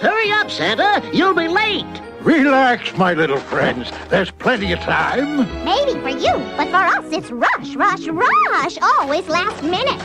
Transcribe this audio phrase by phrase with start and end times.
[0.00, 1.06] Hurry up, Santa.
[1.12, 1.84] You'll be late.
[2.22, 3.92] Relax, my little friends.
[4.08, 5.40] There's plenty of time.
[5.62, 8.78] Maybe for you, but for us, it's rush, rush, rush.
[8.80, 10.00] Always last minute.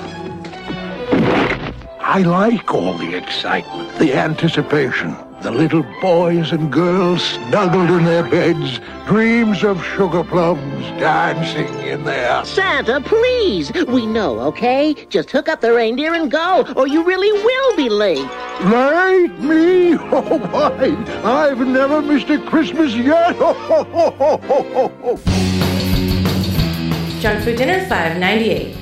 [2.01, 5.15] I like all the excitement, the anticipation.
[5.45, 12.03] The little boys and girls snuggled in their beds, dreams of sugar plums dancing in
[12.03, 12.43] there.
[12.43, 13.71] Santa, please.
[13.87, 14.95] We know, okay?
[15.09, 18.27] Just hook up the reindeer and go, or you really will be late.
[18.63, 19.93] Late me?
[20.11, 20.95] Oh, why?
[21.23, 23.37] I've never missed a Christmas yet.
[27.21, 28.75] Junk Food Dinner 598.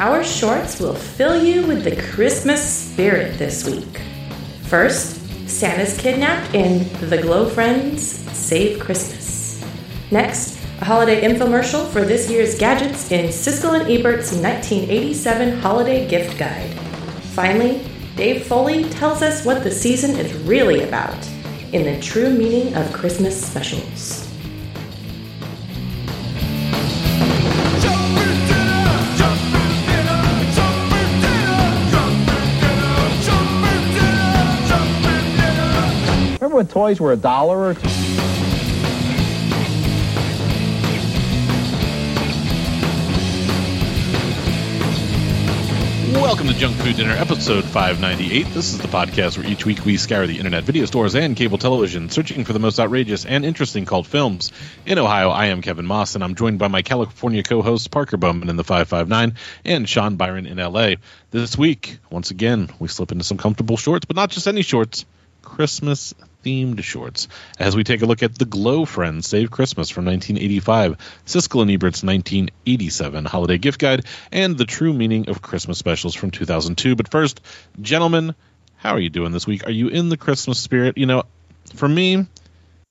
[0.00, 4.00] Our shorts will fill you with the Christmas spirit this week.
[4.62, 8.02] First, Santa's kidnapped in The Glo Friends
[8.36, 9.64] Save Christmas.
[10.10, 16.36] Next, a holiday infomercial for this year's gadgets in Siskel and Ebert's 1987 Holiday Gift
[16.36, 16.70] Guide.
[17.34, 17.86] Finally,
[18.16, 21.16] Dave Foley tells us what the season is really about
[21.72, 24.25] in the true meaning of Christmas specials.
[36.56, 37.86] Remember when toys were a dollar or two?
[46.14, 48.46] Welcome to Junk Food Dinner, episode 598.
[48.54, 51.58] This is the podcast where each week we scour the internet, video stores, and cable
[51.58, 54.50] television, searching for the most outrageous and interesting cult films.
[54.86, 58.48] In Ohio, I am Kevin Moss, and I'm joined by my California co-hosts Parker Bowman
[58.48, 59.34] in the 559
[59.66, 60.94] and Sean Byron in LA.
[61.30, 65.04] This week, once again, we slip into some comfortable shorts, but not just any shorts,
[65.42, 66.12] Christmas
[66.46, 67.26] themed shorts
[67.58, 71.70] as we take a look at The Glo Friends Save Christmas from 1985, Siskel and
[71.70, 76.94] Ebert's 1987 Holiday Gift Guide, and The True Meaning of Christmas Specials from 2002.
[76.94, 77.40] But first,
[77.80, 78.36] gentlemen,
[78.76, 79.66] how are you doing this week?
[79.66, 80.96] Are you in the Christmas spirit?
[80.96, 81.24] You know,
[81.74, 82.26] for me,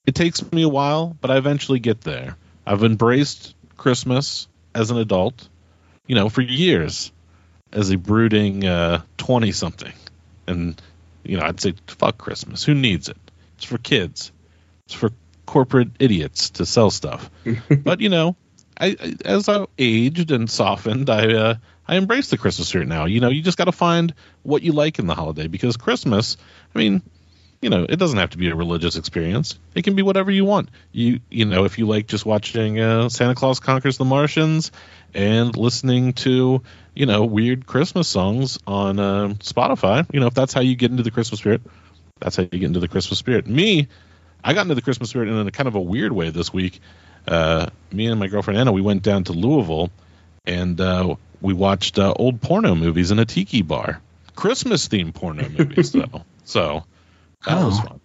[0.06, 2.36] it takes me a while, but I eventually get there.
[2.68, 5.48] I've embraced Christmas as an adult,
[6.08, 7.14] you know, for years
[7.72, 8.62] as a brooding
[9.18, 9.94] 20 uh, something.
[10.46, 10.82] And,
[11.24, 12.66] you know, I'd say, fuck Christmas.
[12.66, 13.18] Who needs it?
[13.66, 14.32] It's for kids.
[14.86, 15.10] It's for
[15.48, 17.32] corporate idiots to sell stuff.
[17.84, 18.36] but you know,
[18.80, 21.56] I, I, as I aged and softened, I uh,
[21.88, 23.06] I embrace the Christmas spirit now.
[23.06, 26.38] You know, you just got to find what you like in the holiday because Christmas.
[26.76, 27.02] I mean,
[27.60, 29.58] you know, it doesn't have to be a religious experience.
[29.74, 30.70] It can be whatever you want.
[30.92, 34.72] You you know, if you like just watching uh, Santa Claus conquers the Martians
[35.16, 36.62] and listening to
[36.94, 40.92] you know weird Christmas songs on uh, Spotify, you know, if that's how you get
[40.92, 41.62] into the Christmas spirit,
[42.20, 43.46] that's how you get into the Christmas spirit.
[43.46, 43.88] Me,
[44.44, 46.80] I got into the Christmas spirit in a kind of a weird way this week.
[47.28, 49.90] Uh, me and my girlfriend Anna, we went down to Louisville
[50.46, 54.02] and uh, we watched uh, old porno movies in a tiki bar.
[54.36, 56.24] Christmas themed porno movies, though.
[56.46, 56.86] So
[57.46, 57.66] that oh.
[57.66, 58.00] was fun.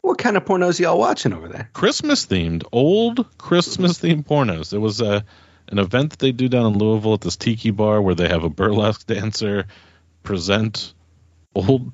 [0.00, 1.68] What kind of pornos y'all watching over there?
[1.72, 4.70] Christmas themed, old Christmas themed pornos.
[4.70, 5.24] There was a
[5.68, 8.44] an event that they do down in Louisville at this tiki bar where they have
[8.44, 9.66] a burlesque dancer
[10.22, 10.94] present
[11.56, 11.90] old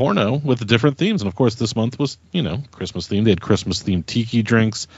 [0.00, 1.20] porno with different themes.
[1.20, 3.24] And of course, this month was you know Christmas themed.
[3.24, 4.88] They had Christmas themed tiki drinks,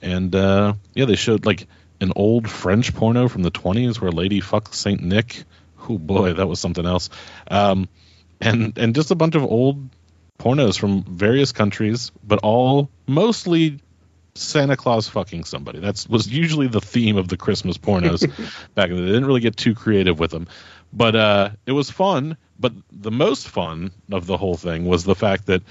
[0.00, 1.66] and uh, yeah, they showed like
[2.00, 5.44] an old French porno from the 20s where lady fucks Saint Nick.
[5.86, 7.10] Oh boy, that was something else.
[7.50, 7.90] Um,
[8.40, 9.90] and and just a bunch of old
[10.38, 13.80] pornos from various countries, but all mostly
[14.38, 15.80] Santa Claus fucking somebody.
[15.80, 18.20] That was usually the theme of the Christmas pornos
[18.74, 19.06] back in the day.
[19.06, 20.48] They didn't really get too creative with them.
[20.92, 22.36] But uh, it was fun.
[22.58, 25.62] But the most fun of the whole thing was the fact that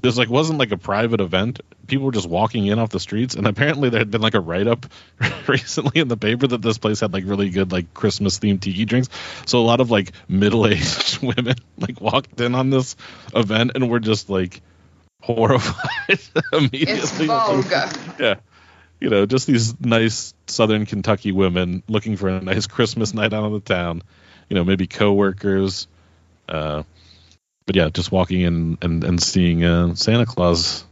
[0.00, 1.60] this like wasn't like a private event.
[1.86, 4.40] People were just walking in off the streets, and apparently there had been like a
[4.40, 4.86] write up
[5.48, 8.84] recently in the paper that this place had like really good like Christmas themed tiki
[8.84, 9.08] drinks.
[9.46, 12.96] So a lot of like middle aged women like walked in on this
[13.34, 14.60] event and were just like
[15.20, 16.20] horrified
[16.52, 17.26] immediately.
[18.18, 18.34] Yeah.
[19.00, 23.44] You know, just these nice Southern Kentucky women looking for a nice Christmas night out
[23.44, 24.02] of the town.
[24.48, 25.86] You know, maybe coworkers,
[26.48, 26.82] uh,
[27.66, 30.84] but yeah, just walking in and, and seeing uh, Santa Claus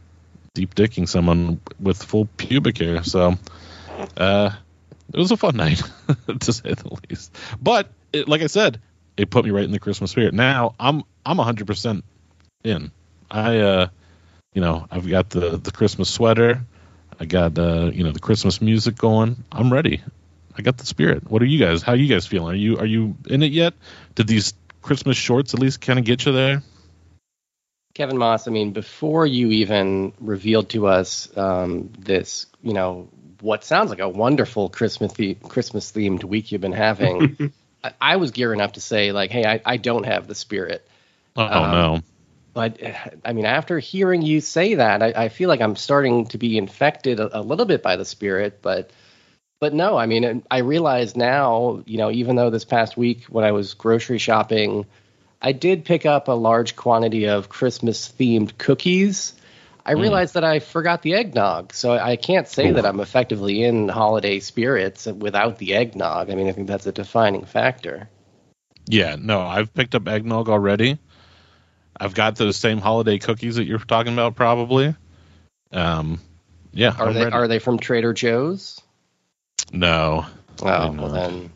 [0.53, 3.03] deep dicking someone with full pubic hair.
[3.03, 3.35] So
[4.15, 4.51] uh,
[5.13, 5.81] it was a fun night,
[6.39, 7.35] to say the least.
[7.61, 8.79] But it, like I said,
[9.17, 10.33] it put me right in the Christmas spirit.
[10.33, 12.03] Now I'm I'm 100%
[12.63, 12.91] in.
[13.29, 13.87] I uh,
[14.57, 16.65] you know, I've got the the Christmas sweater.
[17.19, 19.43] I got uh, you know, the Christmas music going.
[19.51, 20.01] I'm ready.
[20.57, 21.29] I got the spirit.
[21.29, 21.83] What are you guys?
[21.83, 22.53] How are you guys feeling?
[22.53, 23.75] Are you are you in it yet?
[24.15, 26.63] Did these Christmas shorts at least kind of get you there?
[27.93, 33.09] Kevin Moss, I mean, before you even revealed to us um, this, you know,
[33.41, 37.53] what sounds like a wonderful Christmas the- Christmas themed week you've been having,
[37.83, 40.83] I-, I was gearing up to say like, hey, I, I don't have the spirit.
[41.35, 42.01] Oh um, no.
[42.57, 42.79] But
[43.23, 46.57] I mean, after hearing you say that, I, I feel like I'm starting to be
[46.57, 48.63] infected a, a, little bit by the spirit.
[48.63, 48.89] But
[49.59, 53.45] but no, I mean, I realize now, you know, even though this past week when
[53.45, 54.87] I was grocery shopping,
[55.39, 59.39] I did pick up a large quantity of Christmas themed cookies.
[59.85, 60.01] I mm.
[60.01, 62.73] realized that I forgot the eggnog, so I can't say Ooh.
[62.73, 66.31] that I'm effectively in holiday spirits without the eggnog.
[66.31, 68.09] I mean, I think that's a defining factor.
[68.87, 70.97] Yeah, no, I've picked up eggnog already.
[71.99, 74.95] I've got those same holiday cookies that you're talking about, probably.
[75.71, 76.19] Um,
[76.71, 77.35] yeah, are I'm they ready.
[77.35, 78.79] are they from Trader Joe's?
[79.71, 80.25] No.
[80.61, 81.51] Oh well, then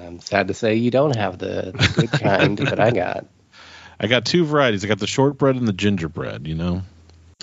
[0.00, 3.26] I'm sad to say you don't have the, the good kind that I got.
[4.00, 4.84] I got two varieties.
[4.84, 6.46] I got the shortbread and the gingerbread.
[6.46, 6.82] You know.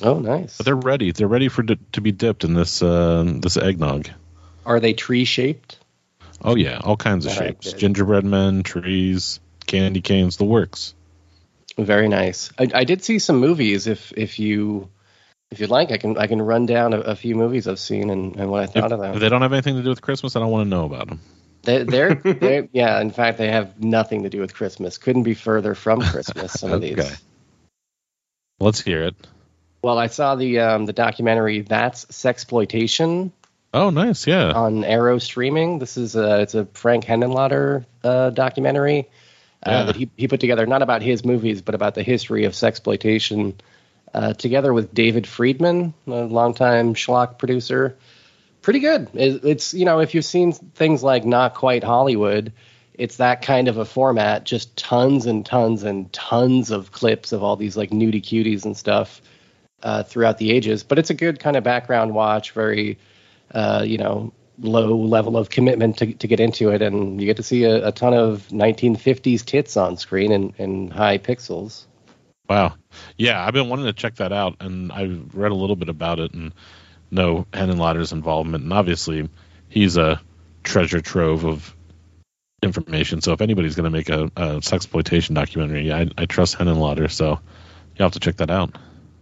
[0.03, 0.57] Oh, nice.
[0.57, 1.11] But they're ready.
[1.11, 4.09] They're ready for to be dipped in this uh, this eggnog.
[4.65, 5.79] Are they tree shaped?
[6.41, 7.71] Oh yeah, all kinds of all shapes.
[7.73, 10.94] Gingerbread men, trees, candy canes, the works.
[11.77, 12.51] Very nice.
[12.57, 13.87] I, I, did see some movies.
[13.87, 14.89] If if you
[15.51, 18.09] if you'd like, I can I can run down a, a few movies I've seen
[18.09, 19.13] and, and what I thought if, of them.
[19.13, 21.09] If they don't have anything to do with Christmas, I don't want to know about
[21.09, 21.19] them.
[21.63, 23.01] They, they're, they're yeah.
[23.01, 24.97] In fact, they have nothing to do with Christmas.
[24.97, 26.53] Couldn't be further from Christmas.
[26.53, 26.97] Some of these.
[26.97, 27.13] Okay.
[28.59, 29.15] Let's hear it.
[29.81, 33.31] Well, I saw the um, the documentary "That's Sexploitation."
[33.73, 34.53] Oh, nice, yeah.
[34.53, 35.79] On Arrow streaming.
[35.79, 39.09] This is a it's a Frank Henenlotter uh, documentary
[39.65, 39.83] yeah.
[39.83, 43.55] that he he put together, not about his movies, but about the history of sexploitation,
[44.13, 47.97] uh, together with David Friedman, a longtime schlock producer.
[48.61, 49.09] Pretty good.
[49.13, 52.53] It, it's you know if you've seen things like Not Quite Hollywood,
[52.93, 54.43] it's that kind of a format.
[54.43, 58.75] Just tons and tons and tons of clips of all these like nudie cuties and
[58.75, 59.21] stuff
[59.83, 60.83] uh, throughout the ages.
[60.83, 62.51] But it's a good kind of background watch.
[62.51, 62.97] Very,
[63.53, 67.37] uh, you know, low level of commitment to, to get into it, and you get
[67.37, 71.85] to see a, a ton of 1950s tits on screen in, in high pixels.
[72.49, 72.75] Wow,
[73.17, 76.19] yeah, I've been wanting to check that out, and I've read a little bit about
[76.19, 76.53] it, and
[77.11, 79.29] know Henenlotter's involvement, and obviously
[79.69, 80.21] he's a
[80.63, 81.75] treasure trove of
[82.61, 83.21] information.
[83.21, 87.39] So if anybody's going to make a, a sexploitation documentary, I, I trust Henenlotter, so
[87.95, 88.77] you have to check that out.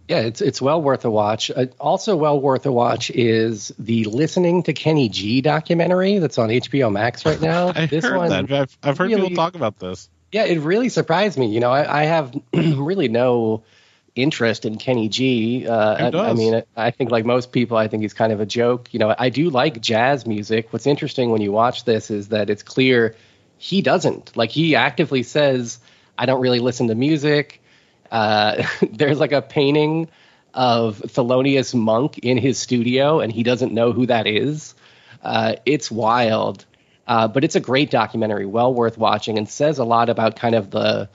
[0.08, 1.50] Yeah, it's it's well worth a watch.
[1.50, 6.50] Uh, also, well worth a watch is the "Listening to Kenny G" documentary that's on
[6.50, 7.72] HBO Max right now.
[7.74, 8.52] I this heard one that.
[8.52, 10.10] I've, I've heard really, people talk about this.
[10.30, 11.46] Yeah, it really surprised me.
[11.46, 13.62] You know, I, I have really no
[14.14, 15.66] interest in Kenny G.
[15.66, 18.46] Uh, I, I, mean, I think like most people, I think he's kind of a
[18.46, 18.92] joke.
[18.92, 20.72] You know, I do like jazz music.
[20.72, 23.16] What's interesting when you watch this is that it's clear
[23.56, 24.36] he doesn't.
[24.36, 25.78] Like he actively says,
[26.18, 27.62] "I don't really listen to music."
[28.10, 30.08] Uh, there's like a painting
[30.52, 34.74] of Thelonious Monk in his studio, and he doesn't know who that is.
[35.22, 36.64] Uh, it's wild,
[37.06, 40.54] uh, but it's a great documentary, well worth watching, and says a lot about kind
[40.54, 41.08] of the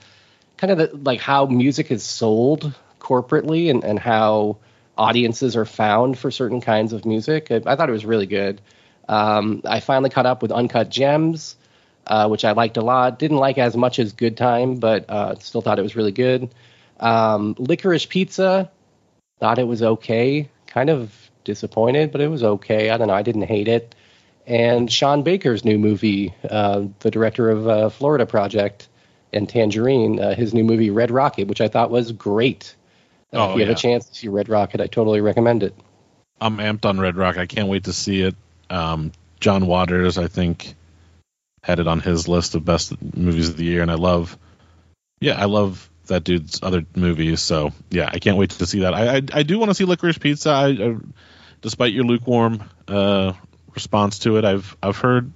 [0.56, 4.58] kind of the, like how music is sold corporately and, and how
[4.98, 7.50] audiences are found for certain kinds of music.
[7.50, 8.60] I, I thought it was really good.
[9.08, 11.56] Um, I finally caught up with Uncut Gems,
[12.06, 13.18] uh, which I liked a lot.
[13.18, 16.50] Didn't like as much as Good Time, but uh, still thought it was really good.
[17.00, 18.70] Um, Licorice Pizza,
[19.40, 20.48] thought it was okay.
[20.66, 21.12] Kind of
[21.44, 22.90] disappointed, but it was okay.
[22.90, 23.14] I don't know.
[23.14, 23.94] I didn't hate it.
[24.46, 28.88] And Sean Baker's new movie, uh, the director of uh, Florida Project
[29.32, 32.74] and Tangerine, uh, his new movie Red Rocket, which I thought was great.
[33.32, 33.68] Uh, oh, if you yeah.
[33.68, 35.74] have a chance to see Red Rocket, I totally recommend it.
[36.40, 37.40] I'm amped on Red Rocket.
[37.40, 38.34] I can't wait to see it.
[38.68, 40.74] Um, John Waters, I think,
[41.62, 44.36] had it on his list of best movies of the year, and I love,
[45.20, 47.40] yeah, I love that dude's other movies.
[47.40, 48.94] So yeah, I can't wait to see that.
[48.94, 50.50] I I, I do want to see Licorice Pizza.
[50.50, 50.96] I, I,
[51.62, 53.32] despite your lukewarm uh,
[53.74, 55.32] response to it, I've I've heard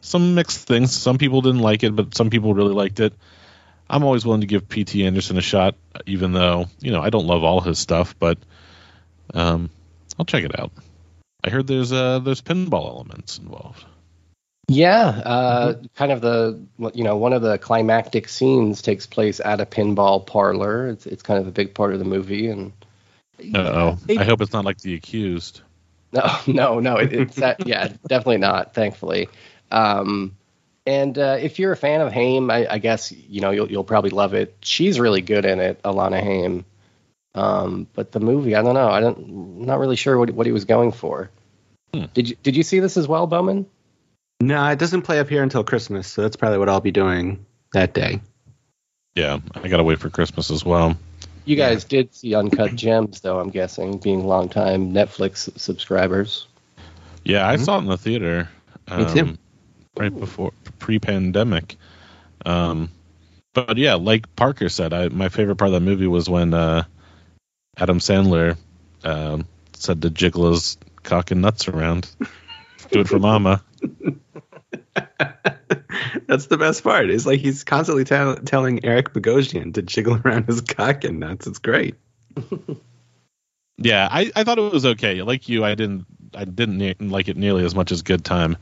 [0.00, 0.92] some mixed things.
[0.94, 3.14] Some people didn't like it, but some people really liked it.
[3.90, 5.06] I'm always willing to give P.T.
[5.06, 5.74] Anderson a shot,
[6.06, 8.38] even though you know I don't love all his stuff, but
[9.34, 9.70] um,
[10.18, 10.72] I'll check it out.
[11.42, 13.84] I heard there's uh there's pinball elements involved.
[14.70, 15.86] Yeah, uh, mm-hmm.
[15.94, 20.24] kind of the you know one of the climactic scenes takes place at a pinball
[20.26, 20.88] parlor.
[20.88, 22.72] It's it's kind of a big part of the movie, and
[23.54, 25.62] oh, I hope it's not like The Accused.
[26.12, 26.96] No, no, no.
[26.96, 27.66] It, it's that.
[27.66, 28.74] yeah, definitely not.
[28.74, 29.30] Thankfully,
[29.70, 30.36] um,
[30.86, 33.84] and uh, if you're a fan of Haim, I, I, guess you know you'll you'll
[33.84, 34.54] probably love it.
[34.60, 36.66] She's really good in it, Alana Haim.
[37.34, 38.88] Um, but the movie, I don't know.
[38.88, 41.30] I don't, I'm not really sure what what he was going for.
[41.94, 42.04] Hmm.
[42.12, 43.64] Did you did you see this as well, Bowman?
[44.40, 47.44] No, it doesn't play up here until Christmas, so that's probably what I'll be doing
[47.72, 48.20] that day.
[49.14, 50.96] Yeah, I gotta wait for Christmas as well.
[51.44, 51.88] You guys yeah.
[51.88, 53.40] did see Uncut Gems, though.
[53.40, 56.46] I'm guessing, being longtime Netflix subscribers.
[57.24, 57.64] Yeah, I mm-hmm.
[57.64, 58.48] saw it in the theater.
[58.86, 59.38] Um, Me too.
[59.96, 61.76] Right before pre-pandemic.
[62.46, 62.90] Um,
[63.54, 66.84] but yeah, like Parker said, I, my favorite part of the movie was when uh,
[67.76, 68.56] Adam Sandler
[69.02, 69.38] uh,
[69.74, 72.08] said to jiggle his cock and nuts around.
[72.90, 73.62] Do it for mama.
[76.26, 77.10] That's the best part.
[77.10, 81.46] It's like he's constantly t- telling Eric Bogosian to jiggle around his cock and nuts.
[81.46, 81.94] It's great.
[83.78, 85.22] yeah, I, I thought it was okay.
[85.22, 88.56] Like you, I didn't I didn't ne- like it nearly as much as Good Time,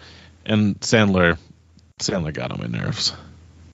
[0.45, 1.39] and Sandler
[2.01, 3.13] Sandler got on my nerves.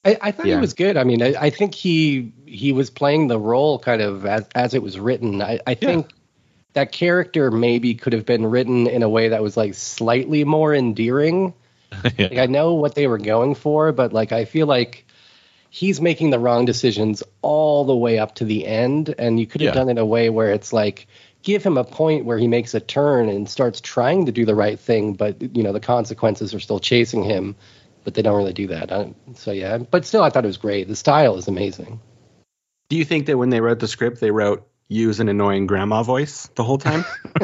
[0.04, 0.56] I, I thought yeah.
[0.56, 0.96] he was good.
[0.96, 4.74] I mean, I, I, think he he was playing the role kind of as, as
[4.74, 5.40] it was written.
[5.40, 6.16] I, I think yeah.
[6.74, 10.74] That character maybe could have been written in a way that was like slightly more
[10.74, 11.54] endearing.
[11.92, 12.10] yeah.
[12.28, 15.06] like, I know what they were going for, but like I feel like
[15.70, 19.60] he's making the wrong decisions all the way up to the end, and you could
[19.60, 21.06] have done it in a way where it's like
[21.42, 24.54] give him a point where he makes a turn and starts trying to do the
[24.54, 27.56] right thing, but you know the consequences are still chasing him
[28.04, 28.92] but they don't really do that.
[28.92, 30.88] I, so yeah, but still, I thought it was great.
[30.88, 32.00] The style is amazing.
[32.88, 36.02] Do you think that when they wrote the script, they wrote use an annoying grandma
[36.02, 37.04] voice the whole time?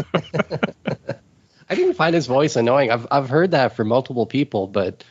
[1.70, 2.90] I didn't find his voice annoying.
[2.90, 5.04] I've I've heard that from multiple people, but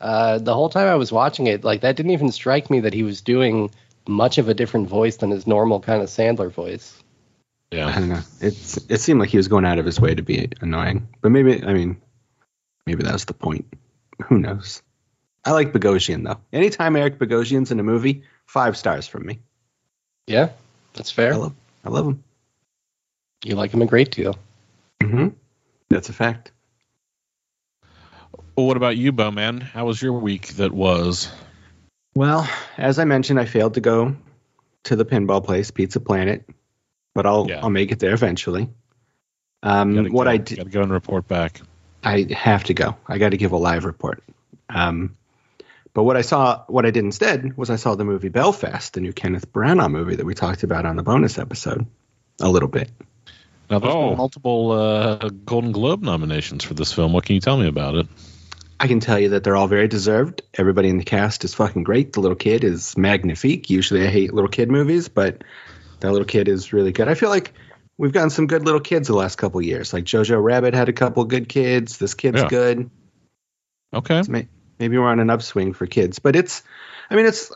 [0.00, 2.94] uh, the whole time I was watching it, like that didn't even strike me that
[2.94, 3.70] he was doing
[4.06, 7.02] much of a different voice than his normal kind of Sandler voice.
[7.70, 8.20] Yeah, I don't know.
[8.40, 11.32] It's it seemed like he was going out of his way to be annoying, but
[11.32, 12.00] maybe I mean,
[12.86, 13.66] maybe that's the point.
[14.26, 14.82] Who knows?
[15.44, 16.40] I like Bogosian though.
[16.52, 19.40] Anytime Eric Bogosian's in a movie, five stars from me.
[20.26, 20.50] Yeah,
[20.94, 21.34] that's fair.
[21.34, 22.24] I love, I love him.
[23.44, 24.36] You like him a great deal.
[25.00, 25.28] Mm-hmm.
[25.90, 26.50] That's a fact.
[28.56, 29.60] Well, what about you, Bowman?
[29.60, 31.30] How was your week that was?
[32.14, 32.48] Well,
[32.78, 34.16] as I mentioned, I failed to go
[34.84, 36.48] to the pinball place, Pizza Planet,
[37.14, 37.60] but I'll yeah.
[37.62, 38.70] I'll make it there eventually.
[39.62, 41.60] Um, what go, I did, got to go and report back.
[42.04, 42.96] I have to go.
[43.08, 44.22] I got to give a live report.
[44.68, 45.16] Um,
[45.94, 49.00] but what I saw, what I did instead was I saw the movie Belfast, the
[49.00, 51.86] new Kenneth Branagh movie that we talked about on the bonus episode,
[52.40, 52.90] a little bit.
[53.70, 54.16] Now there's oh.
[54.16, 57.12] multiple uh, Golden Globe nominations for this film.
[57.12, 58.08] What can you tell me about it?
[58.80, 60.42] I can tell you that they're all very deserved.
[60.54, 62.12] Everybody in the cast is fucking great.
[62.12, 63.70] The little kid is magnifique.
[63.70, 65.44] Usually I hate little kid movies, but
[66.00, 67.08] that little kid is really good.
[67.08, 67.52] I feel like
[67.96, 69.92] we've gotten some good little kids the last couple years.
[69.92, 71.98] Like Jojo Rabbit had a couple good kids.
[71.98, 72.48] This kid's yeah.
[72.48, 72.90] good.
[73.94, 74.22] Okay
[74.84, 76.18] maybe we're on an upswing for kids.
[76.18, 76.62] But it's,
[77.08, 77.50] I mean, it's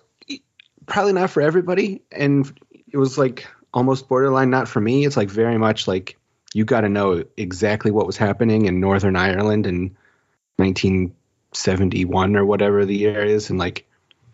[0.86, 2.00] probably not for everybody.
[2.10, 2.50] And
[2.90, 5.04] it was like almost borderline not for me.
[5.04, 6.16] It's like very much like
[6.54, 9.94] you got to know exactly what was happening in Northern Ireland in
[10.56, 13.86] 1971 or whatever the year is, and like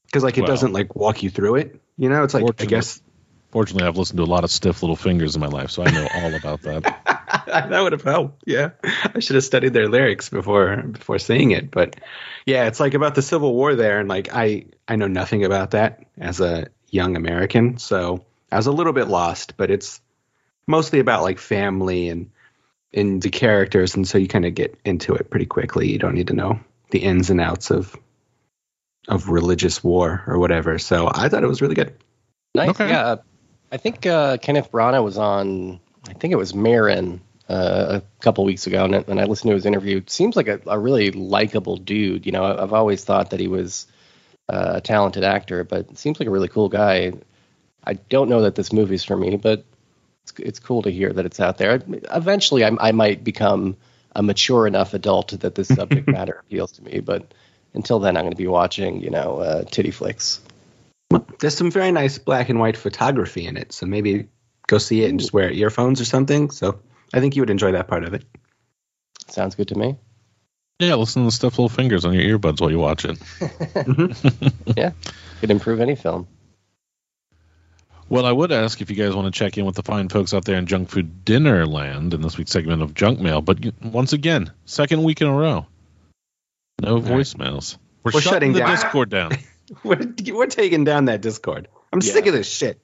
[0.06, 1.80] because like it well, doesn't like walk you through it.
[1.98, 3.02] You know, it's like I guess.
[3.50, 5.90] Fortunately, I've listened to a lot of stiff little fingers in my life, so I
[5.90, 7.00] know all about that.
[7.46, 8.44] that would have helped.
[8.46, 11.70] Yeah, I should have studied their lyrics before before saying it.
[11.70, 11.96] But
[12.46, 15.72] yeah, it's like about the Civil War there, and like I I know nothing about
[15.72, 19.56] that as a young American, so I was a little bit lost.
[19.56, 20.00] But it's
[20.66, 22.30] mostly about like family and
[22.92, 25.90] and the characters, and so you kind of get into it pretty quickly.
[25.90, 26.60] You don't need to know
[26.90, 27.96] the ins and outs of
[29.08, 30.78] of religious war or whatever.
[30.78, 31.94] So I thought it was really good.
[32.54, 32.70] Nice.
[32.70, 32.88] Okay.
[32.88, 33.16] Yeah,
[33.72, 35.80] I think uh, Kenneth Branagh was on.
[36.08, 39.54] I think it was Maron uh, a couple weeks ago, and, and, I listened to
[39.54, 40.02] his interview.
[40.06, 42.24] Seems like a, a really likable dude.
[42.24, 43.86] You know, I've always thought that he was
[44.48, 47.12] uh, a talented actor, but seems like a really cool guy.
[47.84, 49.64] I don't know that this movie's for me, but
[50.22, 51.82] it's, it's cool to hear that it's out there.
[52.10, 53.76] Eventually, I, I might become
[54.16, 57.34] a mature enough adult that this subject matter appeals to me, but
[57.74, 60.40] until then, I'm going to be watching, you know, uh, titty flicks.
[61.10, 64.28] Well, there's some very nice black and white photography in it, so maybe
[64.66, 66.50] go see it and just wear earphones or something.
[66.50, 66.80] So
[67.12, 68.24] I think you would enjoy that part of it.
[69.28, 69.96] Sounds good to me.
[70.80, 73.18] Yeah, listen to the stiff little fingers on your earbuds while you watch it.
[74.76, 74.92] yeah,
[75.40, 76.26] could improve any film.
[78.08, 80.34] Well, I would ask if you guys want to check in with the fine folks
[80.34, 83.40] out there in Junk Food Dinner Land in this week's segment of Junk Mail.
[83.40, 85.66] But once again, second week in a row,
[86.82, 87.78] no voicemails.
[88.02, 88.70] We're, we're shutting the down.
[88.70, 89.32] Discord down.
[89.84, 91.68] we're, we're taking down that Discord.
[91.92, 92.12] I'm yeah.
[92.12, 92.80] sick of this shit.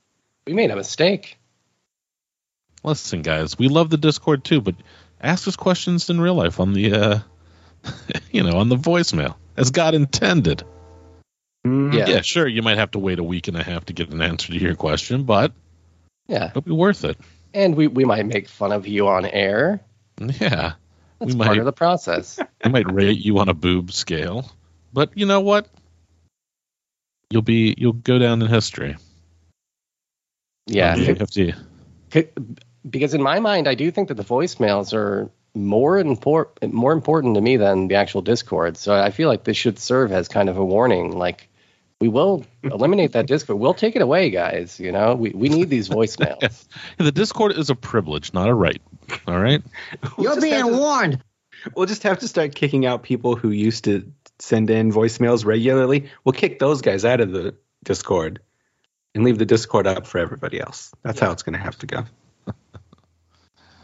[0.46, 1.39] We made a mistake.
[2.82, 4.74] Listen, guys, we love the Discord too, but
[5.20, 7.18] ask us questions in real life on the, uh,
[8.30, 10.64] you know, on the voicemail as God intended.
[11.66, 11.92] Mm-hmm.
[11.96, 12.06] Yeah.
[12.08, 12.48] yeah, sure.
[12.48, 14.58] You might have to wait a week and a half to get an answer to
[14.58, 15.52] your question, but
[16.26, 17.18] yeah, it'll be worth it.
[17.52, 19.80] And we we might make fun of you on air.
[20.18, 20.74] Yeah,
[21.18, 22.38] that's we part of the process.
[22.64, 24.50] we might rate you on a boob scale,
[24.92, 25.68] but you know what?
[27.30, 28.96] You'll be you'll go down in history.
[30.66, 31.52] Yeah, you have to
[32.88, 37.34] because in my mind, I do think that the voicemails are more important more important
[37.34, 38.76] to me than the actual Discord.
[38.76, 41.16] So I feel like this should serve as kind of a warning.
[41.16, 41.48] Like,
[42.00, 43.58] we will eliminate that Discord.
[43.58, 44.80] We'll take it away, guys.
[44.80, 46.66] You know, we, we need these voicemails.
[46.96, 48.80] the Discord is a privilege, not a right.
[49.26, 49.62] All right.
[50.18, 51.22] You're just being to- warned.
[51.76, 56.08] We'll just have to start kicking out people who used to send in voicemails regularly.
[56.24, 58.40] We'll kick those guys out of the Discord
[59.14, 60.90] and leave the Discord up for everybody else.
[61.02, 62.04] That's how it's going to have to go.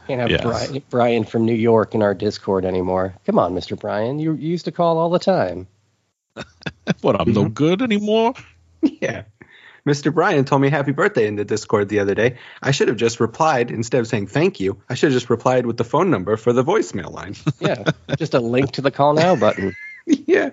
[0.07, 0.43] Can't have Yes.
[0.43, 3.15] Brian, Brian from New York in our Discord anymore.
[3.27, 3.79] Come on, Mr.
[3.79, 4.19] Brian.
[4.19, 5.67] You, you used to call all the time.
[7.01, 7.21] What?
[7.21, 7.33] I'm Mm-hmm.
[7.35, 8.35] no good anymore.
[8.83, 9.25] Yeah.
[9.87, 10.13] Mr.
[10.15, 12.37] Brian told me happy birthday in the Discord the other day.
[12.63, 14.81] I should have just replied instead of saying thank you.
[14.89, 17.35] I should have just replied with the phone number for the voicemail line.
[17.61, 17.85] Yeah,
[18.19, 19.75] just a link to the call now button.
[20.07, 20.51] yeah.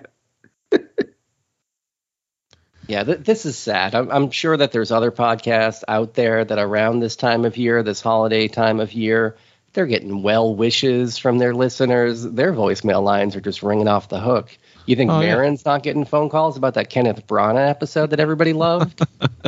[2.86, 3.94] Yeah, th- this is sad.
[3.94, 7.82] I'm, I'm sure that there's other podcasts out there that around this time of year,
[7.82, 9.36] this holiday time of year,
[9.72, 12.22] they're getting well wishes from their listeners.
[12.22, 14.56] Their voicemail lines are just ringing off the hook.
[14.86, 15.56] You think Oh, yeah.
[15.64, 19.00] Not getting phone calls about that Kenneth Branagh episode that everybody loved?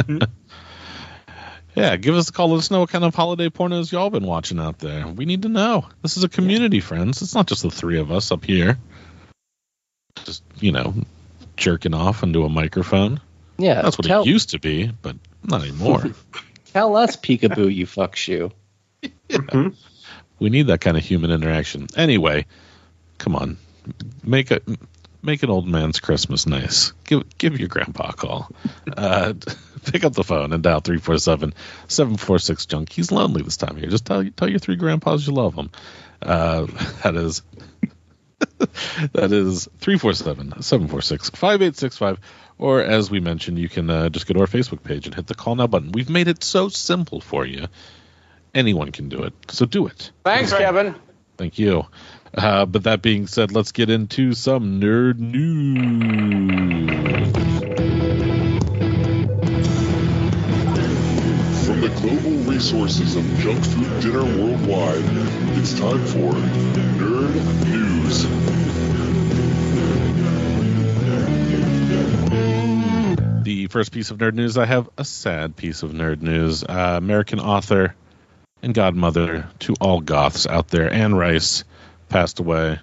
[1.77, 2.49] Yeah, give us a call.
[2.49, 5.07] Let us know what kind of holiday pornos y'all been watching out there.
[5.07, 5.87] We need to know.
[6.01, 7.21] This is a community, friends.
[7.21, 8.79] It's not just the three of us up here.
[10.25, 10.95] Just you know,
[11.57, 13.21] jerking off into a microphone.
[13.59, 16.05] yeah, That's what tell, it used to be, but not anymore.
[16.73, 18.53] tell us, peekaboo, you fuck shoe.
[20.39, 21.87] we need that kind of human interaction.
[21.97, 22.47] Anyway,
[23.19, 23.59] come on,
[24.25, 24.61] make a
[25.23, 26.93] make an old man's Christmas nice.
[27.05, 28.51] Give give your grandpa a call.
[28.97, 29.35] Uh,
[29.85, 32.93] pick up the phone and dial 347-746 junk.
[32.93, 33.91] He's lonely this time of year.
[33.91, 35.71] Just tell tell your three grandpas you love them.
[36.23, 36.67] Uh,
[37.03, 37.43] that is
[39.13, 42.19] that is 347-746-5865
[42.59, 45.27] or as we mentioned you can uh, just go to our facebook page and hit
[45.27, 47.67] the call now button we've made it so simple for you
[48.55, 50.95] anyone can do it so do it Thanks, Kevin.
[51.37, 51.85] Thank you.
[52.35, 55.77] Uh, but that being said, let's get into some nerd news.
[61.67, 65.03] From the global resources of junk food dinner worldwide,
[65.59, 68.46] it's time for Nerd News.
[73.69, 76.63] First piece of nerd news, I have a sad piece of nerd news.
[76.63, 77.95] Uh, American author
[78.63, 81.65] and godmother to all goths out there, Anne Rice,
[82.09, 82.79] passed away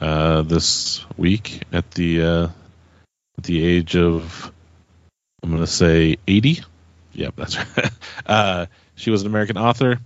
[0.00, 2.48] uh, this week at the uh,
[3.38, 4.52] at the age of
[5.42, 6.62] I'm going to say 80.
[7.12, 7.90] Yep, that's right.
[8.26, 9.98] Uh, she was an American author,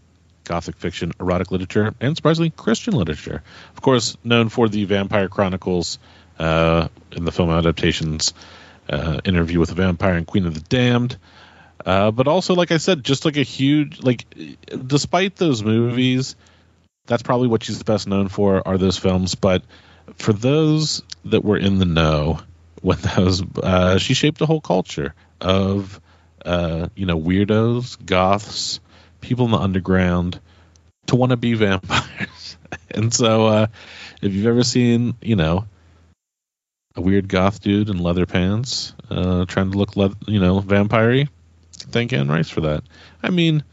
[0.45, 3.43] gothic fiction, erotic literature, and surprisingly Christian literature.
[3.75, 5.99] Of course, known for the Vampire Chronicles
[6.39, 8.35] uh, in the film adaptations,
[8.89, 11.17] uh, Interview with a Vampire and Queen of the Damned.
[11.85, 14.25] Uh, but also, like I said, just like a huge like,
[14.87, 16.37] despite those movies,
[17.07, 19.35] that's probably what she's best known for are those films.
[19.35, 19.63] But
[20.17, 22.41] for those that were in the know
[22.81, 26.01] when those, uh, she shaped a whole culture of,
[26.45, 28.81] uh, you know, weirdos, goths,
[29.21, 30.41] people in the underground
[31.07, 32.57] to want to be vampires.
[32.91, 33.67] and so, uh,
[34.21, 35.67] if you've ever seen, you know,
[36.95, 41.27] a weird goth dude in leather pants, uh, trying to look, le- you know, vampire
[41.91, 42.85] thank Anne Rice for that.
[43.23, 43.65] I mean,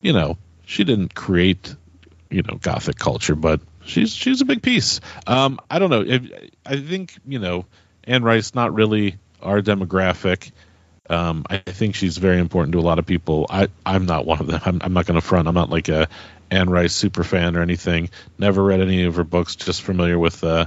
[0.00, 1.74] you know, she didn't create,
[2.30, 5.00] you know, gothic culture, but she's she's a big piece.
[5.26, 6.02] Um, I don't know.
[6.02, 6.30] If,
[6.64, 7.66] I think you know,
[8.04, 10.52] Anne Rice not really our demographic.
[11.08, 13.46] Um, I think she's very important to a lot of people.
[13.50, 14.60] I I'm not one of them.
[14.64, 15.48] I'm, I'm not going to front.
[15.48, 16.08] I'm not like a
[16.50, 18.10] Anne Rice super fan or anything.
[18.38, 19.56] Never read any of her books.
[19.56, 20.66] Just familiar with, uh,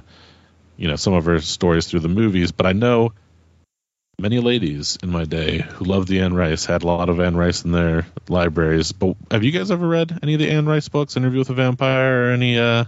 [0.83, 2.51] you know, some of her stories through the movies.
[2.51, 3.13] But I know
[4.19, 7.37] many ladies in my day who loved the Anne Rice had a lot of Anne
[7.37, 8.91] Rice in their libraries.
[8.91, 11.53] But have you guys ever read any of the Anne Rice books, Interview with a
[11.53, 12.83] Vampire, or any uh,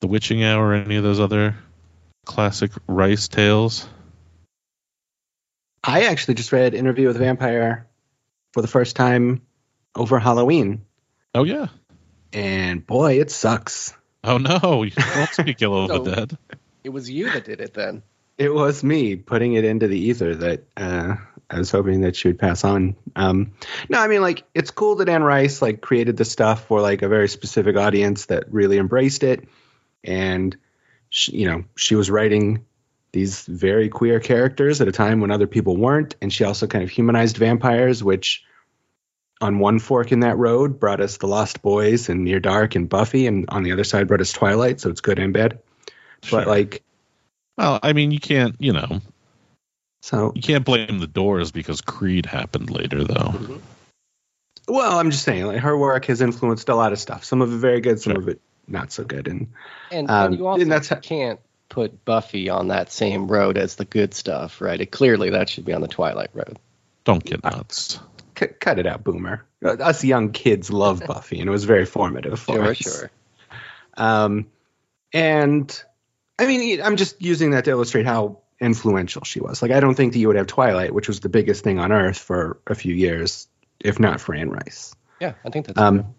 [0.00, 1.56] The Witching Hour, or any of those other
[2.24, 3.88] classic Rice tales?
[5.82, 7.88] I actually just read Interview with a Vampire
[8.52, 9.42] for the first time
[9.96, 10.82] over Halloween.
[11.34, 11.66] Oh yeah.
[12.32, 13.92] And boy, it sucks.
[14.22, 14.82] Oh no!
[14.82, 16.38] You don't speak ill of the So- dead.
[16.84, 18.02] It was you that did it then.
[18.38, 21.16] It was me putting it into the ether that uh,
[21.50, 22.96] I was hoping that she would pass on.
[23.14, 23.52] Um,
[23.90, 27.02] no, I mean like it's cool that Anne Rice like created the stuff for like
[27.02, 29.46] a very specific audience that really embraced it,
[30.02, 30.56] and
[31.10, 32.64] she, you know she was writing
[33.12, 36.84] these very queer characters at a time when other people weren't, and she also kind
[36.84, 38.44] of humanized vampires, which
[39.40, 42.88] on one fork in that road brought us The Lost Boys and Near Dark and
[42.88, 44.80] Buffy, and on the other side brought us Twilight.
[44.80, 45.60] So it's good and bad.
[46.22, 46.40] Sure.
[46.40, 46.82] But like
[47.58, 49.00] Well, I mean, you can't, you know,
[50.02, 53.60] so you can't blame the Doors because Creed happened later, though.
[54.68, 57.24] Well, I'm just saying, like her work has influenced a lot of stuff.
[57.24, 58.22] Some of it very good, some Sure.
[58.22, 59.26] of it not so good.
[59.28, 59.48] And
[59.90, 63.56] And, Um, and you also and that's how- can't put Buffy on that same road
[63.58, 64.80] as the good stuff, right?
[64.80, 66.58] It, clearly, that should be on the Twilight road.
[67.04, 67.98] Don't get nuts.
[68.38, 69.44] C- cut it out, Boomer.
[69.64, 72.76] Uh, Us young kids love Buffy, and it was very formative for Sure, us.
[72.76, 73.10] sure.
[73.96, 74.46] Um,
[75.12, 75.82] and
[76.40, 79.60] I mean, I'm just using that to illustrate how influential she was.
[79.60, 81.92] Like, I don't think that you would have Twilight, which was the biggest thing on
[81.92, 83.46] Earth for a few years,
[83.78, 84.94] if not for Anne Rice.
[85.20, 86.14] Yeah, I think that's Um,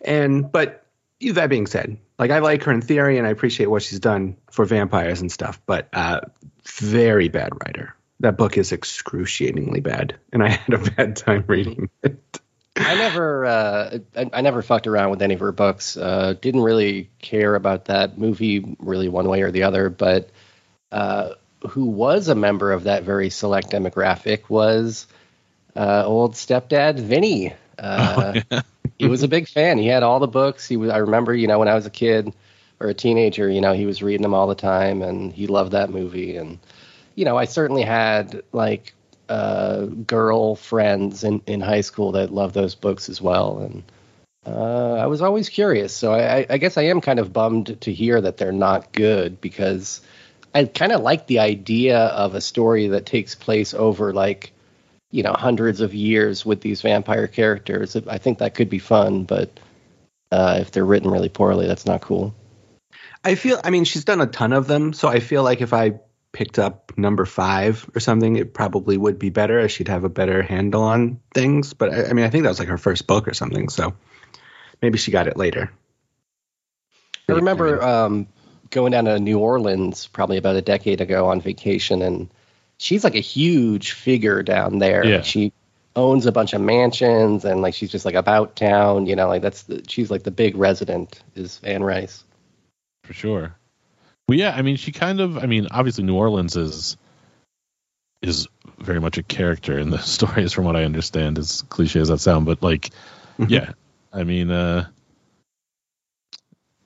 [0.00, 0.86] and but
[1.20, 4.38] that being said, like I like her in theory, and I appreciate what she's done
[4.50, 5.60] for vampires and stuff.
[5.66, 6.20] But uh,
[6.64, 7.94] very bad writer.
[8.20, 12.40] That book is excruciatingly bad, and I had a bad time reading it.
[12.78, 15.96] I never, uh, I, I never fucked around with any of her books.
[15.96, 19.90] Uh, didn't really care about that movie really one way or the other.
[19.90, 20.30] But
[20.92, 21.34] uh,
[21.68, 25.06] who was a member of that very select demographic was
[25.76, 27.54] uh, old stepdad Vinny.
[27.78, 28.40] Uh,
[28.98, 29.78] he was a big fan.
[29.78, 30.66] He had all the books.
[30.66, 30.90] He was.
[30.90, 32.32] I remember, you know, when I was a kid
[32.80, 35.72] or a teenager, you know, he was reading them all the time, and he loved
[35.72, 36.36] that movie.
[36.36, 36.58] And
[37.14, 38.94] you know, I certainly had like
[39.28, 43.58] uh, girl friends in, in high school that loved those books as well.
[43.58, 43.82] And
[44.46, 45.94] uh, I was always curious.
[45.94, 49.40] So I, I guess I am kind of bummed to hear that they're not good
[49.40, 50.00] because
[50.54, 54.52] I kind of like the idea of a story that takes place over like,
[55.10, 57.96] you know, hundreds of years with these vampire characters.
[57.96, 59.58] I think that could be fun, but
[60.30, 62.34] uh, if they're written really poorly, that's not cool.
[63.24, 63.60] I feel.
[63.62, 65.98] I mean, she's done a ton of them, so I feel like if I
[66.38, 69.58] picked up number five or something, it probably would be better.
[69.58, 71.74] as She'd have a better handle on things.
[71.74, 73.68] But I, I mean, I think that was like her first book or something.
[73.68, 73.94] So
[74.80, 75.72] maybe she got it later.
[77.28, 78.28] I remember um,
[78.70, 82.30] going down to New Orleans probably about a decade ago on vacation, and
[82.78, 85.04] she's like a huge figure down there.
[85.04, 85.22] Yeah.
[85.22, 85.52] She
[85.96, 89.06] owns a bunch of mansions, and like she's just like about town.
[89.06, 92.22] You know, like that's the, she's like the big resident is Anne Rice.
[93.02, 93.56] for sure.
[94.28, 95.38] Well, yeah, I mean, she kind of.
[95.38, 96.96] I mean, obviously, New Orleans is
[98.20, 98.46] is
[98.78, 101.38] very much a character in the stories, from what I understand.
[101.38, 102.90] As cliche as that sound, but like,
[103.46, 103.72] yeah,
[104.12, 104.86] I mean, uh,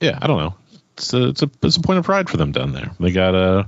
[0.01, 0.55] yeah, I don't know.
[0.97, 2.93] It's a, it's a it's a point of pride for them down there.
[3.01, 3.65] They got uh,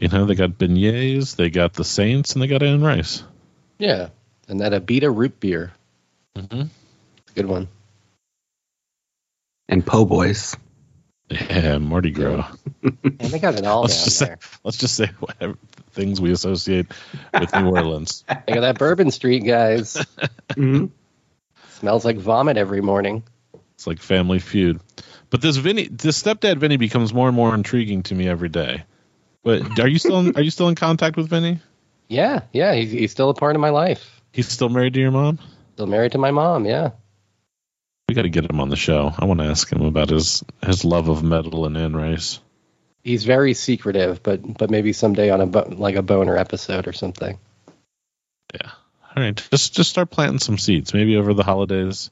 [0.00, 3.22] you know, they got beignets, they got the Saints, and they got Anne Rice.
[3.78, 4.08] Yeah,
[4.48, 5.72] and that Abita root beer,
[6.36, 6.62] Mm-hmm.
[6.62, 7.68] it's a good one.
[9.68, 10.56] And Po Boys.
[11.30, 12.50] Yeah, Mardi Gras.
[12.82, 14.38] And they got it all let's down just there.
[14.40, 15.58] say let's just say whatever
[15.92, 16.86] things we associate
[17.38, 18.24] with New Orleans.
[18.46, 20.02] They got that Bourbon Street, guys.
[20.54, 20.86] hmm
[21.70, 23.22] Smells like vomit every morning.
[23.74, 24.80] It's like Family Feud.
[25.30, 28.84] But this Vinny, this stepdad Vinny becomes more and more intriguing to me every day.
[29.42, 31.60] But are you still in, are you still in contact with Vinny?
[32.08, 34.20] Yeah, yeah, he's, he's still a part of my life.
[34.32, 35.38] He's still married to your mom.
[35.74, 36.64] Still married to my mom.
[36.64, 36.90] Yeah.
[38.08, 39.12] We got to get him on the show.
[39.18, 42.40] I want to ask him about his his love of metal and Anne Rice.
[43.04, 46.92] he's very secretive, but but maybe someday on a bo- like a boner episode or
[46.92, 47.38] something.
[48.54, 48.70] Yeah.
[49.14, 49.36] All right.
[49.50, 50.94] Just just start planting some seeds.
[50.94, 52.10] Maybe over the holidays,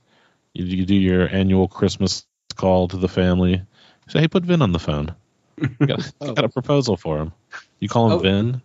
[0.52, 3.62] you, you do your annual Christmas call to the family.
[4.08, 5.14] Say, hey, put Vin on the phone.
[5.86, 7.32] got, got a proposal for him.
[7.80, 8.18] You call him Oh.
[8.18, 8.62] Vin.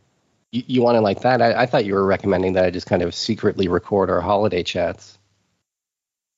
[0.52, 1.42] You, you want it like that?
[1.42, 4.64] I, I thought you were recommending that I just kind of secretly record our holiday
[4.64, 5.18] chats.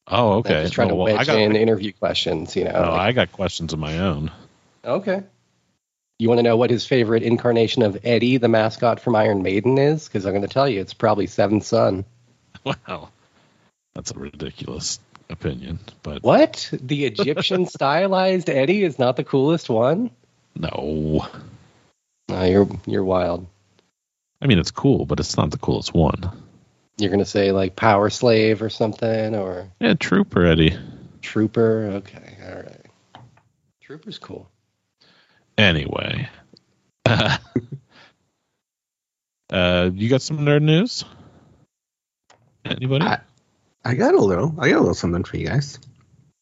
[0.07, 0.63] Oh, okay.
[0.63, 2.71] Just trying Oh, to well, I got, in interview questions, you know.
[2.75, 4.31] oh, like- I got questions of my own.
[4.83, 5.23] okay.
[6.19, 9.77] You want to know what his favorite incarnation of Eddie, the mascot from Iron Maiden,
[9.77, 10.07] is?
[10.07, 12.05] Because I'm going to tell you, it's probably Seventh Son.
[12.63, 13.09] Wow,
[13.93, 16.69] that's a ridiculous opinion, but What?
[16.71, 20.11] The Egyptian stylized Eddie is not the coolest one?
[20.55, 21.27] no.
[22.29, 23.47] No, you're you're wild.
[24.41, 26.31] I mean, it's cool, but it's not the coolest one.
[26.97, 30.77] You're going to say like Power Slave or something, or Yeah, Trooper Eddie.
[31.21, 31.85] Trooper.
[31.95, 32.85] Okay, all right.
[33.81, 34.49] Trooper's cool.
[35.57, 36.29] Anyway,
[37.05, 37.37] uh,
[39.93, 41.03] you got some nerd news?
[42.65, 43.05] Anybody?
[43.05, 43.19] I-
[43.85, 44.55] I got a little.
[44.59, 45.77] I got a little something for you guys.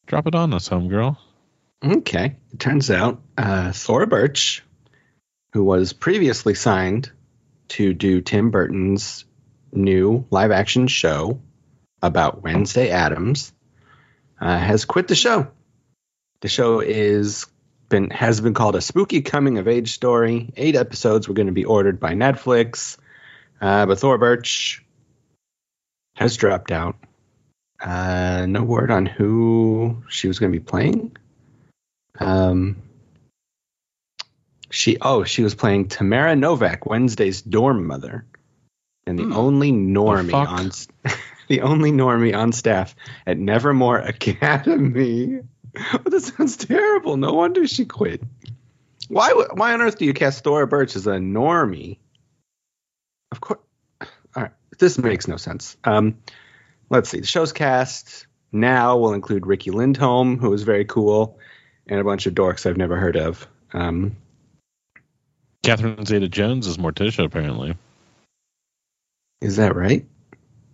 [0.06, 1.18] Drop it on us, homegirl.
[1.84, 2.36] Okay.
[2.54, 4.64] It turns out uh, Thora Birch,
[5.54, 7.12] who was previously signed
[7.70, 9.26] to do Tim Burton's
[9.72, 11.40] new live action show
[12.02, 13.54] about Wednesday Addams,
[14.40, 15.52] uh, has quit the show.
[16.42, 17.46] The show is
[17.90, 20.52] been has been called a spooky coming of age story.
[20.58, 22.98] Eight episodes were going to be ordered by Netflix,
[23.62, 24.84] uh, but Thora Birch
[26.16, 26.96] has dropped out.
[27.80, 31.16] Uh, no word on who she was going to be playing.
[32.20, 32.82] Um,
[34.72, 38.26] she oh she was playing Tamara Novak, Wednesday's dorm mother,
[39.08, 40.50] and the only normie fuck?
[40.50, 40.72] on
[41.48, 45.42] the only normie on staff at Nevermore Academy.
[45.94, 47.18] Oh, that sounds terrible.
[47.18, 48.22] No wonder she quit.
[49.08, 49.32] Why?
[49.54, 51.98] Why on earth do you cast Thora Birch as a normie?
[53.32, 53.60] Of course.
[54.36, 55.78] All right, this makes no sense.
[55.84, 56.18] Um,
[56.90, 57.20] let's see.
[57.20, 61.38] The show's cast now will include Riki Lindhome, who is very cool,
[61.88, 63.48] and a bunch of dorks I've never heard of.
[63.74, 64.16] Um,
[65.64, 67.76] Catherine Zeta Jones is Morticia, apparently.
[69.42, 70.06] Is that right?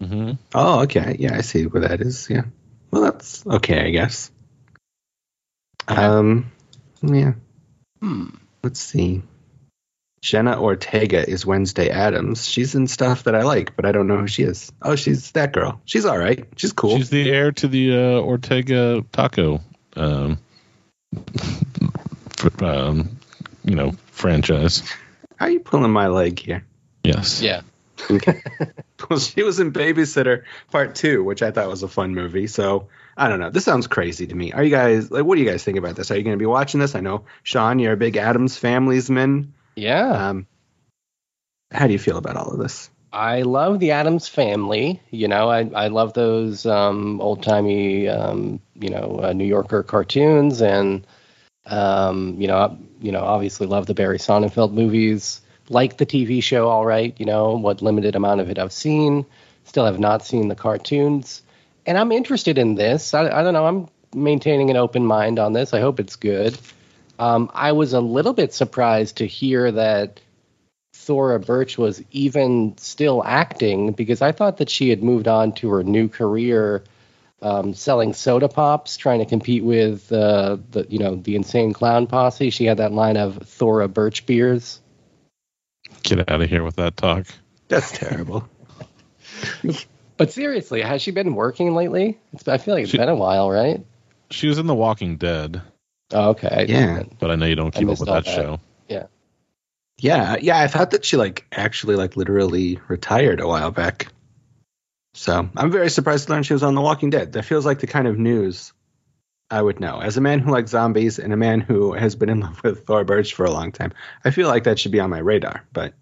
[0.02, 0.34] Mm-hmm.
[0.54, 1.16] Oh, okay.
[1.20, 2.30] Yeah, I see where that is.
[2.30, 2.44] Yeah.
[2.92, 4.32] Well, that's okay, I guess.
[5.88, 6.52] Um,
[7.02, 7.34] yeah.
[8.02, 8.28] Hmm.
[8.64, 9.24] Let's see.
[10.22, 12.46] Jenna Ortega is Wednesday Addams.
[12.48, 14.72] She's in stuff that I like, but I don't know who she is.
[14.82, 15.80] Oh, she's that girl.
[15.86, 16.46] She's all right.
[16.58, 16.98] She's cool.
[16.98, 19.62] She's the heir to the uh, Ortega Taco,
[19.96, 20.40] um,
[21.40, 23.18] f- um,
[23.64, 24.84] you know, franchise.
[25.38, 26.66] How are you pulling my leg here?
[27.04, 27.42] Yes.
[27.42, 27.62] Yeah.
[29.10, 32.48] well, she was in Babysitter Part Two, which I thought was a fun movie.
[32.48, 33.50] So I don't know.
[33.50, 34.52] This sounds crazy to me.
[34.54, 35.26] Are you guys like?
[35.26, 36.12] What do you guys think about this?
[36.12, 36.96] Are you going to be watching this?
[36.96, 39.54] I know Sean, you're a big Addams Family's man.
[39.76, 40.30] Yeah.
[40.30, 40.48] Um,
[41.72, 42.90] how do you feel about all of this?
[43.12, 45.02] I love the Addams family.
[45.12, 49.84] You know, I, I love those um, old timey, um, you know, uh, New Yorker
[49.84, 51.08] cartoons, and
[51.66, 55.42] um, you know, you know, obviously love the Barry Sonnenfeld movies.
[55.70, 57.14] Like the TV show, all right.
[57.20, 59.26] You know, what limited amount of it I've seen.
[59.66, 61.42] Still have not seen the cartoons,
[61.86, 63.14] and I'm interested in this.
[63.14, 63.66] I, I don't know.
[63.66, 65.74] I'm maintaining an open mind on this.
[65.74, 66.58] I hope it's good.
[67.20, 70.22] Um, I was a little bit surprised to hear that
[70.94, 75.70] Thora Birch was even still acting because I thought that she had moved on to
[75.72, 76.84] her new career
[77.42, 82.08] um, selling soda pops, trying to compete with uh, the you know the insane clown
[82.08, 82.50] posse.
[82.50, 84.80] She had that line of Thora Birch beers.
[86.08, 87.26] Get out of here with that talk.
[87.67, 88.48] That's terrible.
[90.17, 92.17] but seriously, has she been working lately?
[92.34, 93.86] It's, I feel like it's She- been a while, right?
[94.30, 95.62] She was in The Walking Dead,
[96.12, 96.65] Oh, okay.
[96.67, 97.04] Yeah.
[97.20, 98.36] but I know you don't keep up with that, that.
[98.36, 98.60] show.
[98.89, 99.08] Yeah.
[100.00, 100.60] Yeah, yeah.
[100.60, 104.08] I thought that she like actually like literally retired a while back.
[105.13, 107.34] So I'm very surprised to learn she was on The Walking Dead.
[107.34, 108.74] That feels like the kind of news
[109.50, 110.00] I would know.
[110.00, 112.86] As a man who likes zombies and a man who has been in love with
[112.86, 113.94] Thora Birch for a long time,
[114.26, 115.64] I feel like that should be on my radar.
[115.72, 115.94] But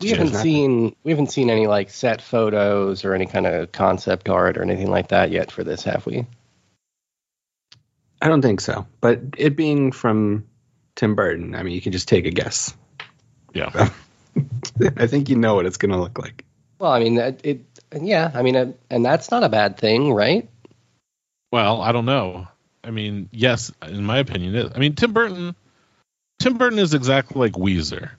[0.00, 0.42] We haven't has not.
[0.42, 4.62] seen we haven't seen any like set photos or any kind of concept art or
[4.62, 6.26] anything like that yet for this, have we?
[8.20, 8.86] I don't think so.
[9.00, 10.46] But it being from
[10.96, 12.74] Tim Burton, I mean, you can just take a guess.
[13.54, 13.90] Yeah.
[14.96, 16.44] I think you know what it's going to look like.
[16.78, 17.64] Well, I mean, it, it
[17.98, 20.48] yeah, I mean, uh, and that's not a bad thing, right?
[21.56, 22.48] Well, I don't know.
[22.84, 24.72] I mean, yes, in my opinion, it is.
[24.74, 25.56] I mean, Tim Burton.
[26.38, 28.10] Tim Burton is exactly like Weezer.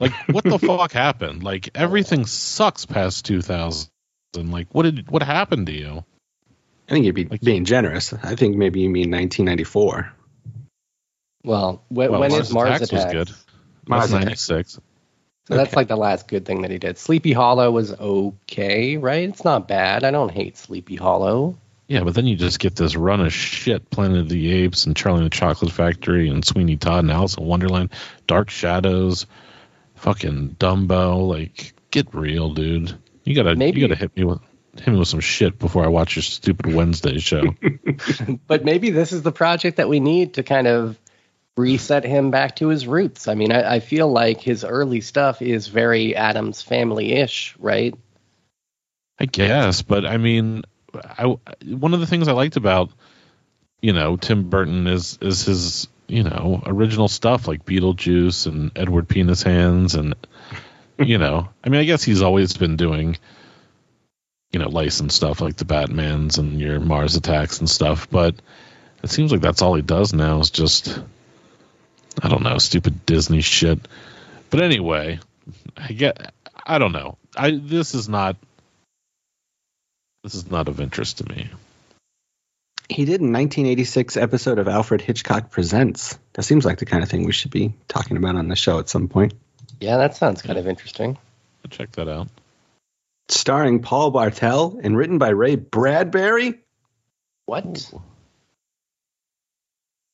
[0.00, 1.44] Like, what the fuck happened?
[1.44, 3.88] Like, everything sucks past 2000.
[4.34, 6.04] Like, what did what happened to you?
[6.88, 8.12] I think you'd be like, being generous.
[8.12, 10.12] I think maybe you mean 1994.
[11.44, 13.30] Well, when, Well, when Mars is Mars Attacks was good.
[13.86, 14.72] Mars That's 96.
[14.72, 16.98] So that's like the last good thing that he did.
[16.98, 19.28] Sleepy Hollow was okay, right?
[19.28, 20.02] It's not bad.
[20.02, 21.56] I don't hate Sleepy Hollow.
[21.88, 24.96] Yeah, but then you just get this run of shit Planet of the Apes and
[24.96, 27.90] Charlie and the Chocolate Factory and Sweeney Todd and Alice in Wonderland,
[28.26, 29.26] Dark Shadows,
[29.94, 31.28] fucking Dumbo.
[31.28, 32.98] Like, get real, dude.
[33.24, 34.40] You gotta Maybe- you gotta hit me with
[34.76, 37.42] hit me with some shit before I watch your stupid Wednesday show.
[38.46, 40.98] But maybe this is the project that we need to kind of
[41.56, 43.28] reset him back to his roots.
[43.28, 47.94] I mean, I, I feel like his early stuff is very Addams Family ish, right?
[49.18, 50.62] I guess, but I mean,
[51.04, 51.24] I
[51.64, 52.90] one of the things I liked about
[53.80, 59.08] you know Tim Burton is is his you know original stuff like Beetlejuice and Edward
[59.08, 60.14] Penis Hands and
[60.98, 63.16] you know I mean I guess he's always been doing
[64.52, 68.34] you know licensed stuff like the Batman's and your Mars Attacks and stuff, but
[69.02, 70.98] it seems like that's all he does now is just
[72.22, 73.86] I don't know stupid Disney shit.
[74.50, 75.20] But anyway,
[75.76, 76.32] I get
[76.64, 77.18] I don't know.
[77.36, 78.36] I this is not
[80.26, 81.48] this is not of interest to me.
[82.88, 86.18] He did a 1986 episode of Alfred Hitchcock Presents.
[86.32, 88.80] That seems like the kind of thing we should be talking about on the show
[88.80, 89.34] at some point.
[89.80, 91.16] Yeah, that sounds kind of interesting.
[91.64, 92.26] I'll check that out.
[93.28, 96.58] Starring Paul Bartel and written by Ray Bradbury.
[97.44, 97.92] What?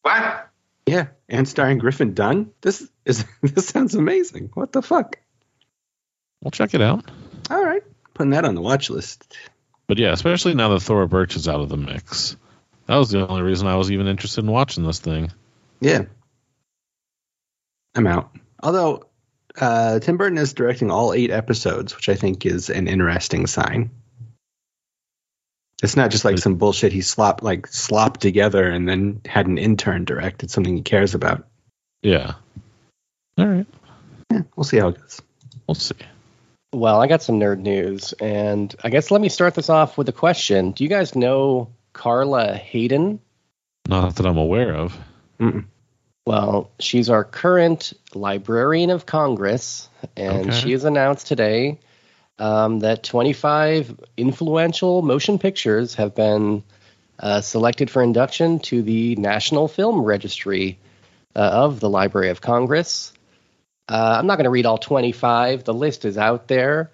[0.03, 0.49] What?
[0.85, 2.51] Yeah, and starring Griffin Dunne.
[2.61, 4.51] This is this sounds amazing.
[4.53, 5.17] What the fuck?
[6.43, 7.11] We'll check it out.
[7.49, 9.39] All right, putting that on the watch list.
[9.93, 12.35] But yeah, especially now that Thora Birch is out of the mix.
[12.87, 15.31] That was the only reason I was even interested in watching this thing.
[15.83, 16.05] Yeah,
[17.95, 18.35] I'm out.
[18.63, 19.05] Although
[19.61, 23.91] uh, Tim Burton is directing all eight episodes, which I think is an interesting sign.
[25.83, 29.59] It's not just like some bullshit he slopped like slopped together and then had an
[29.59, 30.43] intern direct.
[30.43, 31.47] It's something he cares about.
[32.01, 32.37] Yeah.
[33.37, 33.67] All right.
[34.31, 35.21] Yeah, we'll see how it goes.
[35.67, 35.97] We'll see.
[36.73, 40.09] Well, I got some nerd news, and I guess let me start this off with
[40.09, 40.73] a question.
[40.73, 43.21] Do you guys know Carla Hayden?
[43.87, 44.97] Not that I'm aware of.
[45.39, 45.67] Mm-mm.
[46.25, 50.61] Well, she's our current Librarian of Congress, and Okay.
[50.61, 51.79] she has announced today
[52.39, 56.63] um, that 25 influential motion pictures have been
[57.19, 60.79] uh, selected for induction to the National Film Registry
[61.37, 63.13] uh, of the Library of Congress.
[63.89, 66.91] Uh, I'm not going to read all 25, the list is out there.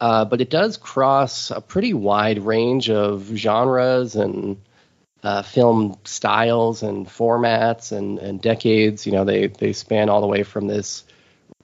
[0.00, 4.56] Uh, but it does cross a pretty wide range of genres and
[5.24, 9.06] uh, film styles and formats and, and decades.
[9.06, 11.04] You know, they, they span all the way from this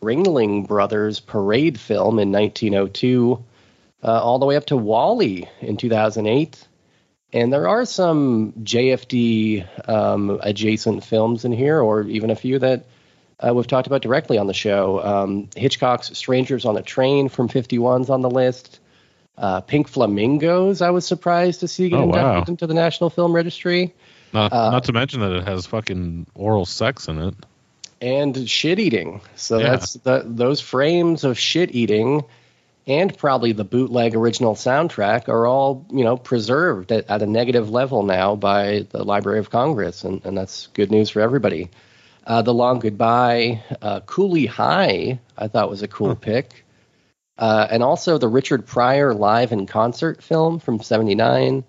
[0.03, 3.45] Ringling Brothers parade film in 1902
[4.03, 6.69] uh, all the way up to WALL-E in 2008.
[7.33, 12.85] And there are some JFD um, adjacent films in here, or even a few that
[13.41, 15.03] uh, we've talked about directly on the show.
[15.05, 18.81] Um, Hitchcock's Strangers on a Train from 51's on the list.
[19.37, 22.45] Uh, Pink Flamingos, I was surprised to see get Oh, inducted wow.
[22.47, 23.93] into the National Film Registry.
[24.33, 27.35] Not Uh, not to mention that it has fucking oral sex in it.
[28.01, 29.21] and shit eating.
[29.35, 29.71] So Yeah.
[29.71, 32.23] that's the, those frames of shit eating
[32.87, 37.71] and probably the bootleg original soundtrack are all you know preserved at, at a negative
[37.71, 41.71] level now by the Library of Congress, and, and that's good news for everybody.
[42.27, 46.65] Uh, the Long Goodbye, uh, Cooley High, I thought was a cool pick,
[47.37, 51.65] uh, and also the Richard Pryor live in concert film from '79,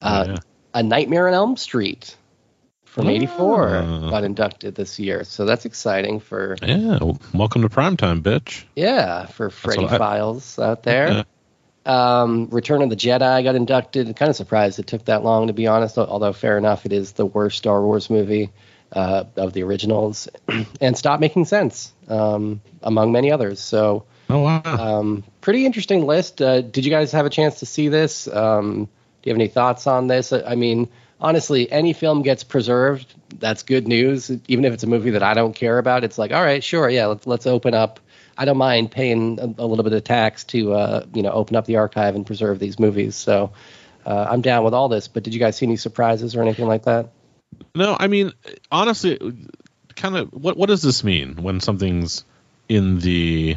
[0.00, 0.36] uh, yeah.
[0.74, 2.16] A Nightmare on Elm Street
[2.84, 4.10] from '84 Ah.
[4.10, 6.98] got inducted this year, so that's exciting for Yeah.
[7.32, 8.64] Welcome to primetime, bitch.
[8.74, 11.12] yeah, for Freddy I- Files out there.
[11.12, 11.22] Yeah.
[11.84, 14.14] Um, Return of the Jedi got inducted.
[14.16, 15.98] Kind of surprised it took that long, to be honest.
[15.98, 18.50] Although fair enough, it is the worst Star Wars movie
[18.92, 20.28] uh, of the originals,
[20.80, 23.60] and Stop Making Sense, um, among many others.
[23.60, 24.62] So, Oh wow.
[24.64, 26.40] um, pretty interesting list.
[26.40, 28.28] Uh, did you guys have a chance to see this?
[28.28, 30.32] Um, do you have any thoughts on this?
[30.32, 30.88] I mean,
[31.20, 33.14] honestly, any film gets preserved.
[33.38, 34.30] That's good news.
[34.48, 36.88] Even if it's a movie that I don't care about, it's like, all right, sure,
[36.88, 38.00] yeah, let's, let's open up.
[38.36, 41.54] I don't mind paying a, a little bit of tax to, uh, you know, open
[41.54, 43.14] up the archive and preserve these movies.
[43.14, 43.52] So
[44.06, 45.06] uh, I'm down with all this.
[45.06, 47.10] But did you guys see any surprises or anything like that?
[47.74, 48.32] No, I mean,
[48.70, 49.18] honestly,
[49.96, 52.24] kind of what what does this mean when something's
[52.68, 53.56] in the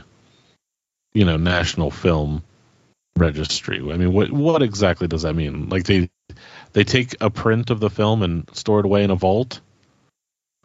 [1.14, 2.44] you know National Film
[3.18, 3.80] Registry?
[3.80, 5.70] I mean, what what exactly does that mean?
[5.70, 6.10] Like they
[6.74, 9.62] they take a print of the film and store it away in a vault?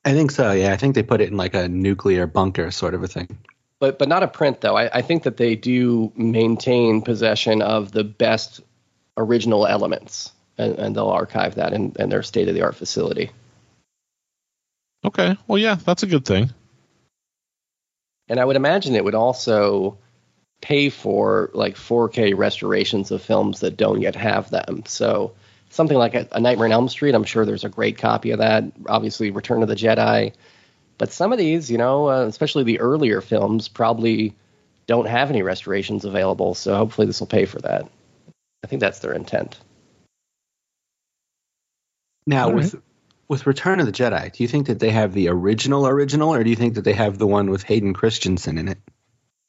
[0.05, 0.53] I think so.
[0.53, 3.39] Yeah, I think they put it in like a nuclear bunker sort of a thing.
[3.79, 4.77] But but not a print though.
[4.77, 8.61] I, I think that they do maintain possession of the best
[9.17, 13.31] original elements, and, and they'll archive that in, in their state of the art facility.
[15.05, 16.51] Okay, well, yeah, that's a good thing.
[18.29, 19.99] And I would imagine it would also
[20.61, 24.83] pay for like 4K restorations of films that don't yet have them.
[24.87, 25.33] So
[25.71, 28.39] something like a, a Nightmare on Elm Street, I'm sure there's a great copy of
[28.39, 28.65] that.
[28.87, 30.35] Obviously, Return of the Jedi.
[30.99, 34.35] But some of these, you know, uh, especially the earlier films, probably
[34.87, 36.55] don't have any restorations available.
[36.55, 37.89] So hopefully, this will pay for that.
[38.63, 39.59] I think that's their intent.
[42.31, 42.77] Now All with
[43.27, 46.45] with Return of the Jedi, do you think that they have the original original, or
[46.45, 48.79] do you think that they have the one with Hayden Christensen in it?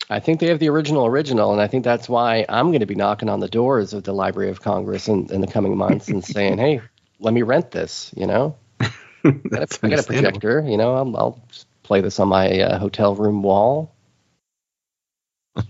[0.10, 2.88] I think they have the original original, and I think that's why I'm going to
[2.88, 6.08] be knocking on the doors of the Library of Congress in, in the coming months
[6.10, 6.82] and saying, "Hey,
[7.20, 8.90] let me rent this." You know, I
[9.24, 10.64] got a, That's I got a projector.
[10.68, 11.44] You know, I'll, I'll
[11.84, 13.94] play this on my uh, hotel room wall.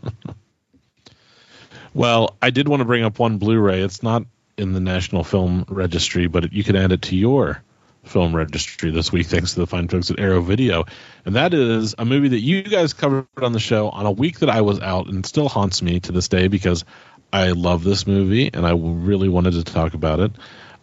[1.94, 3.82] Well, I did want to bring up one Blu-ray.
[3.82, 4.24] It's not
[4.62, 7.64] in the National Film Registry, but you can add it to your
[8.04, 10.86] film registry this week, thanks to the fine folks at Arrow Video.
[11.26, 14.40] And that is a movie that you guys covered on the show on a week
[14.40, 16.86] that I was out, and still haunts me to this day because
[17.34, 20.32] I love this movie and I really wanted to talk about it.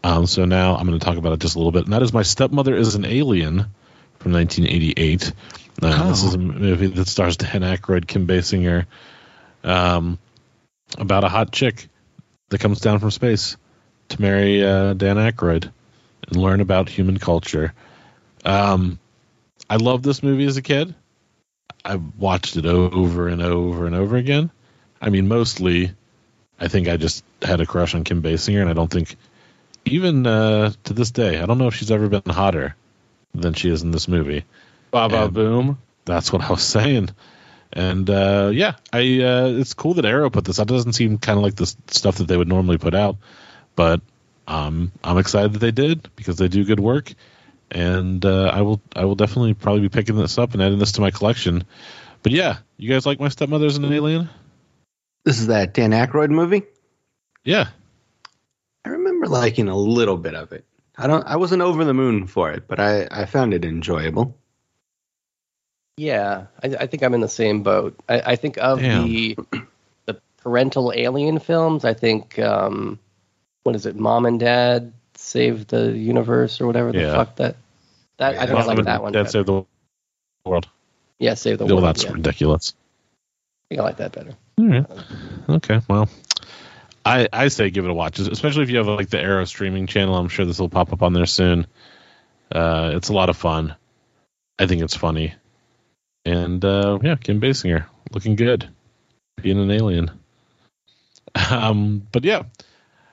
[0.03, 2.03] Um, so now I'm going to talk about it just a little bit, and that
[2.03, 3.67] is My Stepmother is an Alien
[4.19, 5.33] from 1988.
[5.83, 8.87] Uh, This is a movie that stars Dan Aykroyd, Kim Basinger,
[9.65, 10.19] um,
[10.97, 11.89] about a hot chick
[12.49, 13.57] that comes down from space
[14.11, 15.71] to marry uh, Dan Aykroyd
[16.27, 17.73] and learn about human culture.
[18.45, 18.99] Um,
[19.69, 20.95] I loved this movie as a kid.
[21.85, 24.51] I watched it over and over and over again.
[25.01, 25.93] I mean, mostly,
[26.59, 29.17] I think I just had a crush on Kim Basinger, and I don't think,
[29.85, 32.75] even uh, to this day, I don't know if she's ever been hotter
[33.35, 34.45] than she is in this movie.
[34.91, 35.79] Ba ba boom.
[36.05, 37.11] That's what I was saying.
[37.73, 40.71] And uh, yeah, I uh, it's cool that Arrow put this out.
[40.71, 43.17] It doesn't seem kind of like the stuff that they would normally put out,
[43.79, 44.01] but
[44.49, 47.15] um, I'm excited that they did because they do good work.
[47.71, 50.93] and uh, I will I will definitely probably be picking this up and adding this
[50.93, 51.63] to my collection.
[52.25, 54.29] But yeah, you guys like my stepmother's an alien?
[55.25, 56.65] This is that Dan Aykroyd movie.
[57.45, 57.69] Yeah,
[58.85, 60.65] I remember liking a little bit of it.
[60.97, 61.25] I don't.
[61.25, 64.37] I wasn't over the moon for it, but I I found it enjoyable.
[65.97, 67.97] Yeah, I, I think I'm in the same boat.
[68.09, 69.05] I, I think of Damn.
[69.05, 69.37] the
[70.07, 71.85] the parental alien films.
[71.85, 72.99] I think um,
[73.69, 77.13] what is it, Mom and Dad Save the Universe or whatever the Yeah.
[77.13, 77.57] fuck that.
[78.17, 79.13] That I think I like that one.
[79.13, 79.31] Dad better.
[79.31, 79.65] Saved the
[80.47, 80.69] World.
[81.19, 81.85] yeah, Save the Well, World.
[81.89, 82.13] that's yeah.
[82.13, 82.73] ridiculous.
[82.73, 84.33] I think I like that better.
[84.59, 84.87] All right.
[85.51, 85.81] Okay.
[85.87, 86.09] Well,
[87.05, 89.87] I I say give it a watch, especially if you have like the Arrow streaming
[89.87, 90.17] channel.
[90.17, 91.67] I'm sure this will pop up on there soon.
[92.51, 93.75] Uh, it's a lot of fun.
[94.59, 95.35] I think it's funny,
[96.25, 98.67] and uh, yeah, Kim Basinger looking good,
[99.43, 100.11] being an alien.
[101.51, 102.45] Um, but yeah,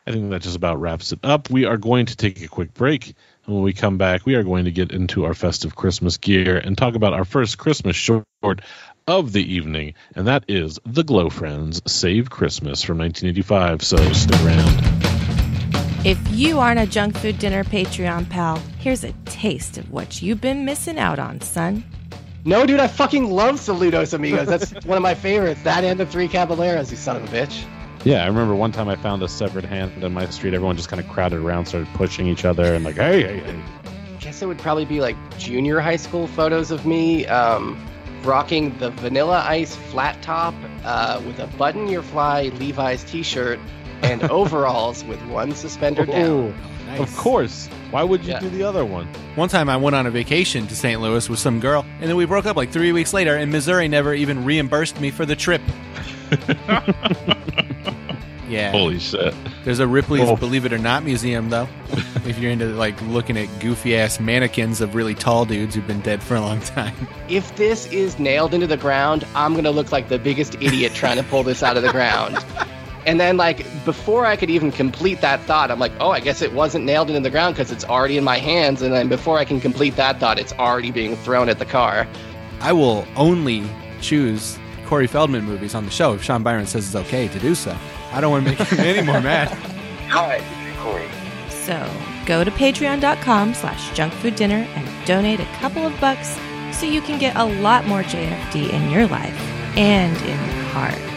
[0.07, 1.49] I think that just about wraps it up.
[1.49, 3.15] We are going to take a quick break.
[3.45, 6.57] And when we come back, we are going to get into our festive Christmas gear
[6.57, 8.25] and talk about our first Christmas short
[9.07, 13.83] of the evening, and that is The Glo Friends Save Christmas from 1985.
[13.83, 16.05] So stick around.
[16.05, 20.41] If you aren't a junk food dinner Patreon pal, here's a taste of what you've
[20.41, 21.83] been missing out on, son.
[22.45, 24.47] No, dude, I fucking love Saludos Amigos.
[24.47, 25.63] That's one of my favorites.
[25.63, 27.65] That and the Three Caballeros, you son of a bitch.
[28.05, 30.53] Yeah, I remember one time I found a severed hand on my street.
[30.53, 33.59] Everyone just kind of crowded around, started pushing each other, and like, hey, hey, hey.
[34.19, 37.75] guess it would probably be like junior high school photos of me um,
[38.23, 40.53] rocking the Vanilla Ice flat top
[40.83, 43.59] uh, with a button your fly Levi's t-shirt
[44.03, 46.53] and overalls with one suspender down.
[46.85, 46.99] Nice.
[46.99, 47.67] Of course.
[47.89, 48.39] Why would you Yeah.
[48.39, 49.07] do the other one?
[49.33, 51.01] One time I went on a vacation to St.
[51.01, 53.87] Louis with some girl, and then we broke up like three weeks later, and Missouri
[53.87, 55.61] never even reimbursed me for the trip.
[58.49, 58.71] yeah.
[58.71, 59.33] Holy shit.
[59.63, 60.35] There's a Ripley's Oh.
[60.35, 61.67] Believe It or Not museum, though.
[62.25, 66.01] if you're into like looking at goofy ass mannequins of really tall dudes who've been
[66.01, 66.95] dead for a long time.
[67.29, 71.17] If this is nailed into the ground, I'm gonna look like the biggest idiot trying
[71.17, 72.37] to pull this out of the ground.
[73.07, 76.41] And then, like, before I could even complete that thought, I'm like, oh, I guess
[76.41, 78.81] it wasn't nailed into the ground because it's already in my hands.
[78.81, 82.07] And then before I can complete that thought, it's already being thrown at the car.
[82.61, 83.63] I will only
[84.01, 87.55] choose Corey Feldman movies on the show if Sean Byron says it's okay to do
[87.55, 87.75] so.
[88.11, 89.49] I don't want to make him any more mad.
[90.09, 91.09] Hi, this Corey.
[91.49, 91.89] So
[92.25, 96.37] go to patreon.com slash junkfooddinner and donate a couple of bucks
[96.71, 99.39] so you can get a lot more JFD in your life
[99.77, 101.14] and in your heart.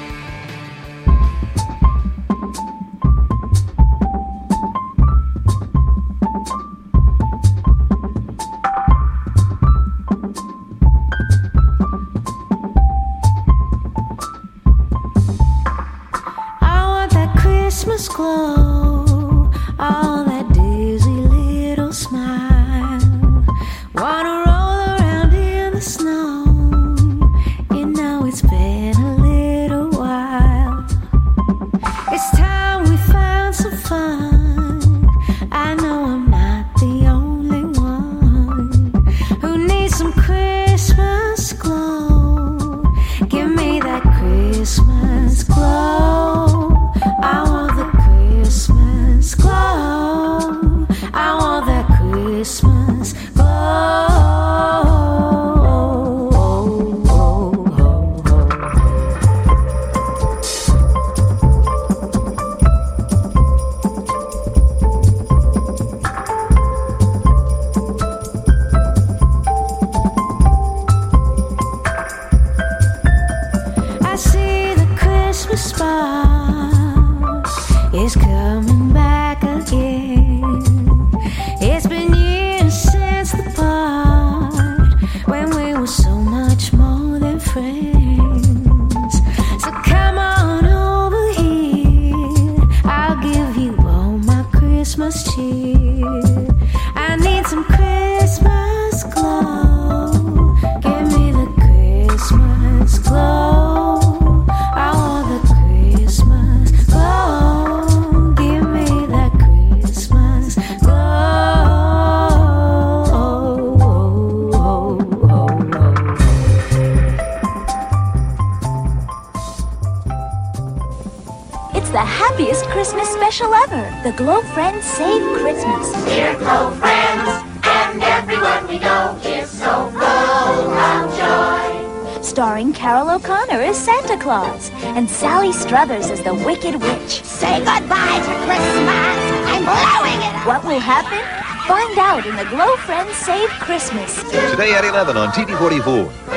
[124.09, 125.93] The Glo Friends Save Christmas.
[126.07, 127.29] We're Glo Friends,
[127.63, 132.23] and everyone we know is so full of joy.
[132.23, 137.23] Starring Carroll O'Connor as Santa Claus and Sally Struthers as the Wicked Witch.
[137.23, 139.19] Say goodbye to Christmas.
[139.45, 140.47] I'm blowing it up.
[140.47, 141.21] What will happen?
[141.69, 144.23] Find out in the Glo Friends Save Christmas.
[144.51, 146.28] Today at 11 on TD44.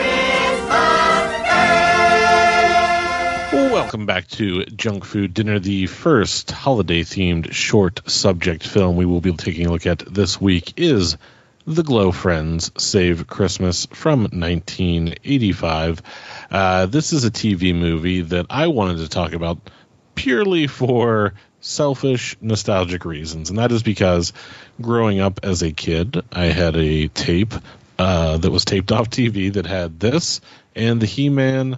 [3.92, 9.20] Welcome back to Junk Food Dinner, the first holiday themed short subject film we will
[9.20, 11.18] be taking a look at this week is
[11.68, 16.04] The Glo Friends Save Christmas from 1985.
[16.50, 19.58] Uh, this is a TV movie that I wanted to talk about
[20.16, 23.50] purely for selfish, nostalgic reasons.
[23.50, 24.32] And that is because
[24.80, 27.54] growing up as a kid, I had a tape
[28.00, 30.40] uh, that was taped off TV that had this
[30.78, 31.78] and the He Man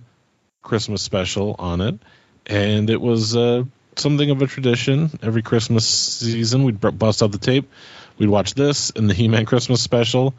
[0.63, 1.99] Christmas special on it.
[2.45, 3.63] And it was uh,
[3.95, 5.11] something of a tradition.
[5.21, 7.69] Every Christmas season, we'd bust out the tape.
[8.17, 10.33] We'd watch this and the He Man Christmas special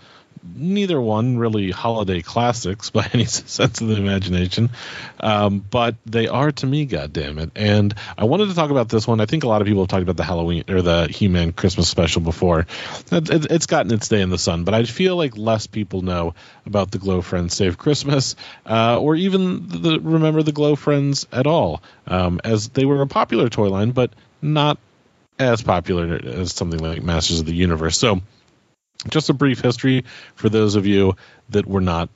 [0.55, 4.71] neither one really holiday classics by any sense of the imagination,
[5.21, 7.51] um, but they are to me, goddamn it.
[7.55, 9.21] And I wanted to talk about this one.
[9.21, 11.89] I think a lot of people have talked about the Halloween or the He-Man Christmas
[11.89, 12.67] special before.
[13.11, 16.35] It, gotten its day in the sun, but I feel like less people know
[16.67, 18.37] about the Glo Friends Save Christmas,
[18.67, 23.07] uh, or even the Remember the Glo Friends at all, um, as they were a
[23.07, 24.79] popular toy line, but not
[25.39, 27.99] as popular as something like Masters of the Universe.
[27.99, 28.21] So
[29.09, 31.17] just a brief history for those of you
[31.51, 32.09] that were not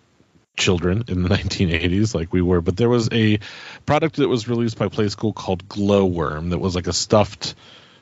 [0.57, 3.39] children in the 1980s like we were but there was a
[3.86, 7.55] product that was released by Playskool called glowworm that was like a stuffed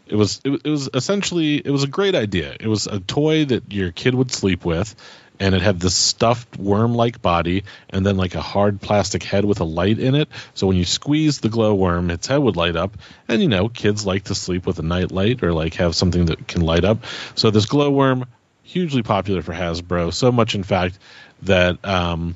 [0.06, 2.56] it was it, it was essentially it was a great idea.
[2.58, 4.94] It was a toy that your kid would sleep with
[5.38, 9.60] and it had this stuffed worm-like body and then like a hard plastic head with
[9.60, 10.28] a light in it.
[10.54, 12.96] So when you squeeze the glowworm its head would light up.
[13.28, 16.26] And you know kids like to sleep with a night light or like have something
[16.26, 17.04] that can light up.
[17.34, 18.26] So this glowworm
[18.66, 20.12] hugely popular for Hasbro.
[20.12, 20.98] So much, in fact,
[21.42, 22.34] that um,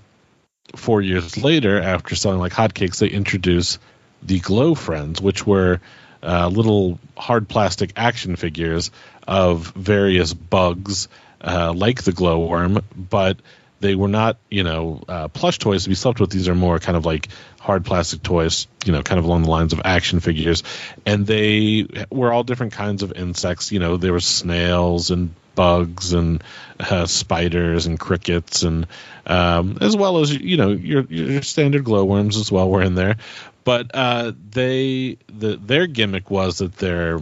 [0.76, 3.80] four years later, after selling like hotcakes, they introduced
[4.22, 5.80] the Glo Friends, which were
[6.22, 8.90] uh, little hard plastic action figures
[9.26, 11.08] of various bugs,
[11.40, 13.38] uh, like the glowworm, but
[13.80, 16.30] they were not, you know, uh, plush toys to be slept with.
[16.30, 17.28] These are more kind of like
[17.58, 20.62] hard plastic toys, you know, kind of along the lines of action figures.
[21.06, 23.72] And they were all different kinds of insects.
[23.72, 26.42] You know, there were snails and bugs and
[26.78, 28.86] uh, spiders and crickets and
[29.26, 33.16] um, as well as you know your your standard glowworms as well were in there
[33.64, 37.20] but uh, they the their gimmick was that they're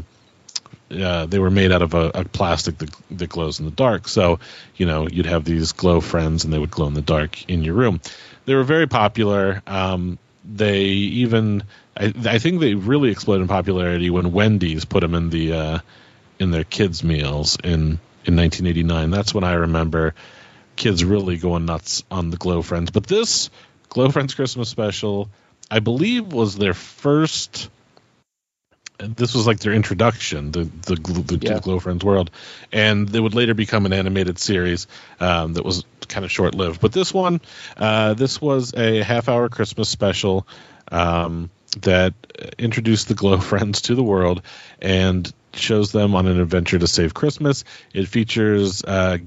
[0.90, 4.08] uh, they were made out of a, a, plastic that, that glows in the dark.
[4.08, 4.40] So,
[4.76, 7.62] you know, you'd have these Glo Friends and they would glow in the dark in
[7.62, 8.00] your room.
[8.46, 9.62] They were very popular.
[9.66, 11.64] Um, they even,
[11.94, 15.78] I, I, think they really exploded in popularity when Wendy's put them in the uh,
[16.38, 17.98] in their kids' meals in
[18.28, 19.10] in 1989.
[19.10, 20.14] That's when I remember
[20.76, 22.90] kids really going nuts on the Glo Friends.
[22.90, 23.50] But this
[23.88, 25.30] Glo Friends Christmas special,
[25.70, 27.70] I believe, was their first.
[28.98, 31.54] This was like their introduction the the, the, yeah.
[31.54, 32.30] the Glo Friends world,
[32.72, 34.86] and they would later become an animated series
[35.20, 36.80] um, that was kind of short lived.
[36.80, 37.40] But this one,
[37.76, 40.46] uh, this was a half hour Christmas special
[40.90, 41.50] um,
[41.80, 42.14] that
[42.58, 44.42] introduced the Glo Friends to the world,
[44.80, 47.64] and shows them on an adventure to save Christmas.
[47.92, 49.18] It features uh,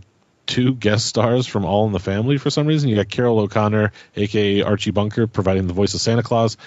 [0.46, 2.90] two guest stars from All in the Family for some reason.
[2.90, 6.58] You got Carroll O'Connor, aka Archie Bunker, providing the voice of Santa Claus,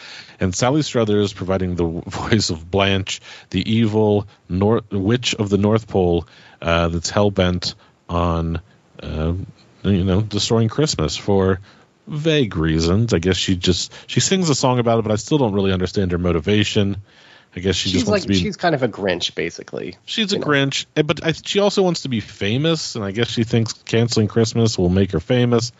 [0.40, 6.26] and Sally Struthers providing the voice of Blanche, the evil witch of the North Pole
[6.62, 7.74] uh, that's hell bent
[8.08, 8.60] on,
[9.02, 9.34] uh,
[9.82, 11.60] you know, destroying Christmas for
[12.06, 13.12] vague reasons.
[13.12, 15.72] I guess she just she sings a song about it, but I still don't really
[15.72, 17.02] understand her motivation.
[17.57, 18.44] I guess she she's just wants like, to be.
[18.44, 19.96] She's kind of a Grinch, basically.
[20.05, 20.46] She's a know?
[20.46, 23.72] Grinch, eh, but I, she also wants to be famous, and I guess she thinks
[23.72, 25.72] canceling Christmas will make her famous.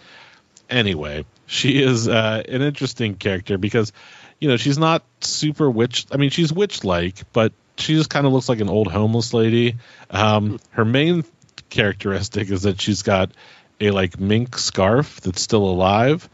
[0.71, 3.93] Anyway, she is uh, an interesting character because,
[4.41, 6.07] you know, she's not super witch.
[6.13, 9.77] I mean, she's witch-like, but she just kind of looks like an old homeless lady.
[10.11, 11.25] Um, her main
[11.71, 13.33] characteristic is that she's got
[13.81, 16.29] a like mink scarf that's still alive,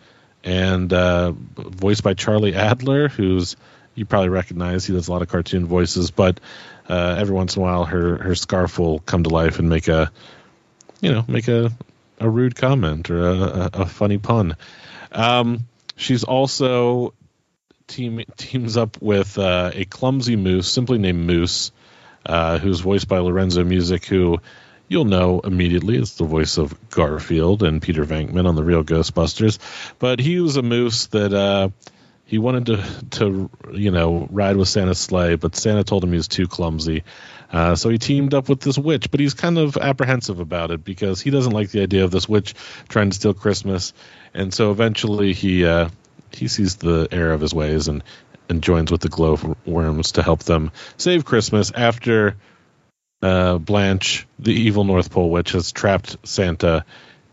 [0.45, 3.57] and uh, voiced by Charlie Adler, who's
[4.01, 4.87] you probably recognize.
[4.87, 6.41] He does a lot of cartoon voices, but
[6.89, 9.89] uh, every once in a while, her her scarf will come to life and make
[9.89, 10.11] a,
[11.03, 11.71] you know, make a
[12.19, 14.57] a rude comment or a, a, a funny pun.
[15.13, 17.13] Um, she's also
[17.89, 21.71] team teams up with uh, a clumsy moose, simply named Moose,
[22.25, 24.41] uh, who's voiced by Lorenzo Music, who
[24.89, 29.59] you'll know immediately is the voice of Garfield and Peter Venkman on the Real Ghostbusters.
[29.99, 31.69] But he was a moose that uh,
[32.31, 36.17] he wanted to to you know ride with Santa's sleigh, but Santa told him he
[36.17, 37.03] was too clumsy.
[37.53, 40.85] Uh, so he teamed up with this witch, but he's kind of apprehensive about it
[40.85, 42.55] because he doesn't like the idea of this witch
[42.89, 43.93] trying to steal Christmas.
[44.33, 45.89] And so eventually he uh,
[46.31, 48.05] he sees the error of his ways and
[48.49, 52.37] and joins with the glowworms to help them save Christmas after
[53.23, 56.85] uh, Blanche, the evil North Pole witch, has trapped Santa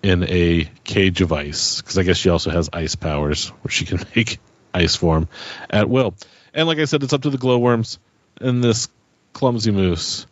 [0.02, 3.86] in a cage of ice because I guess she also has ice powers where she
[3.86, 4.40] can make
[4.74, 5.28] ice form
[5.70, 6.16] at will.
[6.54, 8.00] And like I said, it's up to the glowworms
[8.40, 8.90] and this
[9.34, 10.26] clumsy moose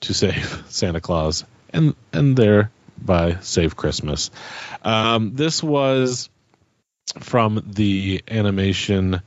[0.00, 4.30] to save Santa Claus and and thereby save Christmas.
[4.82, 6.30] Um, this was
[7.20, 9.20] from the animation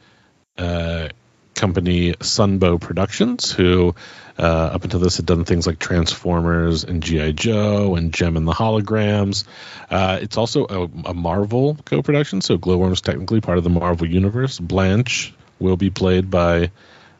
[0.57, 1.09] uh,
[1.55, 3.95] company Sunbow Productions, who
[4.37, 8.47] uh, up until this had done things like Transformers and GI Joe and Jem and
[8.47, 9.45] the Holograms.
[9.89, 14.59] Uh, it's also a, a Marvel co-production, so Glowworm's technically part of the Marvel universe.
[14.59, 16.71] Blanche will be played by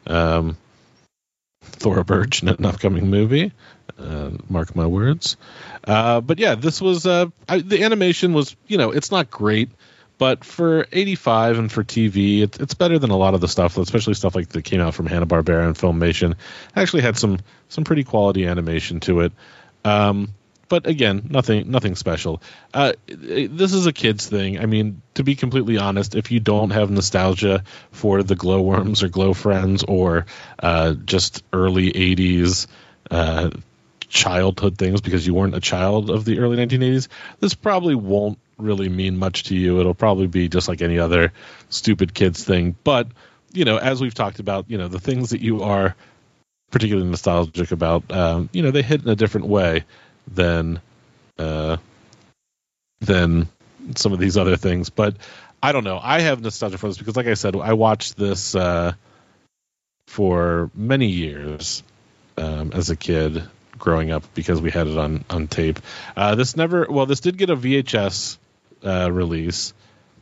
[0.06, 0.56] um,
[1.62, 3.52] Thora Birch in an upcoming movie.
[3.98, 5.36] Uh, mark my words.
[5.82, 9.70] Uh, but yeah, this was uh, I, the animation was you know it's not great,
[10.18, 13.78] but for 85 and for TV, it, it's better than a lot of the stuff,
[13.78, 16.34] especially stuff like that came out from Hanna Barbera and Filmation.
[16.74, 17.38] Actually had some
[17.68, 19.32] some pretty quality animation to it.
[19.84, 20.34] Um,
[20.68, 22.42] but again, nothing nothing special.
[22.74, 24.58] Uh, this is a kids thing.
[24.58, 29.08] I mean, to be completely honest, if you don't have nostalgia for the glowworms or
[29.08, 30.26] Glo Friends or
[30.58, 32.66] uh, just early '80s
[33.10, 33.50] uh,
[34.08, 37.08] childhood things because you weren't a child of the early 1980s,
[37.40, 39.80] this probably won't really mean much to you.
[39.80, 41.32] It'll probably be just like any other
[41.68, 42.76] stupid kids thing.
[42.84, 43.08] But
[43.52, 45.94] you know, as we've talked about, you know, the things that you are
[46.70, 49.84] particularly nostalgic about, um, you know, they hit in a different way
[50.26, 50.80] than
[51.38, 51.78] uh,
[53.00, 53.48] than
[53.96, 54.90] some of these other things.
[54.90, 55.16] But
[55.62, 55.98] I don't know.
[56.02, 58.92] I have nostalgia for this because, like I said, I watched this uh,
[60.06, 61.82] for many years
[62.36, 63.42] um, as a kid
[63.78, 65.78] growing up because we had it on on tape.
[66.16, 68.38] Uh, this never, well, this did get a VHS
[68.84, 69.72] uh, release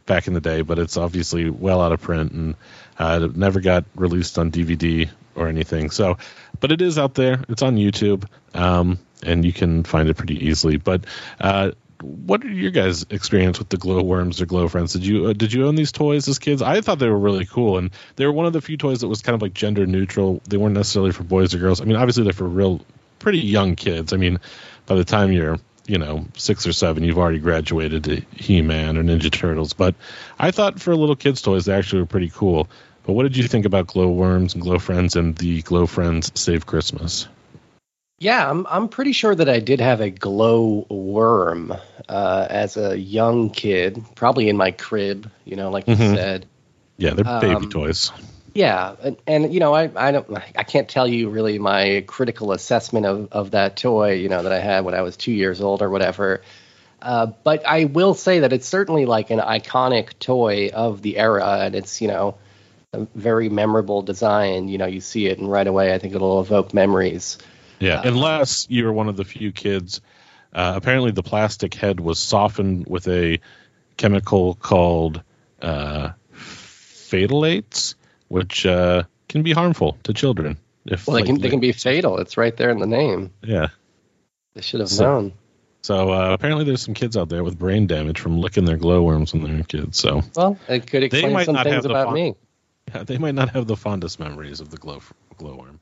[0.07, 2.55] back in the day, but it's obviously well out of print and
[2.99, 5.91] uh, it never got released on DVD or anything.
[5.91, 6.19] So,
[6.61, 7.45] but it is out there.
[7.49, 10.79] It's on YouTube, um, and you can find it pretty easily.
[10.79, 11.05] But
[11.41, 14.93] uh, what are your guys' experience with the glowworms or Glo Friends?
[14.93, 16.63] Did you uh, did you own these toys as kids?
[16.63, 19.09] I thought they were really cool, and they were one of the few toys that
[19.09, 20.41] was kind of like gender neutral.
[20.49, 21.81] They weren't necessarily for boys or girls.
[21.81, 22.81] I mean, obviously they're for real,
[23.27, 24.13] pretty young kids.
[24.13, 24.39] I mean,
[24.87, 29.03] by the time you're you know six or seven, you've already graduated to He-Man or
[29.03, 29.73] Ninja Turtles.
[29.73, 29.97] But
[30.39, 32.69] I thought for little kids' toys, they actually were pretty cool.
[33.05, 36.67] But what did you think about glowworms and Glo Friends and the Glo Friends Save
[36.67, 37.27] Christmas?
[38.21, 41.75] Yeah, I'm I'm pretty sure that I did have a glow worm
[42.09, 45.29] uh, as a young kid, probably in my crib.
[45.45, 45.99] You know, like Mhm.
[45.99, 46.47] you said.
[46.97, 48.13] Yeah, they're baby Um, toys.
[48.57, 52.53] Yeah, and, and you know, I I don't I can't tell you really my critical
[52.53, 54.15] assessment of of that toy.
[54.15, 56.41] You know that I had when I was two years old or whatever.
[57.03, 61.59] Uh, but I will say that it's certainly like an iconic toy of the era,
[61.61, 62.39] and it's you know
[62.95, 64.69] a very memorable design.
[64.69, 67.37] You know, you see it, and right away, I think it'll evoke memories.
[67.79, 70.01] Yeah, unless you're one of the few kids.
[70.55, 73.39] Uh, apparently, the plastic head was softened with a
[73.99, 75.23] chemical called
[75.61, 77.97] uh, phthalates,
[78.29, 80.57] which uh, can be harmful to children.
[80.85, 82.19] If Well, they like, can they can be fatal.
[82.19, 83.33] It's right there in the name.
[83.43, 83.69] yeah.
[84.55, 85.33] They should have So- known.
[85.83, 89.33] So uh, apparently, there's some kids out there with brain damage from licking their glowworms
[89.33, 89.99] when they're kids.
[89.99, 92.35] So Well, it could explain some things about fond- me.
[92.93, 95.01] Yeah, they might not have the fondest memories of the glow
[95.39, 95.79] glowworm.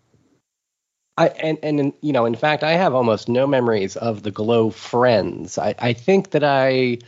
[1.17, 4.69] I and and you know, in fact, I have almost no memories of the Glo
[4.71, 5.57] Friends.
[5.59, 6.99] I I think that I,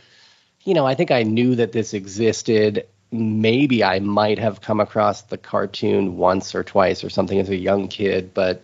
[0.63, 2.87] you know, I think I knew that this existed.
[3.11, 7.55] Maybe I might have come across the cartoon once or twice or something as a
[7.55, 8.63] young kid, but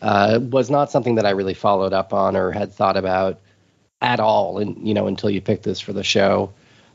[0.00, 3.40] uh, was not something that I really followed up on or had thought about
[4.00, 4.58] at all.
[4.58, 6.52] And you know, until you picked this for the show.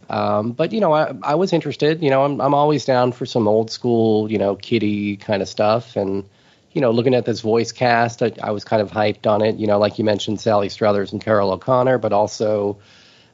[0.10, 2.02] Um, but you know, I, I was interested.
[2.02, 5.50] You know, I'm I'm always down for some old school, you know, kiddie kind of
[5.50, 5.96] stuff.
[5.96, 6.24] And
[6.72, 9.56] you know, looking at this voice cast, I, I was kind of hyped on it.
[9.58, 12.78] You know, like you mentioned, Sally Struthers and Carroll O'Connor, but also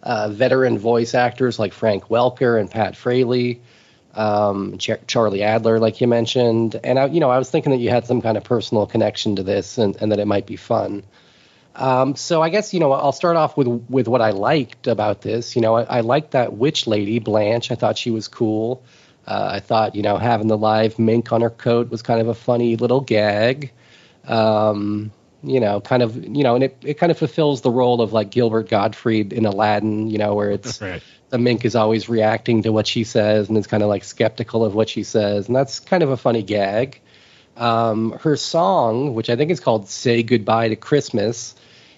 [0.04, 3.62] uh, veteran voice actors like Frank Welker and Pat Fraley,
[4.14, 6.80] um, Char- Charlie Adler, like you mentioned.
[6.84, 9.38] And I, you know, I was thinking that you had some kind of personal connection
[9.38, 11.04] to this, and, and that it might be fun.
[11.76, 15.22] Um, so I guess you know I'll start off with with what I liked about
[15.22, 15.56] this.
[15.56, 17.72] You know, I, I liked that witch lady Blanche.
[17.72, 18.84] I thought she was cool.
[19.26, 22.28] Uh, I thought you know having the live mink on her coat was kind of
[22.28, 23.72] a funny little gag.
[24.28, 25.12] Um,
[25.44, 28.14] you know, kind of you know, and it, it kind of fulfills the role of
[28.14, 30.10] like Gilbert Gottfried in Aladdin.
[30.10, 30.80] You know, where it's
[31.30, 34.64] the mink is always reacting to what she says and is kind of like skeptical
[34.64, 37.02] of what she says, and that's kind of a funny gag.
[37.58, 41.56] Um, her song, which I think is called "Say Goodbye to Christmas,"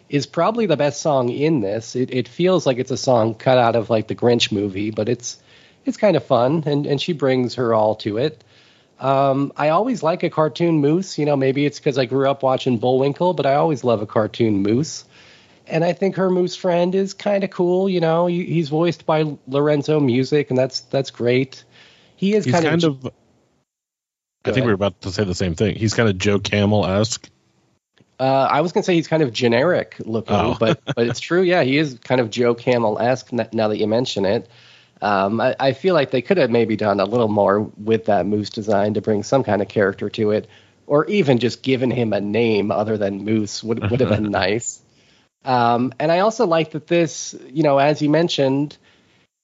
[0.10, 1.96] is probably the best song in this.
[1.96, 5.08] It, it feels like it's a song cut out of like the Grinch movie, but
[5.08, 5.38] it's
[5.86, 8.43] it's kind of fun, and and she brings her all to it.
[9.00, 11.18] Um, I always like a cartoon moose.
[11.18, 14.06] You know, maybe it's because I grew up watching Bullwinkle, but I always love a
[14.06, 15.06] cartoon moose.
[15.68, 17.89] And I think her moose friend is kind of cool.
[17.89, 21.64] You know, he, he's voiced by Lorenzo Music, and that's that's great.
[22.16, 23.06] He is He's kind, kind of.
[23.06, 23.14] of.
[24.46, 25.76] I think we were about to say the same thing.
[25.76, 27.30] He's kind of Joe Camel esque.
[28.20, 30.56] Uh, I was gonna say he's kind of generic looking, Oh.
[30.60, 31.41] but but it's true.
[31.41, 33.34] Yeah, he is kind of Joe Camel esque.
[33.34, 34.48] Now that you mention it,
[35.02, 38.26] um, I, I feel like they could have maybe done a little more with that
[38.26, 40.48] moose design to bring some kind of character to it,
[40.88, 44.82] or even just given him a name other than Moose would would have been nice.
[45.43, 48.78] Um, and I also like that this, you know, as you mentioned,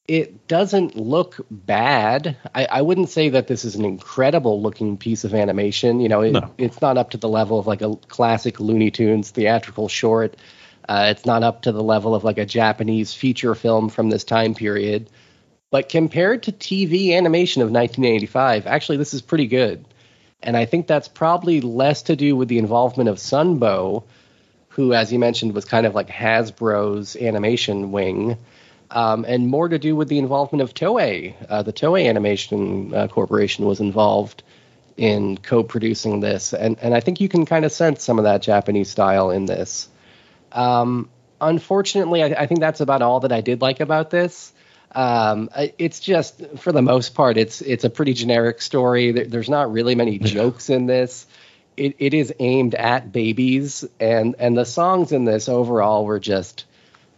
[0.07, 2.37] it doesn't look bad.
[2.55, 5.99] I, I wouldn't say that this is an incredible looking piece of animation.
[5.99, 6.51] You know, it, No.
[6.57, 10.37] it's not up to the level of like a classic Looney Tunes theatrical short.
[10.89, 14.23] Uh, it's not up to the level of like a Japanese feature film from this
[14.23, 15.09] time period.
[15.71, 19.85] But compared to TV animation of 1985, actually, this is pretty good.
[20.43, 24.03] And I think that's probably less to do with the involvement of Sunbow,
[24.69, 28.37] who, as you mentioned, was kind of like Hasbro's animation wing,
[28.89, 31.35] um, and more to do with the involvement of Toei.
[31.47, 34.43] Uh, the Toei Animation uh, Corporation was involved
[34.97, 38.41] in co-producing this, and and I think you can kind of sense some of that
[38.41, 39.87] Japanese style in this.
[40.51, 41.09] Um,
[41.39, 44.51] unfortunately, I, I think that's about all that I did like about this.
[44.93, 49.11] Um, it's just, for the most part, it's it's a pretty generic story.
[49.11, 51.25] There's not really many jokes in this.
[51.77, 56.65] It, it is aimed at babies, and and the songs in this overall were just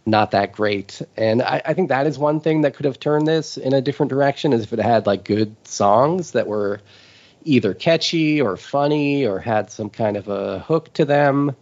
[0.06, 1.02] not that great.
[1.16, 3.80] And I, I think that is one thing that could have turned this in a
[3.80, 6.80] different direction, is if it had like good songs that were
[7.42, 11.56] either catchy or funny or had some kind of a hook to them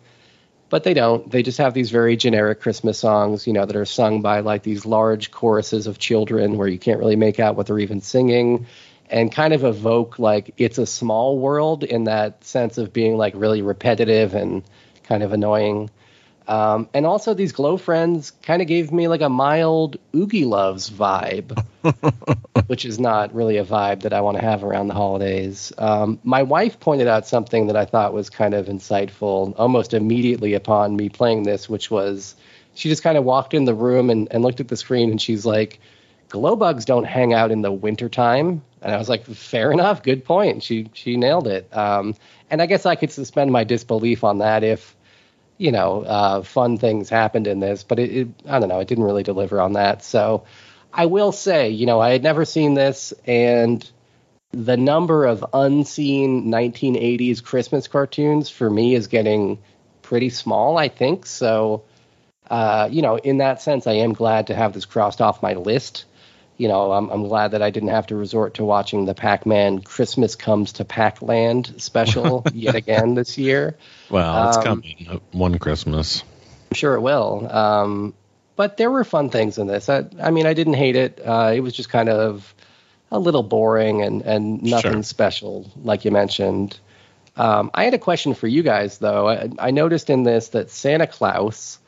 [0.72, 1.30] but they don't.
[1.30, 4.62] They just have these very generic Christmas songs, you know, that are sung by like
[4.62, 8.66] these large choruses of children where you can't really make out what they're even singing
[9.10, 13.34] and kind of evoke like it's a small world in that sense of being like
[13.36, 14.62] really repetitive and
[15.02, 15.90] kind of annoying.
[16.48, 21.56] Um, and also these Glo Friends kind of gave me like a mild Oogieloves vibe,
[22.66, 25.72] which is not really a vibe that I want to have around the holidays.
[25.78, 30.54] Um, my wife pointed out something that I thought was kind of insightful almost immediately
[30.54, 32.34] upon me playing this, which was
[32.74, 35.20] she just kind of walked in the room and, and looked at the screen and
[35.20, 35.80] she's like,
[36.28, 38.62] glow bugs don't hang out in the wintertime.
[38.80, 40.62] And I was like, fair enough, good point.
[40.62, 41.68] She she nailed it.
[41.76, 42.14] Um,
[42.50, 44.96] and I guess I could suspend my disbelief on that if
[45.62, 48.88] you know, uh, fun things happened in this, but it, it, I don't know, it
[48.88, 50.02] didn't really deliver on that.
[50.02, 50.44] So
[50.92, 53.88] I will say, you know, I had never seen this, and
[54.50, 59.58] the number of unseen 1980s Christmas cartoons for me is getting
[60.02, 61.26] pretty small, I think.
[61.26, 61.84] So,
[62.50, 65.54] uh, you know, in that sense, I am glad to have this crossed off my
[65.54, 66.06] list.
[66.62, 69.80] You know, I'm, I'm glad that I didn't have to resort to watching the Pac-Man
[69.80, 73.76] Christmas Comes to Pac-Land special yet again this year.
[74.08, 76.22] Well, it's Um, coming uh, one Christmas.
[76.70, 77.48] I'm sure it will.
[77.50, 78.14] Um,
[78.54, 79.88] but there were fun things in this.
[79.88, 81.20] I, I mean, I didn't hate it.
[81.24, 82.54] Uh, it was just kind of
[83.10, 85.02] a little boring and, and nothing Sure.
[85.02, 86.78] special, like you mentioned.
[87.36, 89.26] Um, I had a question for you guys, though.
[89.28, 91.80] I, I noticed in this that Santa Claus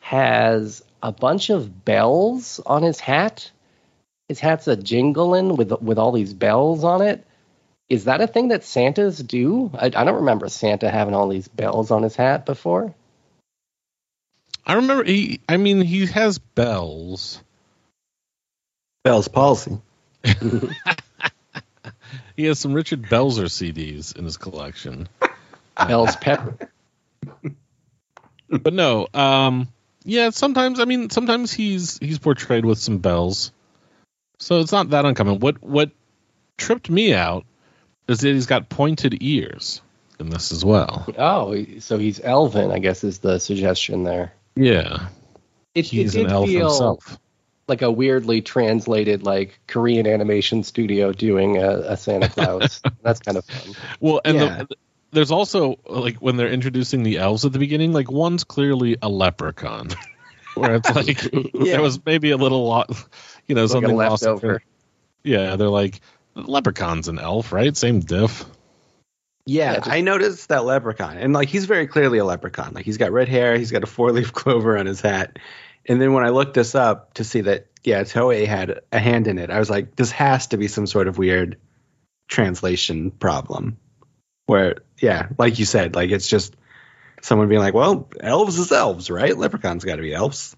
[0.00, 3.50] has a bunch of bells on his hat.
[4.28, 7.26] His hat's a jingling with with all these bells on it.
[7.88, 9.70] Is that a thing that Santas do?
[9.74, 12.94] I, I don't remember Santa having all these bells on his hat before.
[14.66, 15.40] I remember he.
[15.48, 17.42] I mean, he has bells.
[19.02, 19.80] Bell's palsy.
[22.38, 25.08] He has some Richard Belzer CDs in his collection.
[25.76, 26.56] Bell's pepper.
[28.48, 29.66] but no, um,
[30.04, 30.30] yeah.
[30.30, 33.50] Sometimes, I mean, sometimes he's he's portrayed with some bells,
[34.38, 35.40] so it's not that uncommon.
[35.40, 35.90] What what
[36.56, 37.44] tripped me out
[38.08, 39.80] is that he's got pointed ears
[40.18, 41.06] in this as well.
[41.16, 44.32] Oh, so he's Elvin, I guess is the suggestion there.
[44.56, 45.08] Yeah,
[45.74, 47.18] It, he's it an did elf feel himself.
[47.68, 52.80] like a weirdly translated like Korean animation studio doing a, a Santa Claus.
[53.02, 53.74] That's kind of fun.
[54.00, 54.62] Well, and Yeah.
[54.68, 54.76] the,
[55.12, 59.08] there's also like when they're introducing the elves at the beginning, like one's clearly a
[59.08, 59.88] leprechaun,
[60.54, 61.20] where it's like
[61.54, 62.90] there was maybe a little lot,
[63.48, 64.58] you know, Like a something lost in leftover.
[64.58, 64.66] tra-
[65.24, 66.00] Yeah, they're like
[66.34, 67.76] leprechaun's an elf, right?
[67.76, 68.44] Same diff.
[69.46, 72.74] Yeah, I noticed that leprechaun, and like he's very clearly a leprechaun.
[72.74, 75.38] Like he's got red hair, he's got a four leaf clover on his hat,
[75.86, 79.26] and then when I looked this up to see that yeah, Toei had a hand
[79.26, 81.56] in it, I was like, this has to be some sort of weird
[82.28, 83.78] translation problem.
[84.44, 86.54] Where yeah, like you said, like it's just
[87.22, 89.36] someone being like, well, elves is elves, right?
[89.36, 90.56] Leprechauns got to be elves.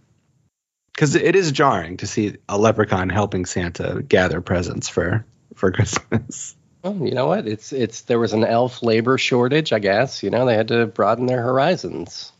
[0.95, 5.25] Because it is jarring to see a leprechaun helping Santa gather presents for
[5.55, 6.57] for Christmas.
[6.83, 7.47] Well, you know what?
[7.47, 10.23] It's it's there was an elf labor shortage, I guess.
[10.23, 12.33] You know, they had to broaden their horizons.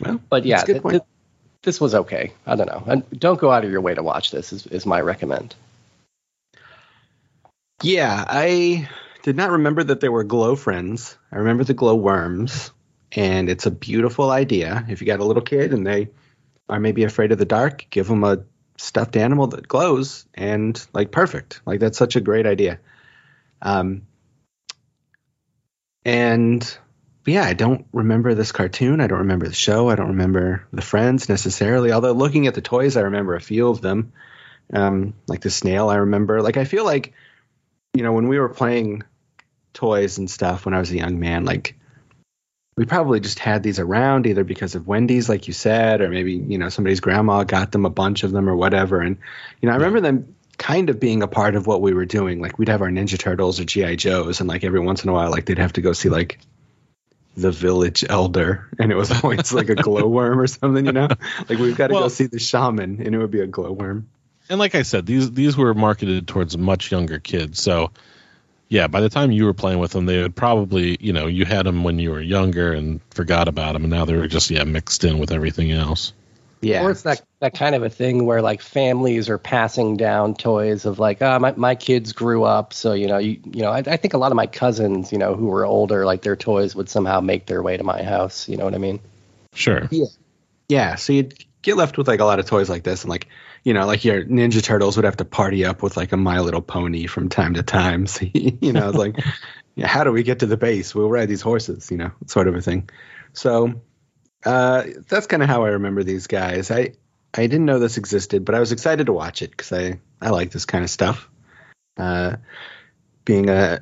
[0.00, 0.92] Well, but yeah, that's a good th- point.
[0.92, 1.04] th-
[1.62, 2.32] this was okay.
[2.46, 2.82] I don't know.
[2.86, 4.52] And don't go out of your way to watch this.
[4.52, 5.54] Is is my recommend.
[7.82, 8.88] Yeah, I
[9.22, 11.16] did not remember that there were Glo Friends.
[11.30, 12.70] I remember the glow worms,
[13.12, 14.84] and it's a beautiful idea.
[14.88, 16.08] If you got a little kid and they
[16.68, 18.44] are maybe afraid of the dark, give them a
[18.78, 21.60] stuffed animal that glows, and like perfect.
[21.64, 22.78] Like that's such a great idea.
[23.62, 24.02] Um,
[26.04, 26.78] and
[27.26, 29.00] yeah, I don't remember this cartoon.
[29.00, 29.88] I don't remember the show.
[29.88, 31.92] I don't remember the friends necessarily.
[31.92, 34.12] Although looking at the toys, I remember a few of them.
[34.72, 36.42] Um, like the snail, I remember.
[36.42, 37.14] Like I feel like
[37.94, 39.02] you know, when we were playing
[39.72, 41.78] toys and stuff when I was a young man, like
[42.76, 46.34] we probably just had these around either because of Wendy's, like you said, or maybe,
[46.34, 49.00] you know, somebody's grandma got them a bunch of them or whatever.
[49.00, 49.16] And,
[49.62, 52.40] you know, I remember them kind of being a part of what we were doing.
[52.40, 53.96] Like we'd have our Ninja Turtles or G.I.
[53.96, 56.38] Joes, and like every once in a while, like they'd have to go see like
[57.34, 61.08] the village elder, and it was always like a glowworm or something, you know?
[61.48, 64.08] Like we've got to go see the shaman, and it would be a glowworm.
[64.48, 67.60] And like I said, these these were marketed towards much younger kids.
[67.60, 67.90] So
[68.68, 71.44] yeah, by the time you were playing with them, they would probably, you know, you
[71.44, 74.50] had them when you were younger and forgot about them, and now they were just
[74.50, 76.12] yeah mixed in with everything else.
[76.62, 76.82] Yeah.
[76.82, 80.84] Or it's that that kind of a thing where like families are passing down toys
[80.84, 83.78] of like, oh, my my kids grew up, so you know, you you know, I,
[83.86, 86.74] I think a lot of my cousins, you know, who were older, like their toys
[86.74, 88.48] would somehow make their way to my house.
[88.48, 88.98] You know what I mean?
[89.54, 89.86] Sure.
[89.92, 90.06] Yeah.
[90.68, 90.94] Yeah.
[90.96, 93.28] So you'd get left with like a lot of toys like this, and like
[93.66, 96.38] you know, like your Ninja Turtles would have to party up with like a My
[96.38, 98.06] Little Pony from time to time.
[98.16, 99.16] So you know, it's like,
[99.82, 100.94] how do we get to the base?
[100.94, 102.88] We'll ride these horses, you know, sort of a thing.
[103.32, 103.80] So
[104.44, 106.70] uh, that's kind of how I remember these guys.
[106.70, 106.92] I
[107.34, 110.30] I didn't know this existed, but I was excited to watch it because I I
[110.30, 111.28] like this kind of stuff.
[111.96, 112.36] Uh,
[113.24, 113.80] being a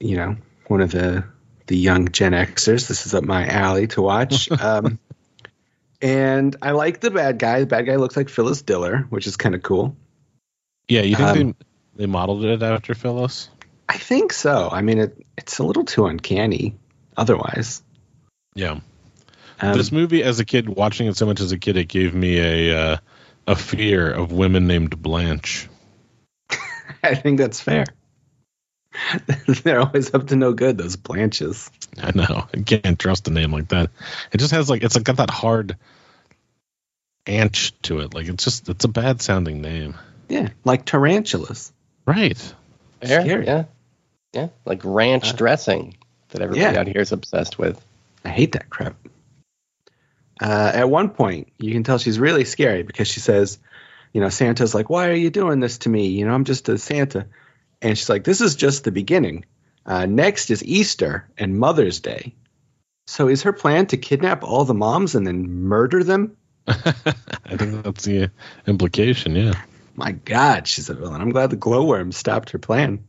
[0.00, 1.24] you know one of the
[1.66, 4.50] the young Gen Xers, this is up my alley to watch.
[4.60, 4.98] Um,
[6.04, 7.60] and I like the bad guy.
[7.60, 9.96] The bad guy looks like Phyllis Diller, which is kind of cool.
[10.86, 11.54] Yeah, you think Um, they
[11.96, 13.48] they modeled it after Phyllis?
[13.88, 14.68] I think so.
[14.70, 16.76] I mean, it it's a little too uncanny.
[17.16, 17.82] Otherwise,
[18.54, 18.80] Yeah.
[19.60, 22.12] Um, this movie, as a kid, watching it so much as a kid, it gave
[22.14, 22.96] me a uh,
[23.46, 25.68] a fear of women named Blanche.
[27.02, 27.86] I think that's fair.
[29.62, 30.76] They're always up to no good.
[30.76, 31.70] Those Blanches.
[32.02, 32.46] I know.
[32.52, 33.90] I can't trust a name like that.
[34.32, 35.76] It just has like it's like got that hard
[37.26, 38.14] anch to it.
[38.14, 39.94] Like it's just it's a bad sounding name.
[40.28, 41.72] Yeah, like tarantulas.
[42.06, 42.38] Right.
[43.00, 43.46] Fair, Scary.
[43.46, 43.64] Yeah,
[44.32, 45.96] yeah, like ranch Uh, dressing
[46.30, 46.80] that everybody yeah.
[46.80, 47.82] out here is obsessed with.
[48.24, 48.96] I hate that crap.
[50.40, 53.58] Uh, at one point, you can tell she's really scary because she says,
[54.12, 56.08] you know, Santa's like, why are you doing this to me?
[56.08, 57.26] You know, I'm just a Santa.
[57.80, 59.44] And she's like, this is just the beginning.
[59.86, 62.34] Uh, next is Easter and Mother's Day.
[63.06, 66.36] So is her plan to kidnap all the moms and then murder them?
[66.66, 68.30] I think that's the
[68.66, 69.36] implication.
[69.36, 69.54] Yeah.
[69.94, 71.20] My God, she's a villain.
[71.20, 73.04] I'm glad the glowworm stopped her plan.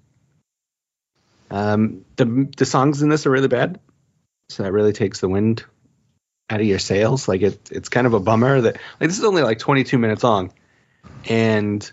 [1.50, 3.80] Um, the the songs in this are really bad,
[4.50, 5.64] so that really takes the wind
[6.50, 7.28] out of your sails.
[7.28, 10.24] Like it, it's kind of a bummer that like this is only like 22 minutes
[10.24, 10.54] long,
[11.30, 11.90] and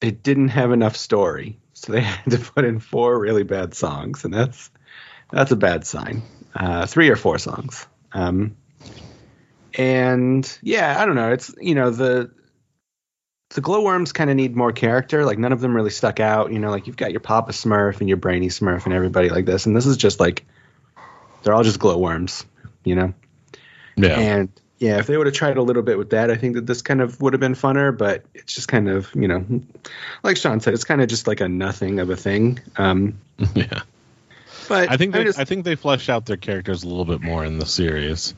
[0.00, 4.24] it didn't have enough story, so they had to put in four really bad songs,
[4.24, 4.70] and that's
[5.30, 6.22] that's a bad sign.
[6.54, 7.86] Uh, three or four songs.
[8.12, 8.56] Um,
[9.80, 11.32] and yeah, I don't know.
[11.32, 12.30] It's you know the
[13.50, 15.24] the glowworms kind of need more character.
[15.24, 16.52] Like none of them really stuck out.
[16.52, 19.46] You know, like you've got your Papa Smurf and your Brainy Smurf and everybody like
[19.46, 20.44] this, and this is just like
[21.42, 22.44] they're all just glowworms.
[22.84, 23.14] You know.
[23.96, 24.18] Yeah.
[24.18, 26.66] And yeah, if they would have tried a little bit with that, I think that
[26.66, 27.96] this kind of would have been funner.
[27.96, 29.62] But it's just kind of you know,
[30.22, 32.60] like Sean said, it's kind of just like a nothing of a thing.
[32.76, 33.18] Um,
[33.54, 33.82] yeah.
[34.68, 37.06] But I think they, I'm just- I think they flesh out their characters a little
[37.06, 38.34] bit more in the series.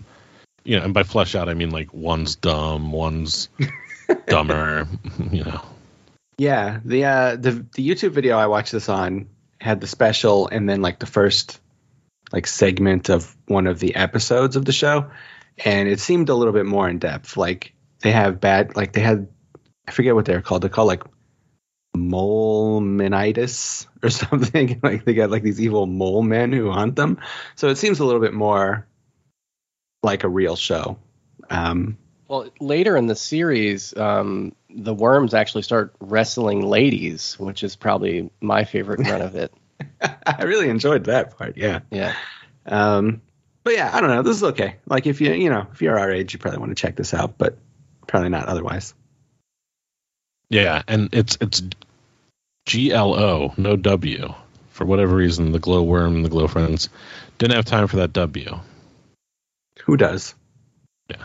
[0.65, 3.49] You know, and by flesh out I mean like one's dumb, one's
[4.27, 4.87] dumber.
[5.31, 5.63] You know.
[6.39, 9.29] Yeah, the uh, the the YouTube video I watched this on
[9.61, 11.61] had the special and then like the first
[12.33, 15.11] like segment of one of the episodes of the show,
[15.65, 17.37] and it seemed a little bit more in depth.
[17.37, 19.29] Like they have bad, like they had,
[19.87, 20.63] I forget what they're called.
[20.63, 21.05] They're called like
[21.95, 24.81] mole menitis or something.
[24.83, 27.19] like they got like these evil mole men who hunt them.
[27.55, 28.87] So it seems a little bit more
[30.03, 30.99] like a real show.
[31.51, 31.99] Um,
[32.29, 38.31] Well, later in the series, um, the worms actually start wrestling ladies, which is probably
[38.41, 39.53] my favorite run of it.
[40.27, 41.57] I really enjoyed that part.
[41.57, 41.81] Yeah.
[41.91, 42.15] Yeah.
[42.67, 43.21] Um,
[43.65, 44.23] but yeah, I don't know.
[44.23, 44.77] This is okay.
[44.87, 47.15] Like if you you know if you're our age, you probably want to check this
[47.15, 47.59] out, but
[48.07, 48.95] probably not otherwise.
[50.49, 51.63] Yeah, and it's it's
[52.67, 54.35] G L O, no W.
[54.71, 56.89] For whatever reason, the glowworm and the Glo Friends
[57.39, 58.59] didn't have time for that W.
[59.85, 60.35] Who does?
[61.09, 61.25] Yeah.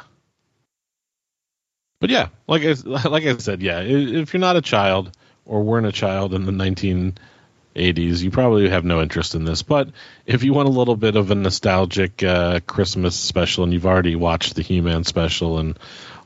[2.00, 2.72] But yeah, like I,
[3.08, 6.52] like I said, yeah, if you're not a child or weren't a child in the
[6.52, 9.64] 1980s, you probably have no interest in this.
[9.64, 9.90] But
[10.26, 14.16] if you want a little bit of a nostalgic uh, Christmas special and you've already
[14.16, 15.78] watched the He-Man special and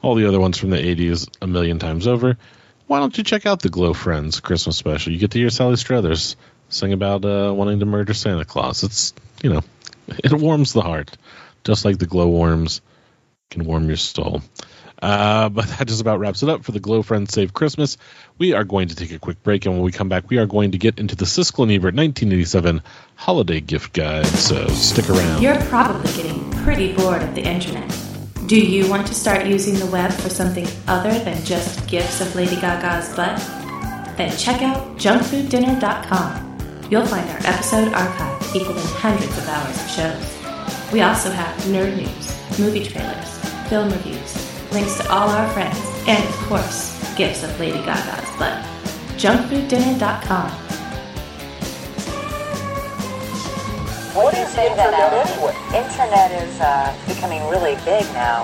[0.02, 2.38] all the other ones from the 80s a million times over,
[2.88, 5.14] why don't you check out the Glo Friends Christmas special?
[5.14, 6.36] You get to hear Sally Struthers
[6.68, 8.84] sing about uh, wanting to murder Santa Claus.
[8.84, 9.14] It's,
[9.44, 9.62] you know,
[10.08, 11.16] it warms the heart,
[11.64, 12.82] just like the glowworms
[13.50, 14.42] can warm your soul.
[15.02, 17.98] Uh, but that just about wraps it up for the Glo Friends Save Christmas.
[18.38, 20.46] We are going to take a quick break, and when we come back, we are
[20.46, 22.84] going to get into the Siskel and Ebert 1987
[23.16, 24.28] Holiday Gift Guide.
[24.28, 25.42] So stick around.
[25.42, 27.90] You're probably getting pretty bored of the internet.
[28.48, 32.36] Do you want to start using the web for something other than just gifts of
[32.36, 33.38] Lady Gaga's butt?
[34.18, 36.90] Then check out junkfooddinner.com.
[36.92, 40.41] You'll find our episode archive equaling hundreds of hours of shows.
[40.92, 43.40] We also have nerd news, movie trailers,
[43.70, 48.62] film reviews, links to all our friends, and of course, gifts of Lady Gaga's butt.
[49.16, 50.52] Junkfooddinner.com.
[54.14, 54.46] What do you?
[55.80, 58.44] Internet is uh, becoming really big now.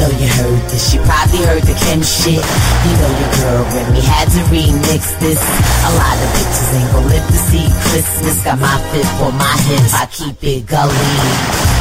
[0.00, 2.40] Know you heard this, you probably heard the Kim shit.
[2.40, 5.36] You know your girl we had to remix this.
[5.36, 8.36] A lot of bitches ain't gon' live to see Christmas.
[8.40, 10.96] Got my fifth for my hips, I keep it gully.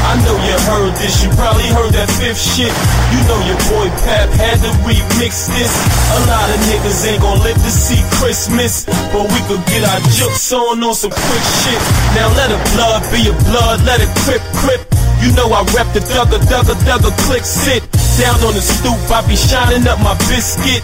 [0.04, 2.74] I know you heard this, you probably heard that fifth shit.
[3.16, 5.72] You know your boy Pap had to remix this.
[6.12, 8.84] A lot of niggas ain't gon' live to see Christmas,
[9.16, 11.82] but we could get our jokes on on some quick shit.
[12.20, 14.84] Now let a blood be a blood, let it crip crip.
[15.24, 17.99] You know I rep the dugga dugga dugga click sit.
[18.20, 20.84] Down on the stoop, I be shining up my biscuit.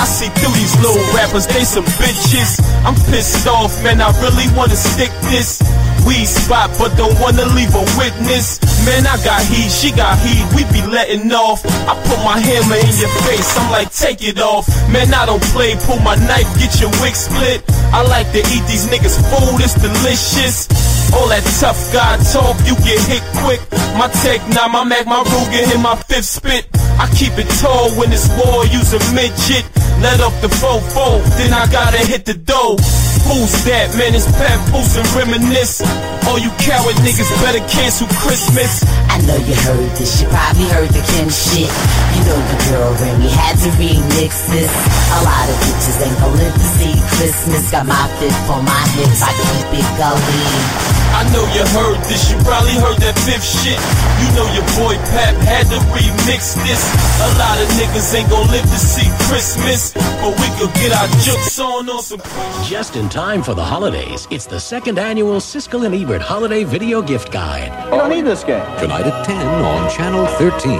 [0.00, 2.56] I see through these little rappers, they some bitches.
[2.88, 5.60] I'm pissed off, man, I really wanna stick this
[6.06, 8.60] weed spot, but don't wanna leave a witness.
[8.86, 11.64] Man, I got heat, she got heat, we be letting off.
[11.86, 14.68] I put my hammer in your face, I'm like, take it off.
[14.90, 17.62] Man, I don't play, pull my knife, get your wig split.
[17.92, 20.68] I like to eat these niggas' food, it's delicious.
[21.12, 23.60] All that tough guy talk, you get hit quick.
[23.98, 26.66] My tech, now my Mac, my Ruger, in my fifth spit.
[26.98, 29.64] I keep it tall when it's war, use a midget.
[30.00, 32.80] Let up the fofo, then I gotta hit the dough.
[33.28, 33.92] Who's that?
[34.00, 35.84] Man, it's Pat Boost and reminisce.
[36.24, 38.80] All you coward niggas better cancel Christmas.
[39.12, 41.68] I know you heard this, you probably heard the Kim shit.
[41.68, 44.72] You know the girl when we had to remix this.
[45.12, 47.70] A lot of bitches ain't gon' live to see Christmas.
[47.70, 50.99] Got my fit for my hips, I keep it gully.
[51.12, 53.78] I know you heard this, you probably heard that fifth shit.
[54.22, 56.80] You know your boy Pap had to remix this.
[57.20, 61.08] A lot of niggas ain't gon' live to see Christmas, but we could get our
[61.20, 62.20] jokes on on some.
[62.64, 67.02] Just in time for the holidays, it's the second annual Siskel and Ebert Holiday Video
[67.02, 67.72] Gift Guide.
[67.92, 68.64] You don't need this game.
[68.78, 70.70] Tonight at 10 on Channel 13.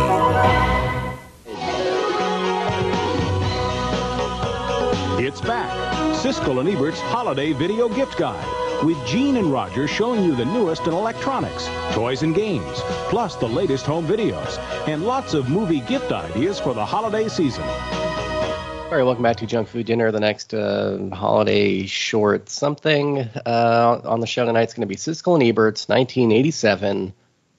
[5.26, 5.70] It's back.
[6.14, 10.86] Siskel and Ebert's Holiday Video Gift Guide with Gene and Roger showing you the newest
[10.86, 14.58] in electronics, toys and games, plus the latest home videos,
[14.88, 17.64] and lots of movie gift ideas for the holiday season.
[17.64, 20.10] All right, welcome back to Junk Food Dinner.
[20.10, 24.96] The next uh, holiday short something uh, on the show tonight is going to be
[24.96, 27.12] Siskel and Ebert's 1987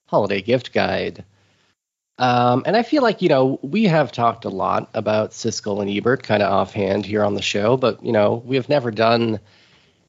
[0.07, 1.23] Holiday Gift Guide.
[2.17, 5.89] Um, and I feel like, you know, we have talked a lot about Siskel and
[5.89, 9.39] Ebert kind of offhand here on the show, but, you know, we have never done,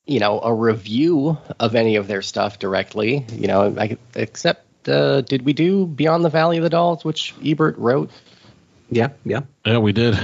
[0.07, 5.21] you know, a review of any of their stuff directly, you know, I, except, uh,
[5.21, 8.11] did we do Beyond the Valley of the Dolls, which Ebert wrote?
[8.91, 9.41] Yeah, yeah.
[9.65, 10.19] Yeah, we did.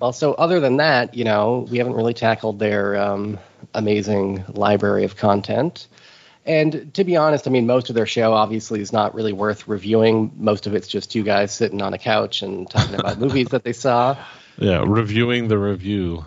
[0.00, 3.38] Well, so other than that, you know, we haven't really tackled their um,
[3.74, 5.86] amazing library of content.
[6.44, 9.68] And to be honest, I mean, most of their show obviously is not really worth
[9.68, 10.32] reviewing.
[10.36, 13.62] Most of it's just two guys sitting on a couch and talking about movies that
[13.62, 14.16] they saw.
[14.58, 16.24] Yeah, reviewing the review.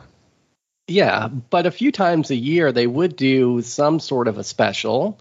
[0.87, 5.19] Yeah, but a few times a year they would do some sort of a special.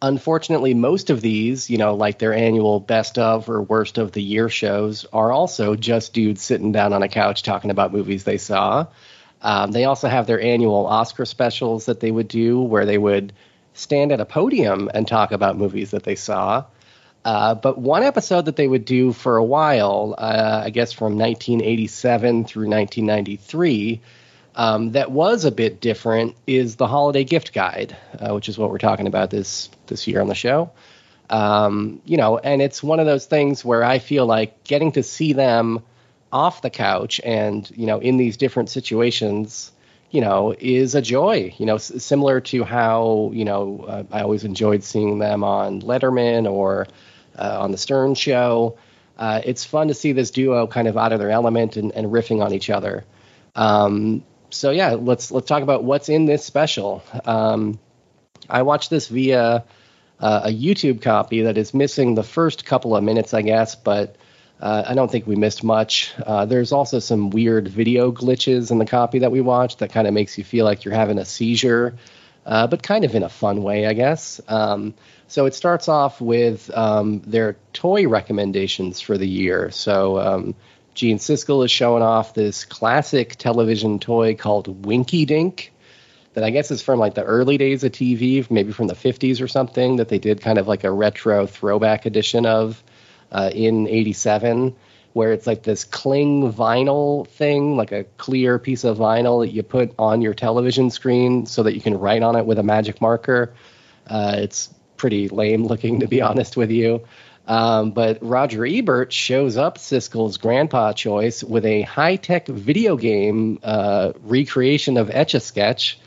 [0.00, 4.22] Unfortunately, most of these, you know, like their annual best of or worst of the
[4.22, 8.38] year shows, are also just dudes sitting down on a couch talking about movies they
[8.38, 8.86] saw.
[9.42, 13.34] Um, they also have their annual Oscar specials that they would do where they would
[13.74, 16.64] stand at a podium and talk about movies that they saw.
[17.24, 21.18] Uh, but one episode that they would do for a while, uh, I guess from
[21.18, 24.02] 1987 through 1993,
[24.56, 28.70] um, that was a bit different is the holiday gift guide, uh, which is what
[28.70, 30.70] we're talking about this this year on the show.
[31.30, 35.02] Um, you know, and it's one of those things where I feel like getting to
[35.02, 35.82] see them
[36.34, 39.70] off the couch and you know in these different situations
[40.10, 44.20] you know is a joy you know s- similar to how you know uh, i
[44.20, 46.88] always enjoyed seeing them on letterman or
[47.38, 48.76] uh, on the stern show
[49.16, 52.08] uh, it's fun to see this duo kind of out of their element and, and
[52.08, 53.04] riffing on each other
[53.54, 54.24] um,
[54.54, 57.78] so yeah let's let's talk about what's in this special um,
[58.48, 59.64] i watched this via
[60.20, 64.16] uh, a youtube copy that is missing the first couple of minutes i guess but
[64.60, 66.14] uh, I don't think we missed much.
[66.24, 70.06] Uh, there's also some weird video glitches in the copy that we watched that kind
[70.06, 71.96] of makes you feel like you're having a seizure,
[72.46, 74.40] uh, but kind of in a fun way, I guess.
[74.48, 74.94] Um,
[75.26, 79.70] so it starts off with um, their toy recommendations for the year.
[79.70, 80.54] So um,
[80.94, 85.72] Gene Siskel is showing off this classic television toy called Winky Dink
[86.34, 89.40] that I guess is from like the early days of TV, maybe from the 50s
[89.40, 92.82] or something, that they did kind of like a retro throwback edition of
[93.32, 94.74] uh, in 87
[95.12, 99.62] where it's like this cling vinyl thing like a clear piece of vinyl that you
[99.62, 103.00] put on your television screen so that you can write on it with a magic
[103.00, 103.54] marker.
[104.08, 107.04] Uh, it's pretty lame looking to be honest with you
[107.46, 114.12] um, but roger ebert shows up siskel's grandpa choice with a high-tech video game uh,
[114.22, 115.98] recreation of etch a sketch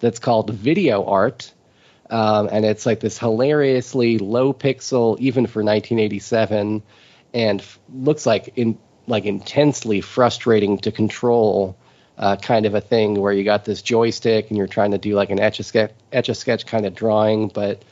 [0.00, 1.52] that's called video art
[2.12, 6.82] um, and it's like this hilariously low pixel, even for 1987,
[7.32, 11.76] and f- looks like in like intensely frustrating to control.
[12.18, 15.14] Uh, kind of a thing where you got this joystick and you're trying to do
[15.14, 17.82] like an etch a sketch, etch a sketch kind of drawing, but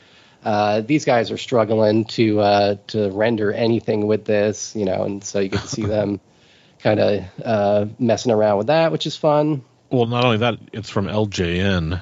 [0.43, 5.23] uh, these guys are struggling to uh, to render anything with this, you know, and
[5.23, 6.19] so you get to see them
[6.79, 9.63] kind of uh, messing around with that, which is fun.
[9.91, 12.01] Well, not only that, it's from LJN.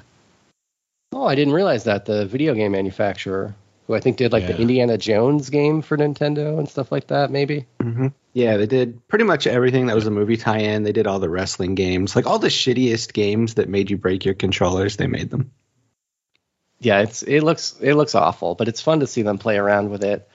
[1.11, 3.55] Oh, I didn't realize that the video game manufacturer,
[3.87, 4.53] who I think did like Yeah.
[4.53, 7.65] the Indiana Jones game for Nintendo and stuff like that, maybe.
[7.81, 10.83] hmm Yeah, they did pretty much everything that was a movie tie-in.
[10.83, 14.23] They did all the wrestling games, like all the shittiest games that made you break
[14.23, 14.97] your controllers.
[14.97, 15.51] They made them.
[16.79, 19.89] Yeah, it's it looks it looks awful, but it's fun to see them play around
[19.89, 20.27] with it.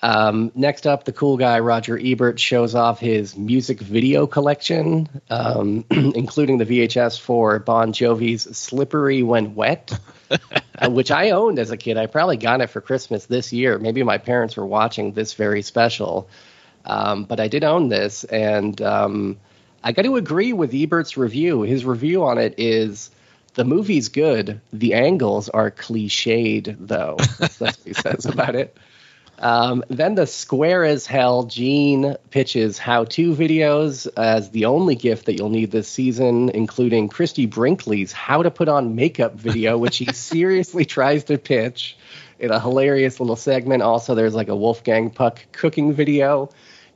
[0.00, 5.84] Um, next up, the cool guy Roger Ebert shows off his music video collection, um,
[5.90, 9.98] including the VHS for Bon Jovi's "Slippery When Wet,"
[10.78, 11.96] uh, which I owned as a kid.
[11.96, 13.76] I probably got it for Christmas this year.
[13.78, 16.28] Maybe my parents were watching this very special,
[16.84, 19.38] um, but I did own this, and um,
[19.82, 21.62] I got to agree with Ebert's review.
[21.62, 23.10] His review on it is.
[23.58, 24.60] The movie's good.
[24.72, 27.16] The angles are cliched, though.
[27.40, 28.76] That's what he says about it.
[29.40, 35.34] Um, then the square as hell Gene pitches how-to videos as the only gift that
[35.34, 40.06] you'll need this season, including Christie Brinkley's how to put on makeup video, which he
[40.12, 41.96] seriously tries to pitch
[42.38, 43.82] in a hilarious little segment.
[43.82, 46.48] Also, there's like a Wolfgang Puck cooking video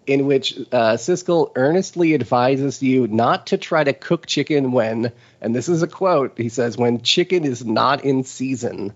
[0.07, 5.55] in which uh, Siskel earnestly advises you not to try to cook chicken when, and
[5.55, 8.95] this is a quote, he says, when chicken is not in season.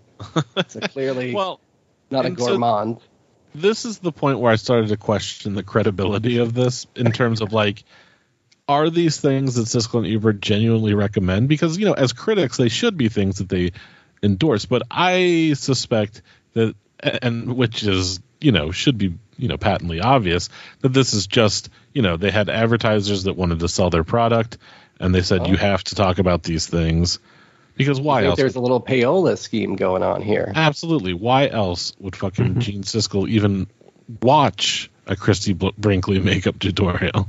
[0.68, 1.60] So clearly Well,
[2.10, 2.98] not a and so- gourmand.
[3.54, 7.40] this is the point where I started to question the credibility of this in terms
[7.40, 7.84] of like,
[8.68, 11.48] are these things that Siskel and Ebert genuinely recommend?
[11.48, 13.70] Because you know, as critics, they should be things that they
[14.24, 14.66] endorse.
[14.66, 16.22] But I suspect
[16.54, 20.48] that, and which is you know should be you know patently obvious
[20.80, 24.58] that this is just you know they had advertisers that wanted to sell their product,
[25.00, 25.46] and they said Oh.
[25.46, 27.18] you have to talk about these things
[27.76, 28.36] because why else?
[28.36, 30.50] there's a little payola scheme going on here.
[30.54, 31.12] Absolutely.
[31.12, 32.60] Why else would fucking mm-hmm.
[32.60, 33.66] Gene Siskel even
[34.22, 37.28] watch a Christie Brinkley makeup tutorial?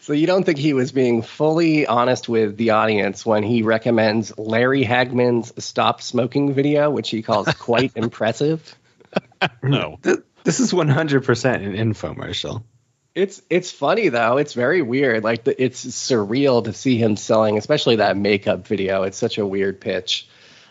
[0.00, 4.36] So you don't think he was being fully honest with the audience when he recommends
[4.36, 8.76] Larry Hagman's "Stop Smoking" video, which he calls quite impressive?
[9.62, 9.98] No.
[10.44, 12.64] This is 100% an infomercial.
[13.14, 14.36] It's it's funny though.
[14.36, 15.24] It's very weird.
[15.24, 19.04] Like the, it's surreal to see him selling, especially that makeup video.
[19.04, 20.28] It's such a weird pitch.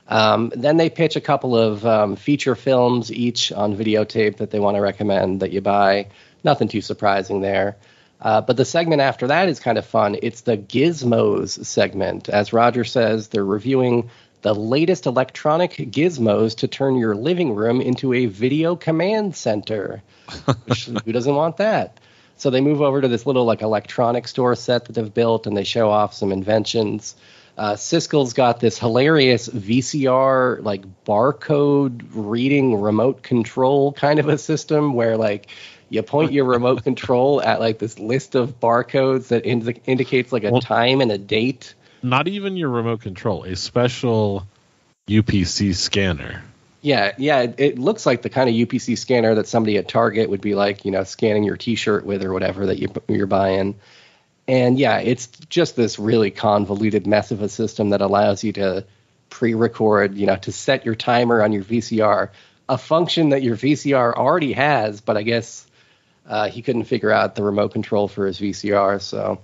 [0.08, 4.60] Um, then they pitch a couple of um, feature films each on videotape that they
[4.60, 6.10] want to recommend that you buy.
[6.44, 7.78] Nothing too surprising there.
[8.22, 10.18] Uh, but the segment after that is kind of fun.
[10.22, 12.30] It's the Gizmos segment.
[12.30, 14.10] As Roger says, they're reviewing
[14.44, 20.04] the latest electronic gizmos to turn your living room into a video command center.
[20.66, 22.00] Which, who doesn't want that?
[22.38, 25.56] So they move over to this little like electronic store set that they've built, and
[25.56, 27.16] they show off some inventions.
[27.58, 34.94] Uh, Siskel's got this hilarious VCR like barcode reading remote control kind of a system
[34.94, 35.48] where like
[35.90, 40.44] you point your remote control at like this list of barcodes that indi- indicates like
[40.44, 41.76] a Well- time and a date.
[42.04, 44.46] Not even your remote control, a special
[45.08, 46.44] UPC scanner.
[46.82, 50.42] Yeah, yeah, it, looks like the kind of UPC scanner that somebody at Target would
[50.42, 53.76] be like, you know, scanning your T-shirt with or whatever that you, you're buying.
[54.50, 58.86] and yeah, it's just this really convoluted mess of a system that allows you to
[59.30, 62.30] pre-record, you know, to set your timer on your VCR,
[62.68, 65.66] a function that your VCR already has, but I guess
[66.28, 69.40] uh, he couldn't figure out the remote control for his VCR, so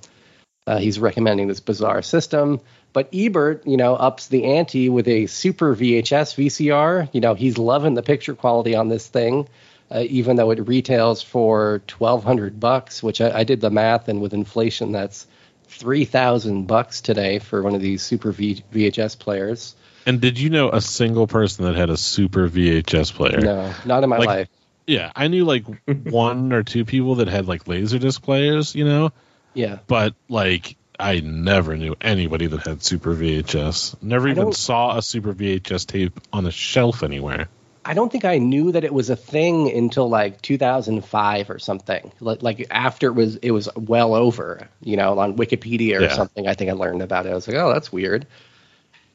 [0.70, 2.62] uh, he's recommending this bizarre system.
[2.94, 7.10] But Ebert, you know, ups the ante with a super VHS VCR.
[7.12, 9.48] You know, he's loving the picture quality on this thing,
[9.90, 13.02] uh, even though it retails for twelve hundred bucks.
[13.02, 15.26] Which I, I, did the math, and with inflation, that's
[15.66, 19.76] three thousand bucks today for one of these super v- VHS players.
[20.06, 23.40] And did you know a single person that had a super VHS player?
[23.40, 24.50] No, not in my like, life.
[24.86, 25.66] Yeah, I knew like
[26.04, 29.12] one or two people that had like laserdisc players, you know.
[29.54, 29.80] Yeah.
[29.88, 34.02] But like I never knew anybody that had Super VHS.
[34.02, 37.48] Never even saw a Super VHS tape on a shelf anywhere.
[37.86, 42.12] I don't think I knew that it was a thing until like 2005 or something.
[42.20, 46.14] Like, like after it was it was well over, you know, on Wikipedia or Yeah.
[46.14, 46.48] something.
[46.48, 47.32] I think I learned about it.
[47.32, 48.28] I was like, oh, that's weird.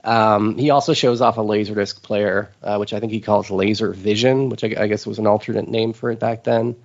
[0.02, 3.90] Um, he also shows off a Laserdisc player, uh, which I think he calls Laser
[3.92, 6.76] Vision, which I, I guess was an alternate name for it back then.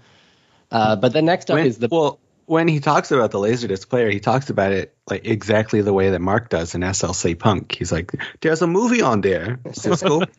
[0.72, 2.20] Uh, but the next up When- is the well
[2.50, 6.10] when he talks about the laserdisc player, he talks about it like exactly the way
[6.10, 7.76] that Mark does in SLC Punk.
[7.76, 8.12] He's like,
[8.42, 10.22] "There's a movie on there, Cisco."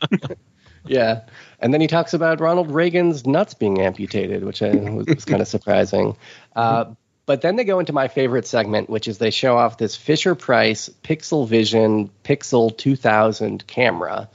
[0.86, 1.24] Yeah.
[1.58, 5.42] And then he talks about Ronald Reagan's nuts being amputated, which I, was, was kind
[5.42, 6.16] of surprising.
[6.56, 6.94] Uh,
[7.26, 10.34] but then they go into my favorite segment, which is they show off this Fisher
[10.34, 14.30] Price Pixel Vision Pixel 2000 camera,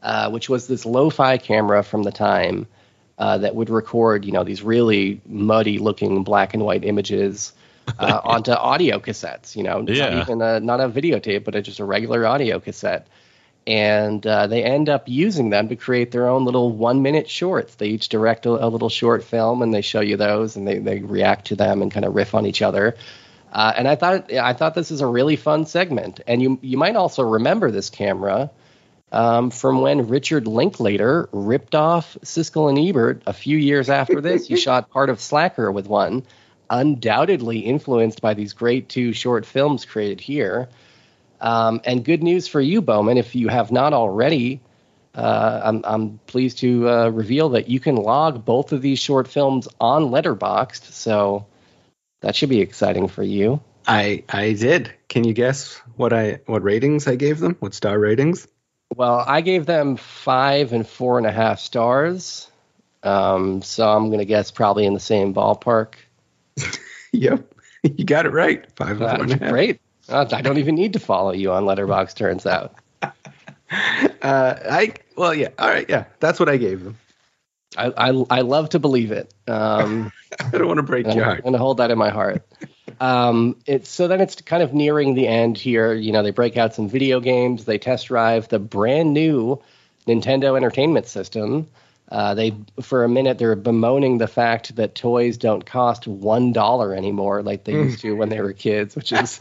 [0.00, 2.68] uh, which was this lo fi camera from the time
[3.20, 7.52] uh, that would record, you know, these really muddy looking black and white images.
[7.98, 10.10] Uh, onto audio cassettes, you know, Yeah.
[10.10, 13.06] not even a, not a videotape, but a, just a regular audio cassette
[13.66, 17.74] and uh, they end up using them to create their own little one minute shorts.
[17.74, 20.78] They each direct a, a little short film and they show you those and they,
[20.78, 22.96] they react to them and kind of riff on each other.
[23.52, 26.20] Uh, and I thought I thought this is a really fun segment.
[26.26, 28.50] And you you might also remember this camera
[29.12, 34.46] um, from when Richard Linklater ripped off Siskel and Ebert a few years after this.
[34.46, 36.24] he shot part of Slacker with one,
[36.68, 40.68] undoubtedly influenced by these great two short films created here.
[41.40, 44.60] Um, and good news for you, Bowman, if you have not already,
[45.14, 49.26] uh, I'm, I'm pleased to uh, reveal that you can log both of these short
[49.26, 50.92] films on Letterboxd.
[50.92, 51.46] So
[52.20, 53.60] that should be exciting for you.
[53.86, 54.92] I I did.
[55.08, 57.56] Can you guess what I what ratings I gave them?
[57.60, 58.46] What star ratings?
[58.94, 62.50] Well, I gave them five and four and a half stars.
[63.02, 65.94] Um, so I'm going to guess probably in the same ballpark.
[67.12, 68.64] Yep, you got it right.
[68.76, 69.50] Five and four and a That's half.
[69.50, 69.80] great.
[70.08, 72.14] Uh, I don't even need to follow you on Letterboxd.
[72.14, 72.74] Turns out.
[74.22, 75.48] Uh, I well, yeah.
[75.58, 76.04] All right, yeah.
[76.18, 76.98] That's what I gave them.
[77.76, 79.32] I, I, I love to believe it.
[79.46, 81.42] Um, I don't want to break I'm your heart.
[81.42, 82.46] going to hold that in my heart.
[82.98, 85.94] Um, it's so then it's kind of nearing the end here.
[85.94, 87.64] You know, they break out some video games.
[87.64, 89.62] They test drive the brand new
[90.06, 91.68] Nintendo Entertainment System.
[92.10, 92.52] Uh, they
[92.82, 97.62] for a minute they're bemoaning the fact that toys don't cost one dollar anymore like
[97.62, 99.38] they used to when they were kids, which is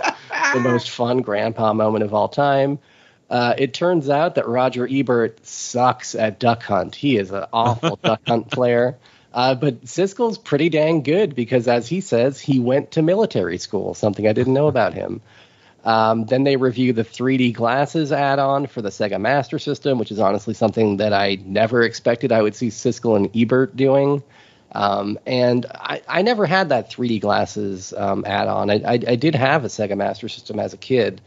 [0.54, 2.78] the most fun grandpa moment of all time.
[3.30, 6.96] Uh, it turns out that Roger Ebert sucks at Duck Hunt.
[6.96, 8.98] He is an awful Duck Hunt player.
[9.32, 13.94] Uh, but Siskel's pretty dang good because, as he says, he went to military school,
[13.94, 15.22] something I didn't know about him.
[15.86, 20.12] Um, then they review the 3D glasses add on for the Sega Master System, which
[20.12, 24.24] is honestly something that I never expected I would see Siskel and Ebert doing.
[24.72, 28.70] Um, and I, I never had that 3D glasses um, add on.
[28.70, 31.22] I, I, I did have a Sega Master System as a kid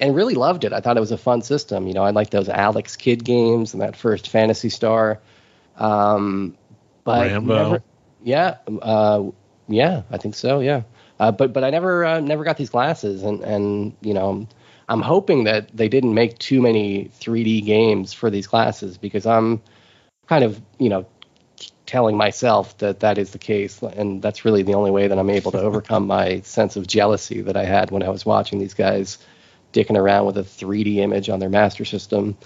[0.00, 0.72] and really loved it.
[0.72, 1.86] I thought it was a fun system.
[1.86, 5.20] You know, I liked those Alex Kidd games and that first Phantasy Star.
[5.76, 6.56] Um,
[7.04, 7.54] but Rambo.
[7.54, 7.82] never-
[8.22, 9.24] yeah, uh,
[9.68, 10.60] yeah, I think so.
[10.60, 10.82] Yeah,
[11.20, 14.46] uh, but but I never uh, never got these glasses, and and you know,
[14.88, 19.62] I'm hoping that they didn't make too many 3D games for these glasses because I'm
[20.26, 21.06] kind of you know
[21.86, 25.30] telling myself that that is the case, and that's really the only way that I'm
[25.30, 28.74] able to overcome my sense of jealousy that I had when I was watching these
[28.74, 29.18] guys
[29.72, 32.36] dicking around with a 3D image on their master system.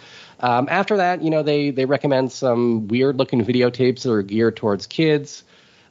[0.41, 4.57] Um, after that, you know, they they recommend some weird looking videotapes that are geared
[4.57, 5.45] towards kids.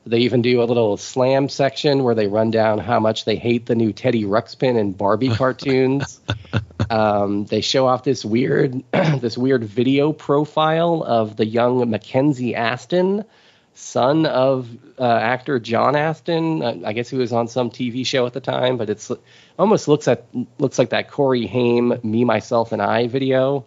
[0.05, 3.67] They even do a little slam section where they run down how much they hate
[3.67, 6.19] the new Teddy Ruxpin and Barbie cartoons.
[6.89, 13.23] um, they show off this weird this weird video profile of the young Mackenzie Astin,
[13.75, 14.67] son of
[14.99, 16.63] uh, actor John Astin.
[16.63, 19.11] I, I guess he was on some TV show at the time, but it's
[19.61, 20.25] almost looks at
[20.57, 23.65] looks like that Corey Haim "Me, Myself, and I" video.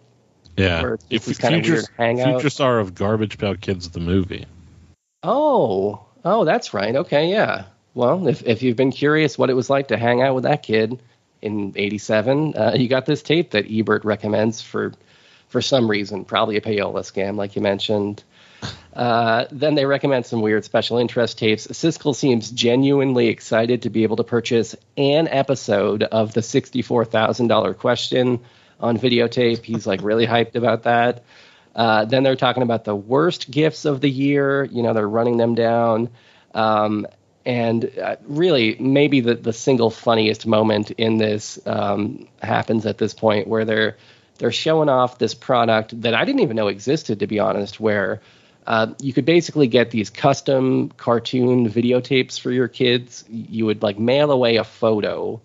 [0.57, 2.35] Yeah, if this kinda future, hangout.
[2.35, 4.45] future star of Garbage Pail Kids the movie.
[5.23, 6.95] Oh, oh, that's right.
[6.95, 7.65] Okay, yeah.
[7.93, 10.63] well, if if you've been curious what it was like to hang out with that
[10.63, 10.99] kid
[11.41, 14.93] in '87, uh, you got this tape that Ebert recommends for
[15.47, 18.23] for some reason, probably a payola scam, like you mentioned.
[18.95, 21.67] Uh, then they recommend some weird special interest tapes.
[21.67, 28.39] Siskel seems genuinely excited to be able to purchase an episode of the $64,000 question
[28.79, 29.63] on videotape.
[29.63, 31.23] He's like really hyped about that.
[31.75, 34.63] Uh, then they're talking about the worst gifts of the year.
[34.63, 36.09] You know, they're running them down.
[36.53, 37.05] Um,
[37.45, 43.13] and uh, really, maybe the, the single funniest moment in this um, happens at this
[43.13, 43.97] point where they're
[44.37, 48.21] they're showing off this product that I didn't even know existed, to be honest, where
[48.67, 53.23] uh, you could basically get these custom cartoon videotapes for your kids.
[53.29, 55.41] You would like mail away a photo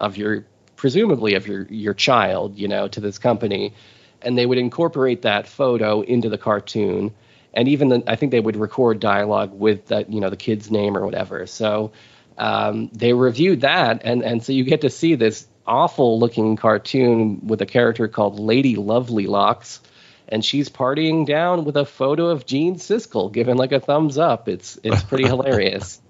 [0.00, 0.46] of your,
[0.76, 3.74] presumably of your your child, you know, to this company,
[4.22, 7.12] and they would incorporate that photo into the cartoon.
[7.54, 10.70] And even the, I think they would record dialogue with that, you know, the kid's
[10.70, 11.46] name or whatever.
[11.46, 11.92] So
[12.38, 17.46] um, they reviewed that, and and so you get to see this awful looking cartoon
[17.46, 19.80] with a character called Lady Lovely Locks
[20.28, 24.48] and she's partying down with a photo of Gene Siskel, giving like a thumbs up.
[24.48, 26.00] It's it's pretty hilarious.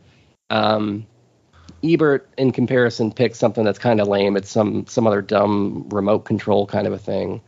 [0.50, 1.06] Um,
[1.82, 4.36] Ebert, in comparison, picked something that's kind of lame.
[4.36, 7.40] It's some some other dumb remote control kind of a thing,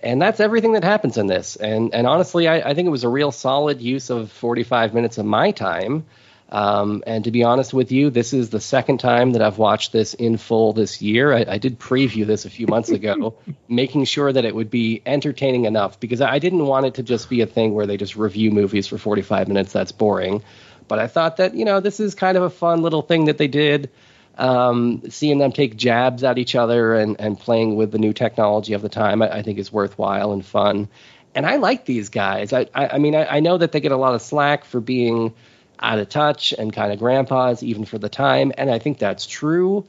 [0.00, 1.56] and that's everything that happens in this.
[1.56, 5.18] And and honestly, I, I think it was a real solid use of 45 minutes
[5.18, 6.06] of my time.
[6.48, 9.92] Um, and to be honest with you, this is the second time that I've watched
[9.92, 11.32] this in full this year.
[11.32, 13.36] I, I did preview this a few months ago,
[13.68, 17.28] making sure that it would be entertaining enough because I didn't want it to just
[17.28, 19.72] be a thing where they just review movies for 45 minutes.
[19.72, 20.42] That's boring.
[20.86, 23.38] But I thought that, you know, this is kind of a fun little thing that
[23.38, 23.90] they did.
[24.38, 28.74] Um, seeing them take jabs at each other and, and playing with the new technology
[28.74, 30.88] of the time, I, I think is worthwhile and fun.
[31.34, 32.52] And I like these guys.
[32.52, 34.80] I, I, I mean, I, I know that they get a lot of slack for
[34.80, 35.34] being
[35.80, 38.52] out of touch and kind of grandpas, even for the time.
[38.56, 39.86] And I think that's true.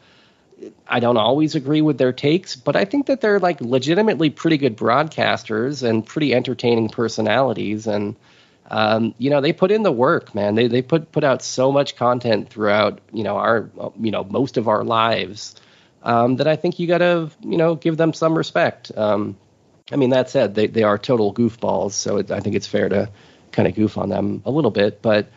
[0.87, 4.57] I don't always agree with their takes, but I think that they're like legitimately pretty
[4.57, 7.87] good broadcasters and pretty entertaining personalities.
[7.87, 8.15] And
[8.69, 10.55] um, you know, they put in the work, man.
[10.55, 13.69] They they put put out so much content throughout you know our
[13.99, 15.55] you know most of our lives
[16.03, 18.91] um, that I think you got to you know give them some respect.
[18.97, 19.37] Um,
[19.91, 22.89] I mean, that said, they they are total goofballs, so it, I think it's fair
[22.89, 23.09] to
[23.51, 25.27] kind of goof on them a little bit, but.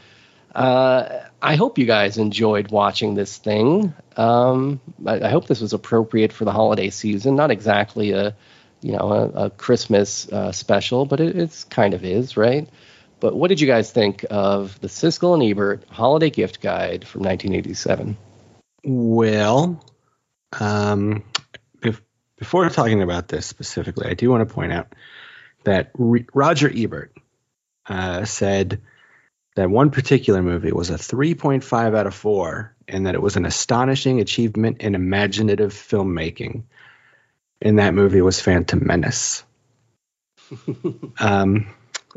[0.54, 3.94] Uh, I hope you guys enjoyed watching this thing.
[4.16, 7.36] Um, I, I, hope this was appropriate for the holiday season.
[7.36, 8.34] Not exactly a,
[8.82, 12.68] you know, a, a Christmas uh, special, but it, it's kind of is, right?
[13.20, 17.22] But what did you guys think of the Siskel and Ebert Holiday Gift Guide from
[17.22, 18.16] 1987?
[18.82, 19.84] Well,
[20.58, 21.22] um,
[22.36, 24.94] before talking about this specifically, I do want to point out
[25.64, 27.14] that Roger Ebert
[27.86, 28.80] uh, said
[29.56, 33.46] that one particular movie was a 3.5 out of 4 and that it was an
[33.46, 36.64] astonishing achievement in imaginative filmmaking.
[37.60, 39.44] And that movie was phantom menace.
[41.20, 41.68] Um,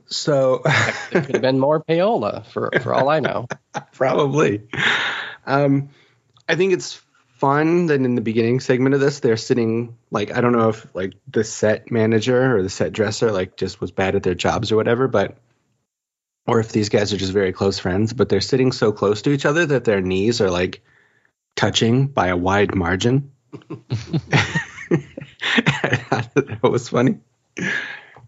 [0.07, 3.47] so it could have been more payola for, for all i know.
[3.93, 4.63] Probably.
[5.45, 5.89] Um,
[6.49, 6.99] i think it's
[7.37, 10.87] fun that in the beginning segment of this they're sitting like i don't know if
[10.95, 14.71] like the set manager or the set dresser like just was bad at their jobs
[14.71, 15.37] or whatever but
[16.45, 19.31] or if these guys are just very close friends, but they're sitting so close to
[19.31, 20.83] each other that their knees are like
[21.55, 23.31] touching by a wide margin.
[26.33, 27.19] that was funny.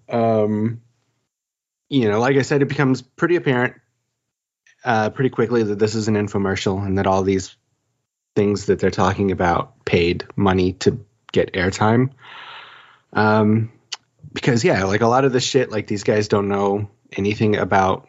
[0.09, 0.81] Um,
[1.89, 3.75] you know, like I said, it becomes pretty apparent
[4.83, 7.55] uh, pretty quickly that this is an infomercial and that all these
[8.35, 12.11] things that they're talking about paid money to get airtime.
[13.13, 13.71] Um,
[14.33, 18.07] because yeah, like a lot of the shit, like these guys don't know anything about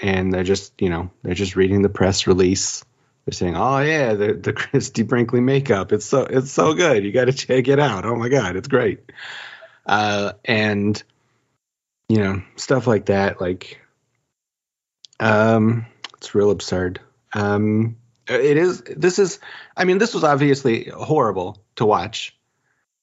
[0.00, 2.84] and they're just you know they're just reading the press release.
[3.24, 5.92] They're saying oh yeah the the christie brinkley makeup.
[5.92, 7.04] It's so it's so good.
[7.04, 8.04] You got to check it out.
[8.04, 9.12] Oh my god it's great.
[9.86, 11.02] Uh, and
[12.08, 13.80] you know stuff like that like
[15.20, 17.00] um it's real absurd.
[17.34, 17.96] Um
[18.28, 19.38] it is this is
[19.76, 22.36] i mean this was obviously horrible to watch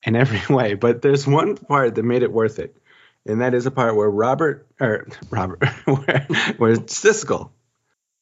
[0.04, 2.78] in every way but there's one part that made it worth it
[3.26, 6.28] and that is a part where Robert or Robert where,
[6.58, 7.50] where Siskel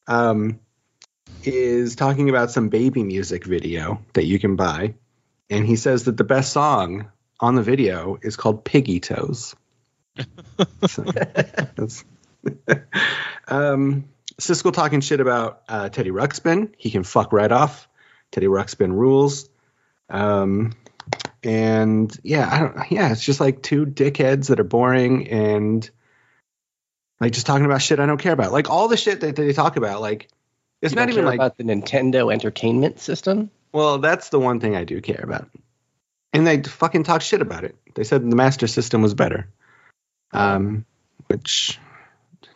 [0.06, 0.60] um,
[1.42, 4.94] is talking about some baby music video that you can buy,
[5.50, 7.10] and he says that the best song
[7.40, 9.54] on the video is called Piggy Toes.
[10.86, 11.04] so,
[13.48, 14.04] um,
[14.40, 16.72] Siskel talking shit about uh, Teddy Ruxpin.
[16.78, 17.88] He can fuck right off.
[18.32, 19.48] Teddy Ruxpin rules.
[20.08, 20.72] Um,
[21.44, 22.90] and yeah, I don't.
[22.90, 25.88] Yeah, it's just like two dickheads that are boring and
[27.20, 28.52] like just talking about shit I don't care about.
[28.52, 30.28] Like all the shit that they talk about, like
[30.82, 33.50] It's You not even like about the Nintendo Entertainment System.
[33.72, 35.48] Well, that's the one thing I do care about.
[36.32, 37.76] And they fucking talk shit about it.
[37.94, 39.48] They said the Master System was better.
[40.32, 40.84] Um,
[41.28, 41.78] which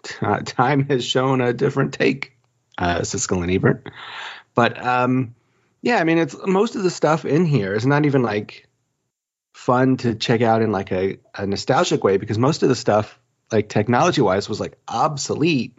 [0.02, 2.36] t- time has shown a different take,
[2.76, 3.88] uh, Siskel and Ebert.
[4.54, 5.34] But um,
[5.82, 8.67] yeah, I mean, it's most of the stuff in here is not even like
[9.58, 13.18] fun to check out in like a, a nostalgic way because most of the stuff,
[13.50, 15.76] like technology wise, was like obsolete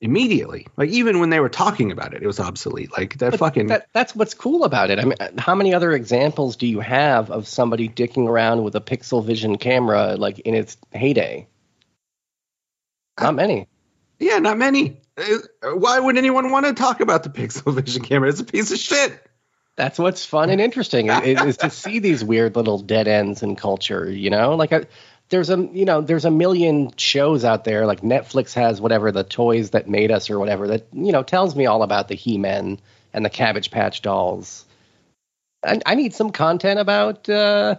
[0.00, 0.68] immediately.
[0.76, 2.92] Like even when they were talking about it, it was obsolete.
[2.96, 5.00] Like that fucking That, that's what's cool about it.
[5.00, 8.80] I mean, how many other examples do you have of somebody dicking around with a
[8.80, 11.48] Pixel Vision camera like in its heyday?
[13.20, 13.66] Not many.
[14.20, 15.00] Yeah, not many.
[15.18, 18.28] Uh, Why would anyone want to talk about the Pixel Vision camera?
[18.28, 19.20] It's a piece of shit.
[19.76, 23.56] That's what's fun and interesting i- is to see these weird little dead ends in
[23.56, 24.10] culture.
[24.10, 24.84] You know, like I,
[25.30, 27.86] there's a you know there's a million shows out there.
[27.86, 31.56] Like Netflix has whatever the toys that made us or whatever that you know tells
[31.56, 32.80] me all about the He-Men
[33.14, 34.66] and the Cabbage Patch Dolls.
[35.64, 37.76] I, I need some content about uh,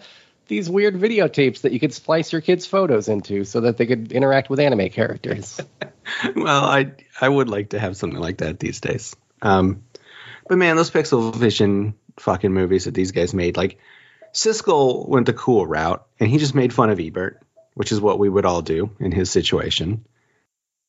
[0.48, 4.12] these weird videotapes that you could splice your kids' photos into so that they could
[4.12, 5.60] interact with anime characters.
[6.36, 9.16] well, I I would like to have something like that these days.
[9.42, 9.84] Um,
[10.48, 13.80] but man, those Pixel Vision fucking movies that these guys made, like
[14.34, 17.42] Siskel went the cool route, and he just made fun of Ebert,
[17.76, 20.06] which is what we would all do in his situation.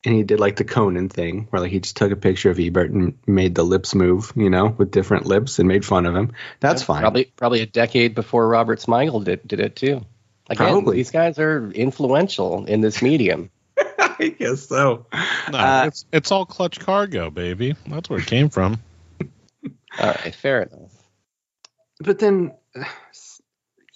[0.06, 2.59] And he did like the Conan thing, where like he just took a picture of
[2.59, 6.14] Ebert and made the lips move, you know, with different lips, and made fun of
[6.14, 6.32] him.
[6.60, 7.01] That's fine.
[7.01, 10.05] Probably probably a decade before Robert Smigel did did it too.
[10.51, 10.97] Again, Probably.
[10.97, 13.51] these guys are influential in this medium.
[13.98, 15.06] I guess so.
[15.51, 17.74] No, Uh, it's it's all clutch cargo, baby.
[17.86, 18.78] That's where it came from.
[19.99, 20.93] All right, fair enough.
[22.01, 22.53] but then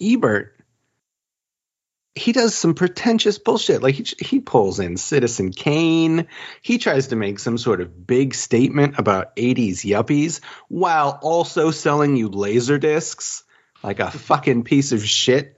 [0.01, 0.55] Ebert,
[2.15, 3.81] he does some pretentious bullshit.
[3.83, 6.27] Like he he pulls in Citizen Kane.
[6.61, 12.15] He tries to make some sort of big statement about '80s yuppies while also selling
[12.15, 13.43] you laser discs
[13.83, 15.55] like a fucking piece of shit.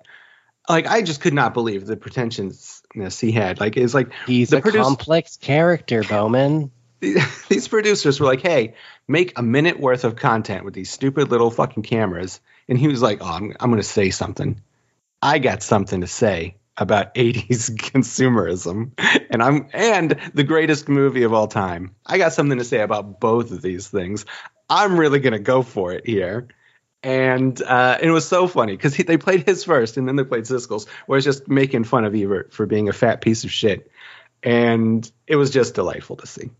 [0.69, 3.59] Like I just could not believe the pretentiousness he had.
[3.59, 6.71] Like it's like He's a produce- complex character, Bowman.
[7.49, 8.75] these producers were like, "Hey,
[9.07, 13.01] make a minute worth of content with these stupid little fucking cameras." And he was
[13.01, 14.61] like, "Oh, I'm I'm going to say something.
[15.21, 18.91] I got something to say about 80s consumerism,
[19.31, 21.95] and I'm and the greatest movie of all time.
[22.05, 24.25] I got something to say about both of these things.
[24.69, 26.49] I'm really going to go for it here."
[27.03, 30.43] And uh, it was so funny because they played his first, and then they played
[30.43, 33.89] Siskel's, where it's just making fun of Ebert for being a fat piece of shit,
[34.43, 36.51] and it was just delightful to see.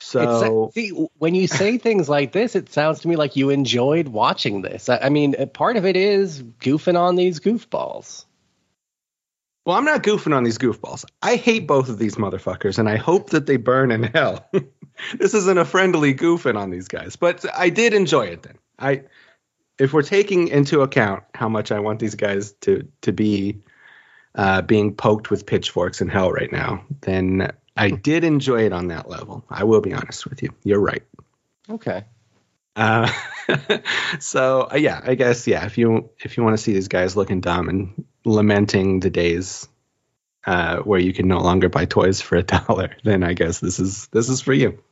[0.00, 4.08] So see, when you say things like this, it sounds to me like you enjoyed
[4.08, 4.88] watching this.
[4.88, 8.24] I, I mean, part of it is goofing on these goofballs.
[9.64, 11.04] Well, I'm not goofing on these goofballs.
[11.22, 14.48] I hate both of these motherfuckers, and I hope that they burn in hell.
[15.18, 18.44] this isn't a friendly goofing on these guys, but I did enjoy it.
[18.44, 19.02] Then I,
[19.78, 23.58] if we're taking into account how much I want these guys to to be
[24.36, 28.88] uh, being poked with pitchforks in hell right now, then I did enjoy it on
[28.88, 29.44] that level.
[29.50, 30.54] I will be honest with you.
[30.64, 31.02] You're right.
[31.68, 32.04] Okay.
[32.74, 33.10] Uh,
[34.20, 35.64] so uh, yeah, I guess yeah.
[35.66, 39.68] If you if you want to see these guys looking dumb and lamenting the days
[40.46, 43.78] uh, where you can no longer buy toys for a dollar, then I guess this
[43.80, 44.82] is this is for you.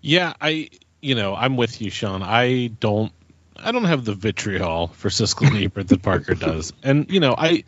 [0.00, 0.70] Yeah, I
[1.00, 2.22] you know I'm with you, Sean.
[2.22, 3.12] I don't
[3.56, 7.34] I don't have the vitriol for Siskel and Ebert that Parker does, and you know
[7.38, 7.64] I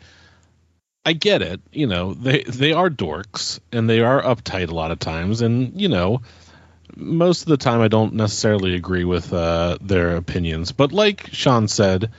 [1.05, 1.61] I get it.
[1.71, 5.79] You know they they are dorks and they are uptight a lot of times, and
[5.79, 6.21] you know
[6.95, 11.67] most of the time I don't necessarily agree with uh, their opinions, but like Sean
[11.67, 12.11] said,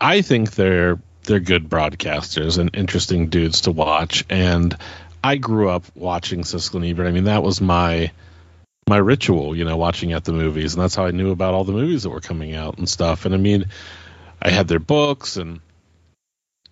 [0.00, 4.76] I think they're they're good broadcasters and interesting dudes to watch, and
[5.22, 7.06] I grew up watching Siskel and Ebert.
[7.06, 8.12] I mean that was my
[8.86, 11.64] my ritual, you know, watching at the movies, and that's how I knew about all
[11.64, 13.24] the movies that were coming out and stuff.
[13.24, 13.66] And I mean,
[14.42, 15.60] I had their books, and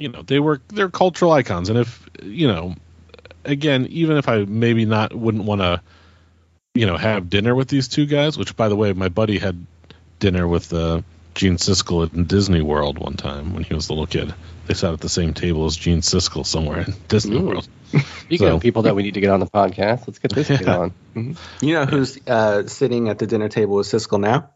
[0.02, 1.68] you know, they were they're cultural icons.
[1.68, 2.74] And if you know,
[3.44, 5.80] again, even if I maybe not wouldn't want to,
[6.74, 9.64] you know, have dinner with these two guys, which by the way, my buddy had
[10.18, 11.02] dinner with uh,
[11.34, 14.34] Gene Siskel in Disney World one time when he was a little kid.
[14.66, 17.46] They sat at the same table as Gene Siskel somewhere in Disney Ooh.
[17.46, 17.68] World.
[18.20, 20.48] Speaking So- of people that we need to get on the podcast, let's get this
[20.48, 20.78] kid Yeah.
[20.78, 20.94] on.
[21.60, 24.50] You know who's uh, sitting at the dinner table with Siskel now?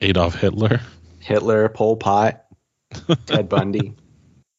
[0.00, 0.80] Adolf Hitler.
[1.20, 2.44] Hitler, Pol Pot,
[3.26, 3.94] Ted Bundy.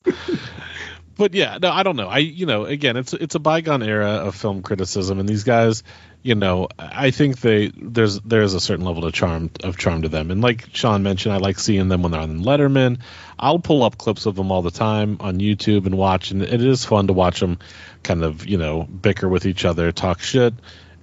[1.17, 2.07] but yeah, no, I don't know.
[2.07, 5.83] I you know, again, it's it's a bygone era of film criticism, and these guys,
[6.21, 10.09] you know, I think they there's there's a certain level of charm of charm to
[10.09, 12.99] them, and like Sean mentioned, I like seeing them when they're on Letterman.
[13.37, 16.63] I'll pull up clips of them all the time on YouTube and watch, and it
[16.63, 17.59] is fun to watch them
[18.03, 20.53] kind of you know bicker with each other, talk shit,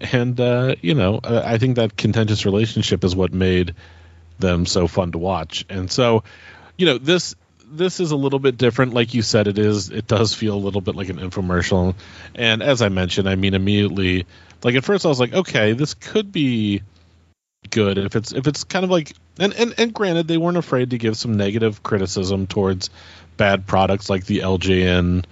[0.00, 3.74] and uh, you know, I think that contentious relationship is what made
[4.38, 5.64] them so fun to watch.
[5.68, 6.24] And so,
[6.76, 7.34] you know, this
[7.72, 8.94] this is a little bit different.
[8.94, 9.90] Like you said, it is.
[9.90, 11.94] It does feel a little bit like an infomercial.
[12.34, 14.26] And as I mentioned, I mean, immediately,
[14.62, 16.82] like at first, I was like, okay, this could be
[17.70, 20.90] good if it's if it's kind of like and and and granted, they weren't afraid
[20.90, 22.90] to give some negative criticism towards
[23.36, 25.24] bad products like the LJN,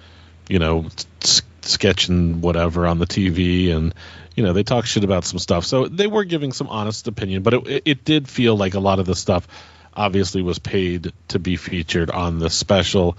[0.49, 0.87] you know,
[1.23, 3.95] s- sketch and whatever on the TV and
[4.35, 7.43] you know they talk shit about some stuff so they were giving some honest opinion
[7.43, 9.47] but it, it did feel like a lot of the stuff
[9.95, 13.17] obviously was paid to be featured on the special.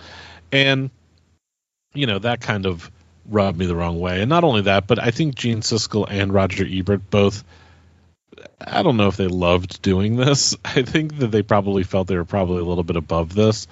[0.52, 0.90] And
[1.94, 2.90] you know that kind of
[3.30, 4.22] rubbed me the wrong way.
[4.22, 7.44] And not only that but i think gene siskel and roger ebert both
[8.60, 10.56] i don't know if they loved doing this.
[10.66, 13.68] I think that they probably felt they were probably a little bit above this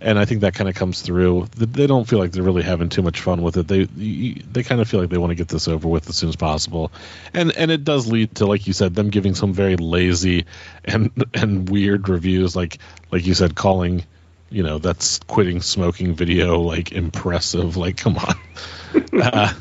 [0.00, 1.46] and I think that kind of comes through.
[1.56, 3.68] They don't feel like they're really having too much fun with it.
[3.68, 6.28] They they kind of feel like they want to get this over with as soon
[6.28, 6.90] as possible,
[7.34, 10.46] and and it does lead to, like you said, them giving some very lazy
[10.84, 12.78] and and weird reviews, like
[13.10, 14.04] like you said, calling
[14.48, 17.76] you know that's quitting smoking video like impressive.
[17.76, 18.34] Like, come on,
[19.22, 19.52] uh,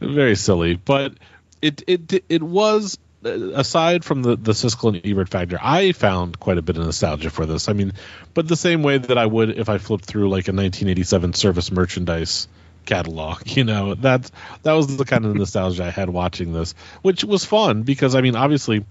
[0.00, 1.12] very silly, but
[1.60, 6.38] it it it was Uh, aside from the the Siskel and Ebert factor, I found
[6.38, 7.68] quite a bit of nostalgia for this.
[7.68, 7.92] I mean,
[8.32, 11.72] but the same way that I would if I flipped through like a 1987 Service
[11.72, 12.46] merchandise
[12.86, 14.30] catalog, you know, that
[14.62, 18.20] that was the kind of nostalgia I had watching this, which was fun because I
[18.20, 18.84] mean, obviously,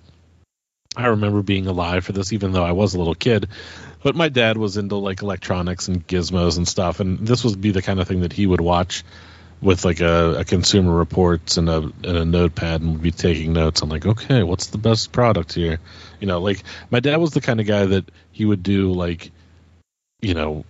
[0.96, 3.48] I remember being alive for this, even though I was a little kid.
[4.04, 7.72] But my dad was into like electronics and gizmos and stuff, and this would be
[7.72, 9.04] the kind of thing that he would watch
[9.62, 13.54] with like a, a consumer reports and a and a notepad and would be taking
[13.54, 13.82] notes.
[13.82, 15.80] I'm like, okay, what's the best product here?
[16.20, 19.32] You know, like my dad was the kind of guy that he would do like,
[20.22, 20.64] you know,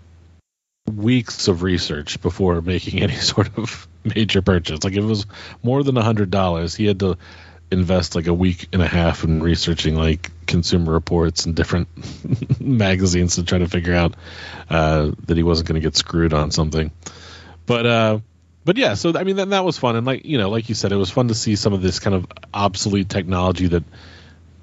[0.86, 4.84] weeks of research before making any sort of major purchase.
[4.84, 5.26] Like if it was
[5.62, 7.18] more than a hundred dollars, he had to
[7.70, 11.90] invest like a week and a half in researching like consumer reports and different
[12.62, 14.16] magazines to try to figure out
[14.70, 16.92] uh, that he wasn't going to get screwed on something.
[17.66, 18.20] But uh,
[18.68, 20.76] but yeah, so I mean that that was fun, and like you know, like you
[20.76, 23.84] said, it was fun to see some of this kind of obsolete technology that,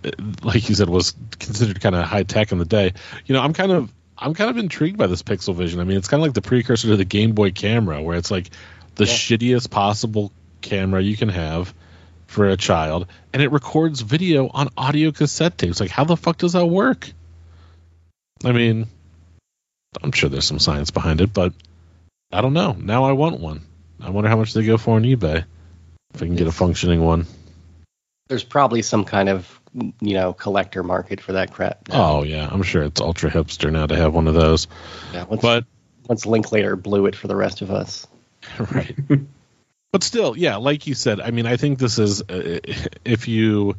[0.05, 0.11] uh,
[0.43, 2.93] like you said, was considered kind of high tech in the day.
[3.25, 5.81] You know, I'm kind of I'm kind of intrigued by this Pixel Vision.
[5.81, 8.31] I mean, it's kind of like the precursor to the Game Boy camera, where it's
[8.31, 8.51] like
[8.97, 9.11] the yeah.
[9.15, 11.73] shittiest possible camera you can have
[12.27, 15.81] for a child, and it records video on audio cassette tapes.
[15.81, 17.11] Like, how the fuck does that work?
[18.45, 18.87] I mean,
[20.03, 21.55] I'm sure there's some science behind it, but
[22.31, 22.77] I don't know.
[22.79, 23.63] Now I want one.
[24.05, 25.45] I wonder how much they go for on eBay.
[26.13, 27.27] If I can get a functioning one.
[28.29, 29.61] There's probably some kind of
[30.01, 31.89] you know collector market for that crap.
[31.89, 32.19] Now.
[32.19, 34.69] Oh yeah, I'm sure it's ultra hipster now to have one of those.
[35.13, 35.65] Yeah, once, but
[36.07, 38.07] once Linklater blew it for the rest of us.
[38.59, 38.95] right.
[39.91, 42.61] but still, yeah, like you said, I mean, I think this is uh,
[43.05, 43.77] if you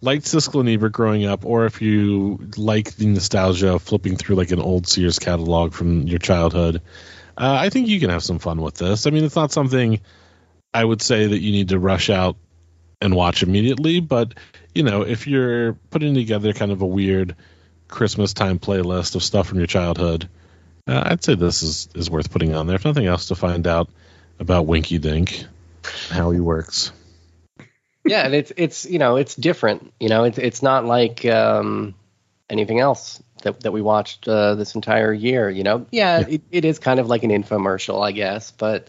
[0.00, 4.36] liked Siskel and Ebert growing up, or if you like the nostalgia of flipping through
[4.36, 6.80] like an old Sears catalog from your childhood,
[7.36, 9.06] uh, I think you can have some fun with this.
[9.06, 10.00] I mean, it's not something
[10.72, 12.36] I would say that you need to rush out
[13.00, 14.34] and watch immediately, but
[14.74, 17.36] you know, if you're putting together kind of a weird
[17.88, 20.28] Christmas time playlist of stuff from your childhood,
[20.86, 22.76] uh, I'd say this is is worth putting on there.
[22.76, 23.88] If nothing else, to find out
[24.38, 25.44] about Winky Dink,
[26.10, 26.92] how he works.
[28.04, 29.92] Yeah, and it's it's you know it's different.
[29.98, 31.94] You know, it's it's not like um,
[32.50, 35.48] anything else that that we watched uh, this entire year.
[35.48, 36.26] You know, yeah, yeah.
[36.28, 38.88] It, it is kind of like an infomercial, I guess, but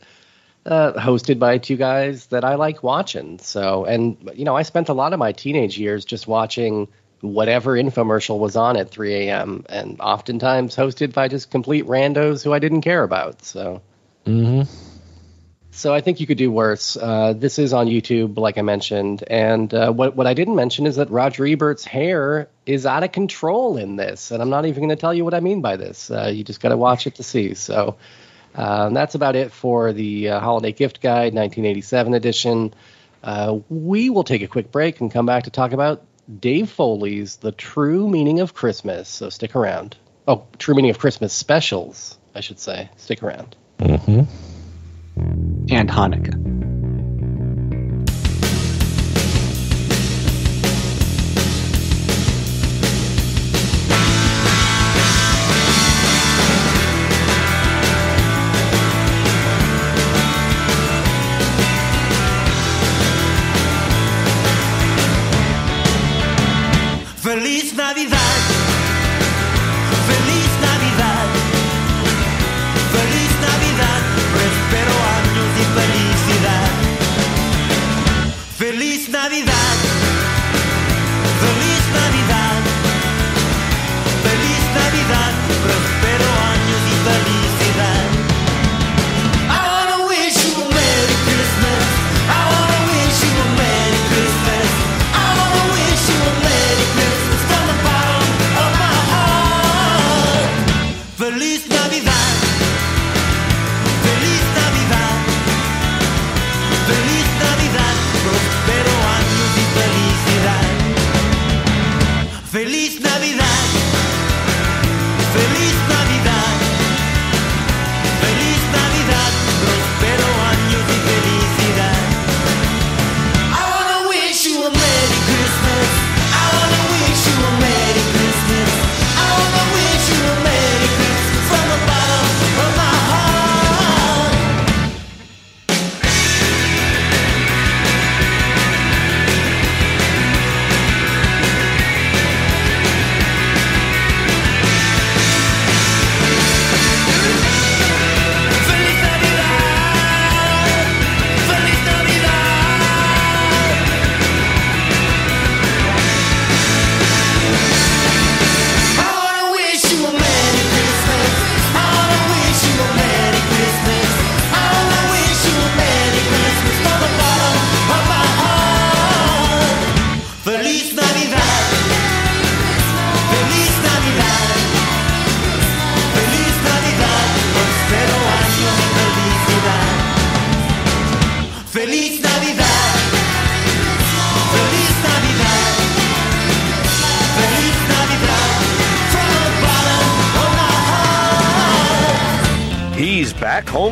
[0.66, 3.40] uh, hosted by two guys that I like watching.
[3.40, 6.88] So, and you know, I spent a lot of my teenage years just watching
[7.22, 9.66] whatever infomercial was on at 3 a.m.
[9.70, 13.44] and oftentimes hosted by just complete randos who I didn't care about.
[13.44, 13.82] So.
[14.26, 14.85] Mm-hmm.
[15.76, 16.96] So I think you could do worse.
[16.96, 20.86] Uh, this is on YouTube, like I mentioned, and uh, what what I didn't mention
[20.86, 24.80] is that Roger Ebert's hair is out of control in this, and I'm not even
[24.80, 26.10] going to tell you what I mean by this.
[26.10, 27.56] Uh, you just got to watch it to see.
[27.56, 27.98] So
[28.56, 32.74] um, that's about it for the uh, Holiday Gift Guide 1987 edition.
[33.22, 36.06] Uh, we will take a quick break and come back to talk about
[36.40, 39.10] Dave Foley's The True Meaning of Christmas.
[39.10, 39.98] So stick around.
[40.26, 42.90] Oh, True Meaning of Christmas specials, I should say.
[42.96, 43.58] Stick around.
[43.80, 44.22] Mm-hmm
[45.70, 46.45] and Hanukkah.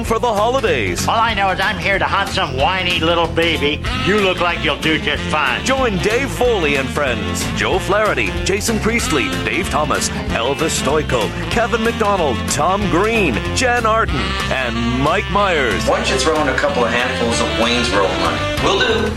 [0.04, 1.08] Home for the holidays.
[1.08, 3.82] All I know is I'm here to hunt some whiny little baby.
[4.06, 5.64] You look like you'll do just fine.
[5.64, 7.46] Join Dave Foley and friends.
[7.56, 14.18] Joe Flaherty, Jason Priestley, Dave Thomas, Elvis Stojko, Kevin McDonald, Tom Green, Jann Arden,
[14.52, 15.86] and Mike Myers.
[15.88, 18.42] Why don't you throw in a couple of handfuls of Wayne's World money?
[18.64, 19.16] Will do.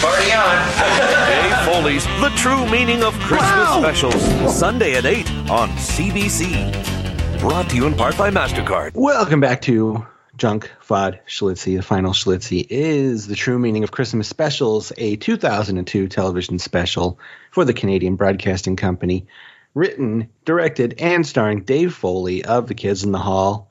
[0.00, 0.56] Party on.
[1.28, 4.56] Dave Foley's The True Meaning of Christmas Specials.
[4.56, 7.38] Sunday at 8 on CBC.
[7.38, 8.92] Brought to you in part by MasterCard.
[8.94, 10.06] Welcome back to
[10.42, 11.76] Junk Food Schlitzie.
[11.76, 17.20] The final Schlitzie is The True Meaning of Christmas Specials, a 2002 television special
[17.52, 19.28] for the Canadian Broadcasting Company,
[19.72, 23.70] written, directed, and starring Dave Foley of The Kids in the Hall.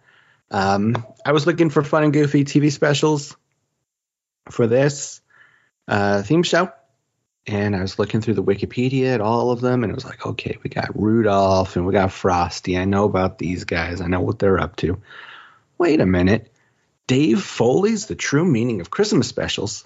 [0.49, 3.35] Um, I was looking for fun and goofy TV specials
[4.49, 5.19] for this
[5.89, 6.72] uh, theme show.
[7.48, 10.26] And I was looking through the Wikipedia at all of them, and it was like,
[10.26, 12.77] okay, we got Rudolph and we got Frosty.
[12.77, 13.99] I know about these guys.
[13.99, 15.02] I know what they're up to.
[15.77, 16.51] Wait a minute.
[17.12, 19.86] Dave Foley's The True Meaning of Christmas Specials.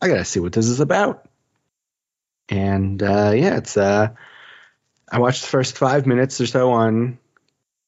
[0.00, 1.28] I gotta see what this is about.
[2.48, 4.10] And uh, yeah, it's uh,
[5.10, 7.18] I watched the first five minutes or so on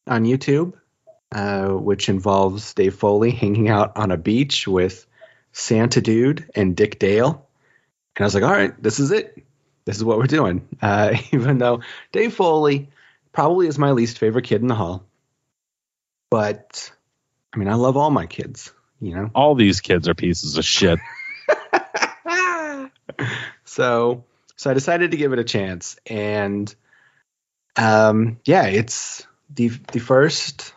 [0.09, 0.73] on YouTube,
[1.31, 5.07] uh, which involves Dave Foley hanging out on a beach with
[5.53, 7.47] Santa Dude and Dick Dale.
[8.17, 9.45] And I was like, all right, this is it.
[9.85, 10.67] This is what we're doing.
[10.83, 12.89] Uh, even though Dave Foley
[13.33, 15.07] probably is my least favorite kid in the hall.
[16.33, 16.91] But
[17.55, 19.31] I mean, I love all my kids, you know?
[19.35, 20.99] All these kids are pieces of shit.
[23.65, 24.25] So,
[24.57, 25.97] so I decided to give it a chance.
[26.07, 26.73] And
[27.77, 30.73] um, yeah, it's the, the first,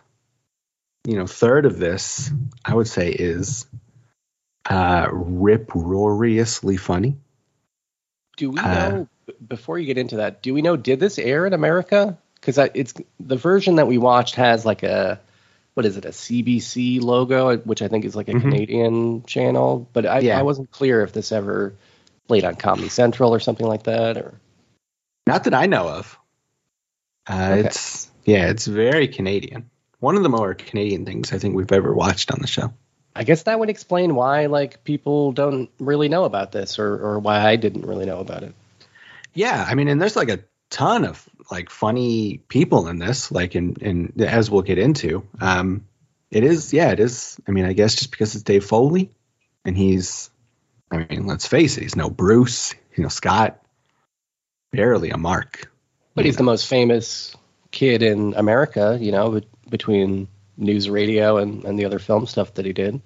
[1.05, 2.31] you know, third of this,
[2.65, 3.65] I would say is
[4.69, 7.17] uh, rip-roariously funny.
[8.37, 10.41] Do we Uh, know b- before you get into that?
[10.41, 12.17] Do we know did this air in America?
[12.35, 15.19] Because it's the version that we watched has like a
[15.75, 18.41] what is it a CBC logo, which I think is like a Mhm.
[18.41, 19.87] Canadian channel.
[19.93, 20.39] But I, Yeah.
[20.39, 21.73] I wasn't clear if this ever
[22.27, 24.17] played on Comedy Central or something like that.
[24.17, 24.33] Or
[25.27, 26.17] Not that I know of.
[27.27, 27.67] Uh, Okay.
[27.67, 29.69] It's yeah, it's very Canadian.
[29.99, 32.73] One of the more Canadian things I think we've ever watched on the show.
[33.15, 37.19] I guess that would explain why like people don't really know about this, or or
[37.19, 38.53] why I didn't really know about it.
[39.33, 40.39] Yeah, I mean, and there's like a
[40.71, 45.27] ton of like funny people in this, like in in as we'll get into.
[45.39, 45.85] Um,
[46.31, 47.39] it is, yeah, it is.
[47.47, 49.09] I mean, I guess just because it's Dave Foley,
[49.65, 50.29] and he's,
[50.91, 53.59] I mean, let's face it, he's no Bruce, you know, Scott,
[54.71, 55.71] barely a Mark.
[56.13, 57.35] But he's the most famous
[57.71, 60.27] kid in America, you know, between
[60.57, 63.01] news radio and, and the other film stuff that he did.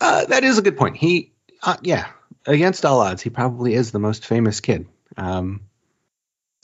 [0.00, 0.96] Uh, that is a good point.
[0.96, 1.32] He,
[1.62, 2.06] uh, yeah,
[2.46, 4.86] against all odds, he probably is the most famous kid.
[5.16, 5.62] Um,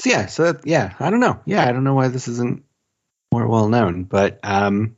[0.01, 1.41] so yeah, so that, yeah, I don't know.
[1.45, 2.65] Yeah, I don't know why this isn't
[3.33, 4.97] more well known, but um,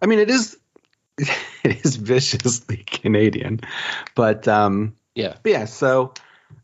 [0.00, 0.58] I mean, it is,
[1.18, 3.60] it is viciously Canadian,
[4.14, 5.64] but um, yeah, but yeah.
[5.64, 6.12] So,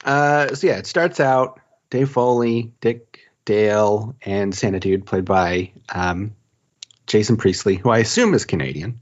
[0.05, 5.73] uh, so yeah, it starts out Dave Foley, Dick Dale, and Santa Dude, played by
[5.93, 6.37] um,
[7.07, 9.01] Jason Priestley, who I assume is Canadian,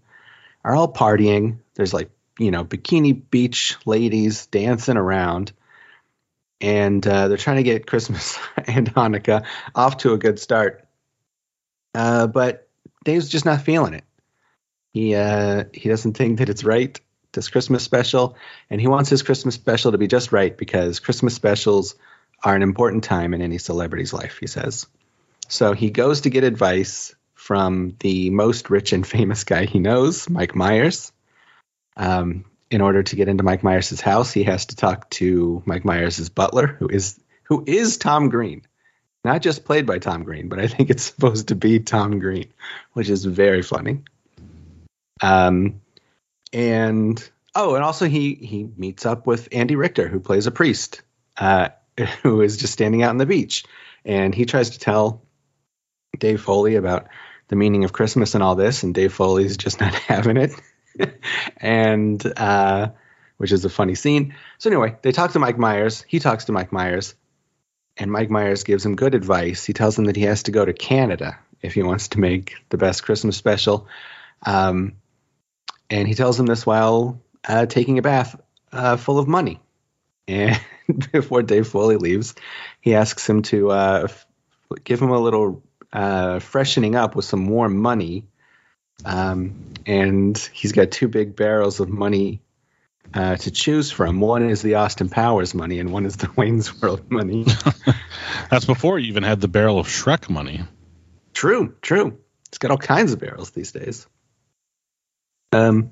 [0.65, 1.59] are all partying.
[1.75, 5.53] There's like, you know, bikini beach ladies dancing around.
[6.61, 9.45] And uh, they're trying to get Christmas and Hanukkah
[9.75, 10.87] off to a good start.
[11.95, 12.69] Uh, but
[13.05, 14.05] Dave's just not feeling it.
[14.93, 16.99] He uh, he doesn't think that it's right,
[17.33, 18.37] this Christmas special,
[18.71, 21.95] and he wants his Christmas special to be just right because Christmas specials
[22.43, 24.87] are an important time in any celebrity's life, he says.
[25.49, 30.29] So he goes to get advice from the most rich and famous guy he knows,
[30.29, 31.13] Mike Myers.
[31.97, 35.85] Um, in order to get into Mike Myers' house, he has to talk to Mike
[35.85, 38.63] Myers' butler, who is who is Tom Green.
[39.25, 42.53] Not just played by Tom Green, but I think it's supposed to be Tom Green,
[42.93, 44.03] which is very funny.
[45.21, 45.81] Um,
[46.53, 51.03] and oh, and also he he meets up with Andy Richter, who plays a priest,
[51.37, 51.71] uh,
[52.23, 53.65] who is just standing out on the beach,
[54.05, 55.23] and he tries to tell
[56.19, 57.09] Dave Foley about
[57.49, 60.53] the meaning of Christmas and all this, and Dave Foley's just not having it,
[61.57, 62.89] and uh,
[63.37, 64.35] which is a funny scene.
[64.59, 66.05] So anyway, they talk to Mike Myers.
[66.07, 67.15] He talks to Mike Myers,
[67.97, 69.65] and Mike Myers gives him good advice.
[69.65, 72.55] He tells him that he has to go to Canada if he wants to make
[72.69, 73.89] the best Christmas special.
[74.45, 74.95] Um,
[75.91, 78.41] and he tells him this while uh, taking a bath
[78.73, 79.61] uh, full of money.
[80.91, 82.35] And before Dave Foley leaves,
[82.81, 84.09] he asks him to uh,
[84.85, 85.63] give him a little
[85.93, 88.25] uh, freshening up with some warm money.
[89.05, 92.41] Um, and he's got two big barrels of money
[93.15, 94.21] uh, to choose from.
[94.21, 97.47] One is the Austin Powers money, and one is the Wayne's World money.
[98.51, 100.63] That's before you even had the barrel of Shrek money.
[101.33, 102.19] True, true.
[102.49, 104.07] It's got all kinds of barrels these days.
[105.53, 105.91] Um,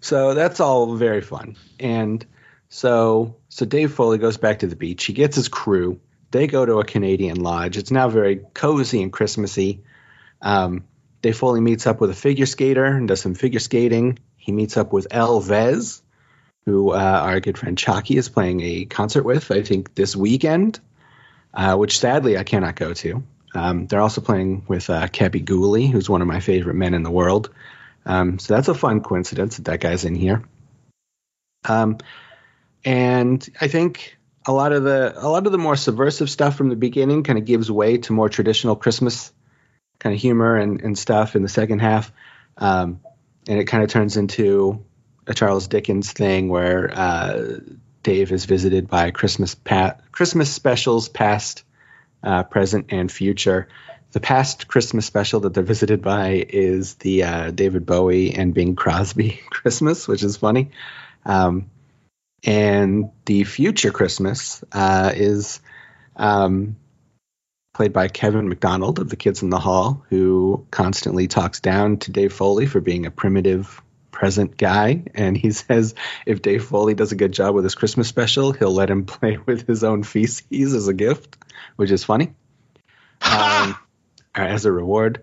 [0.00, 1.56] so that's all very fun.
[1.78, 2.24] And
[2.68, 5.04] so, so Dave Foley goes back to the beach.
[5.04, 6.00] He gets his crew.
[6.30, 7.76] They go to a Canadian lodge.
[7.76, 9.84] It's now very cozy and Christmassy.
[10.40, 10.84] Um,
[11.22, 14.18] Dave Foley meets up with a figure skater and does some figure skating.
[14.36, 16.02] He meets up with El Vez,
[16.66, 20.80] who uh, our good friend Chalky is playing a concert with, I think, this weekend,
[21.54, 23.22] uh, which sadly I cannot go to.
[23.54, 27.04] Um, they're also playing with uh, Kepi Ghoulie, who's one of my favorite men in
[27.04, 27.50] the world.
[28.04, 30.42] Um, so that's a fun coincidence that that guy's in here.
[31.68, 31.98] Um,
[32.84, 36.68] and I think a lot of the a lot of the more subversive stuff from
[36.68, 39.32] the beginning kind of gives way to more traditional Christmas
[40.02, 42.10] kind of humor and, and stuff in the second half.
[42.58, 43.00] Um,
[43.48, 44.84] and it kind of turns into
[45.26, 47.60] a Charles Dickens thing where uh,
[48.02, 51.62] Dave is visited by Christmas pa- Christmas specials, past,
[52.22, 53.68] uh, present, and future.
[54.10, 58.74] The past Christmas special that they're visited by is the uh, David Bowie and Bing
[58.74, 60.70] Crosby Christmas, which is funny.
[61.24, 61.70] Um,
[62.44, 65.60] and the future Christmas uh, is
[66.16, 66.76] um,
[67.72, 72.10] played by Kevin McDonald of the Kids in the Hall, who constantly talks down to
[72.10, 73.80] Dave Foley for being a primitive
[74.10, 75.04] present guy.
[75.14, 75.94] And he says
[76.26, 79.38] if Dave Foley does a good job with his Christmas special, he'll let him play
[79.38, 81.36] with his own feces as a gift,
[81.76, 82.32] which is funny.
[83.24, 83.76] Um,
[84.34, 85.22] as a reward.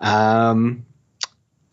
[0.00, 0.86] Um,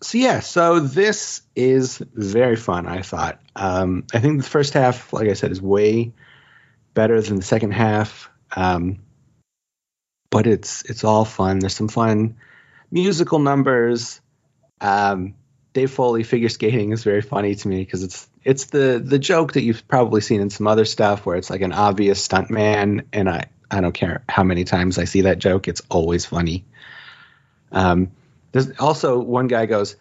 [0.02, 2.88] so yeah, so this is very fun.
[2.88, 3.40] I thought.
[3.56, 6.14] Um, I think the first half, like I said, is way
[6.96, 8.32] better than the second half.
[8.56, 9.00] Um,
[10.30, 11.60] but it's it's all fun.
[11.60, 12.38] There's some fun
[12.92, 14.22] musical numbers.
[14.82, 15.36] Um,
[15.74, 19.54] Dave Foley figure skating is very funny to me because it's it's the the joke
[19.54, 23.30] that you've probably seen in some other stuff where it's like an obvious stuntman, and
[23.30, 26.66] I I don't care how many times I see that joke, it's always funny.
[27.72, 28.12] Um,
[28.52, 29.96] there's also one guy goes,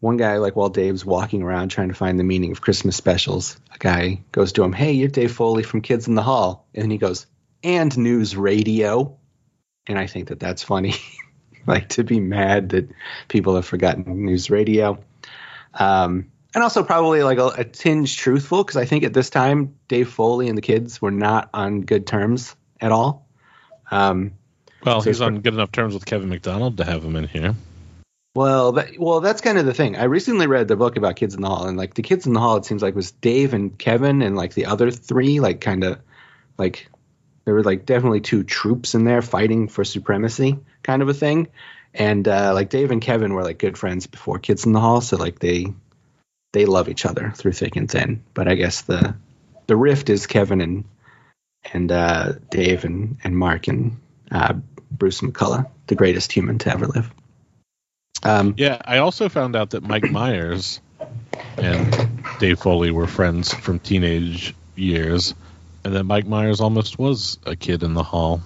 [0.00, 3.56] one guy like while Dave's walking around trying to find the meaning of Christmas specials,
[3.72, 6.90] a guy goes to him, "Hey, you're Dave Foley from Kids in the Hall," and
[6.90, 7.26] he goes,
[7.62, 9.16] "And news radio,"
[9.86, 10.94] and I think that that's funny.
[11.66, 12.90] like to be mad that
[13.28, 14.98] people have forgotten news radio.
[15.74, 19.76] Um, and also probably like a, a tinge truthful because I think at this time
[19.88, 23.26] Dave Foley and the kids were not on good terms at all.
[23.90, 24.32] Um,
[24.84, 27.54] well, so he's on good enough terms with Kevin McDonald to have him in here.
[28.34, 29.96] Well, that, well, that's kind of the thing.
[29.96, 32.32] I recently read the book about Kids in the Hall, and like the Kids in
[32.32, 35.60] the Hall, it seems like was Dave and Kevin, and like the other three, like
[35.60, 35.98] kind of
[36.56, 36.88] like
[37.44, 41.48] there were like definitely two troops in there fighting for supremacy, kind of a thing.
[41.94, 45.00] And uh, like Dave and Kevin were like good friends before Kids in the Hall,
[45.00, 45.66] so like they
[46.52, 48.22] they love each other through thick and thin.
[48.34, 49.14] But I guess the
[49.66, 50.84] the rift is Kevin and
[51.72, 54.00] and uh, Dave and and Mark and
[54.30, 54.54] uh,
[54.90, 57.10] Bruce McCulloch, the greatest human to ever live.
[58.22, 60.80] Um, yeah, I also found out that Mike Myers
[61.56, 65.34] and Dave Foley were friends from teenage years,
[65.84, 68.40] and that Mike Myers almost was a kid in the hall.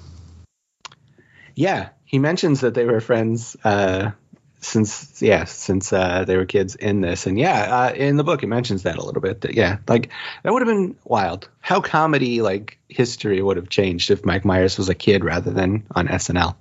[1.54, 4.12] Yeah, he mentions that they were friends uh,
[4.60, 8.42] since yeah since uh, they were kids in this, and yeah, uh, in the book
[8.42, 9.42] it mentions that a little bit.
[9.42, 10.10] That yeah, like
[10.42, 11.48] that would have been wild.
[11.60, 15.86] How comedy like history would have changed if Mike Myers was a kid rather than
[15.94, 16.56] on SNL.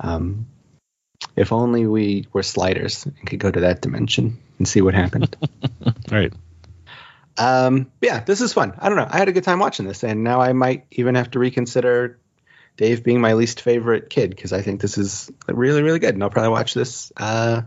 [0.00, 0.46] Um,
[1.36, 5.36] if only we were sliders and could go to that dimension and see what happened.
[6.10, 6.32] right.
[7.36, 8.74] Um, yeah, this is fun.
[8.78, 9.08] I don't know.
[9.08, 12.18] I had a good time watching this, and now I might even have to reconsider
[12.76, 16.14] Dave being my least favorite kid because I think this is really, really good.
[16.14, 17.62] And I'll probably watch this uh,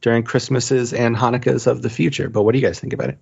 [0.00, 2.28] during Christmases and Hanukkahs of the future.
[2.28, 3.18] But what do you guys think about it?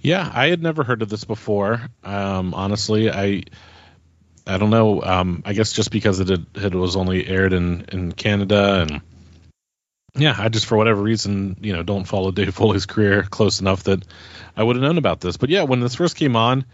[0.00, 1.80] Yeah, I had never heard of this before.
[2.04, 3.42] Um, honestly, I
[4.46, 5.02] I don't know.
[5.02, 9.00] Um, I guess just because it, had, it was only aired in in Canada and
[10.18, 13.84] yeah, I just for whatever reason, you know, don't follow Dave Foley's career close enough
[13.84, 14.04] that
[14.56, 15.36] I would have known about this.
[15.36, 16.64] But yeah, when this first came on,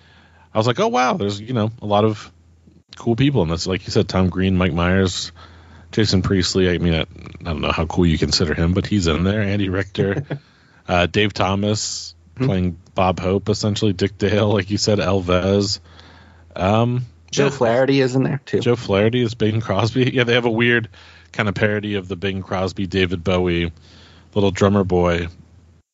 [0.52, 2.30] I was like, oh wow, there's you know a lot of
[2.96, 3.66] cool people in this.
[3.66, 5.32] Like you said, Tom Green, Mike Myers,
[5.92, 6.70] Jason Priestley.
[6.70, 9.42] I mean, I, I don't know how cool you consider him, but he's in there.
[9.42, 10.24] Andy Richter,
[10.88, 12.46] uh, Dave Thomas Hmm.
[12.46, 15.80] playing Bob Hope, essentially Dick Dale, like you said, El Vez.
[16.56, 18.58] Um, Joe Flaherty is in there too.
[18.60, 20.10] Joe Flaherty is Bing Crosby.
[20.14, 20.88] Yeah, they have a weird
[21.34, 23.72] kind of parody of the Bing Crosby, David Bowie,
[24.34, 25.28] little drummer boy.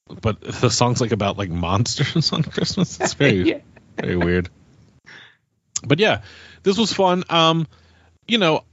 [0.08, 3.00] But the song's like about like monsters on Christmas.
[3.00, 3.58] It's very Yeah.
[3.96, 4.48] very weird.
[5.86, 6.22] But yeah,
[6.62, 7.24] this was fun.
[7.30, 7.66] Um,
[8.28, 8.64] you know,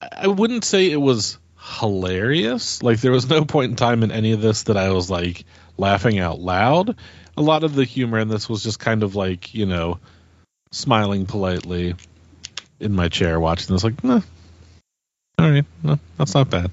[0.00, 2.82] I wouldn't say it was hilarious.
[2.82, 5.44] Like there was no point in time in any of this that I was like
[5.78, 6.96] laughing out loud.
[7.36, 9.98] a lot of the humor in this was just kind of like you know
[10.72, 11.94] smiling politely
[12.80, 14.20] in my chair watching this like nah,
[15.38, 15.64] all right
[16.16, 16.70] that's not bad.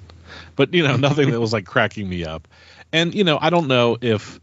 [0.56, 2.48] But you know nothing that was like cracking me up.
[2.92, 4.40] And you know i don't know if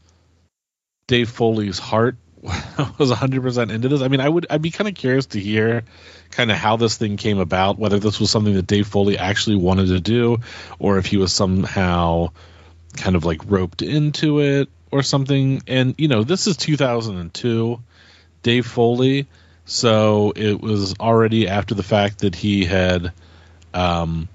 [1.07, 4.01] dave foley's heart was 100% into this.
[4.01, 5.83] I mean i would i'd be kind of curious to hear
[6.31, 9.57] kind of how this thing came about whether this was something that dave foley actually
[9.57, 10.39] wanted to do
[10.79, 12.31] or if he was somehow
[12.97, 15.63] kind of like roped into it or something.
[15.67, 17.81] And you know, this is 2002,
[18.43, 19.27] Dave Foley,
[19.65, 23.13] so it was already after the fact that he had,
[23.75, 24.29] um,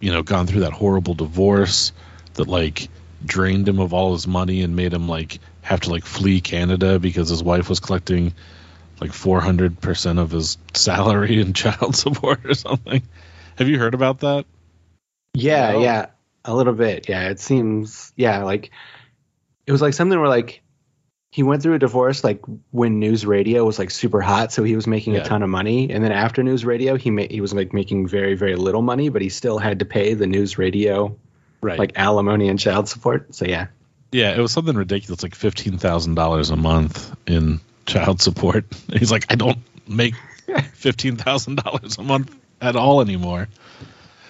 [0.00, 1.92] you know, gone through that horrible divorce
[2.34, 2.88] that like
[3.24, 6.98] drained him of all his money and made him like have to like flee Canada
[6.98, 8.32] because his wife was collecting
[9.00, 13.02] like 400% of his salary in child support or something.
[13.56, 14.46] Have you heard about that?
[15.34, 16.06] Yeah, yeah,
[16.44, 17.08] a little bit.
[17.08, 18.70] Yeah, it seems yeah, like
[19.66, 20.62] it was like something where like
[21.30, 22.40] he went through a divorce like
[22.70, 25.20] when news radio was like super hot so he was making yeah.
[25.20, 25.90] a ton of money.
[25.90, 29.08] And then after news radio he made he was like making very very little money
[29.08, 31.16] but he still had to pay the news radio
[31.60, 31.78] right.
[31.78, 33.34] like alimony and child support.
[33.34, 33.66] So yeah.
[34.10, 38.64] Yeah it was something ridiculous like $15000 a month in child support.
[38.92, 40.14] He's like i don't make
[40.48, 43.48] $15000 a month at all anymore.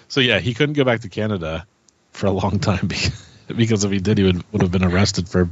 [0.08, 1.64] So yeah he couldn't go back to canada
[2.10, 3.24] for a long time because
[3.56, 5.48] because if he did, he would would have been arrested for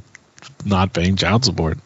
[0.64, 1.78] not paying child support.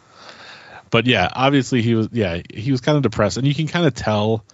[0.91, 3.87] But yeah, obviously he was yeah he was kind of depressed, and you can kind
[3.87, 4.45] of tell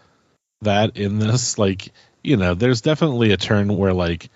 [0.62, 1.59] that in this.
[1.59, 1.93] Like
[2.23, 4.28] you know, there's definitely a turn where like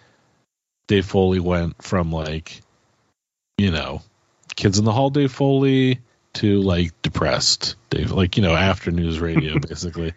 [0.86, 2.62] Dave Foley went from like
[3.58, 4.02] you know
[4.56, 6.00] kids in the hall Dave Foley
[6.34, 10.14] to like depressed Dave, like you know after news radio basically.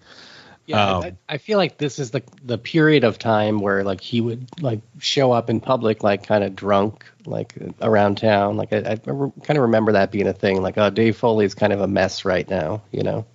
[0.65, 3.99] Yeah, um, I, I, feel like this is the the period of time where like
[3.99, 8.56] he would like show up in public like kind of drunk like around town.
[8.56, 10.61] Like I, I kind of remember that being a thing.
[10.61, 13.26] Like, oh, Dave Foley is kind of a mess right now, you know.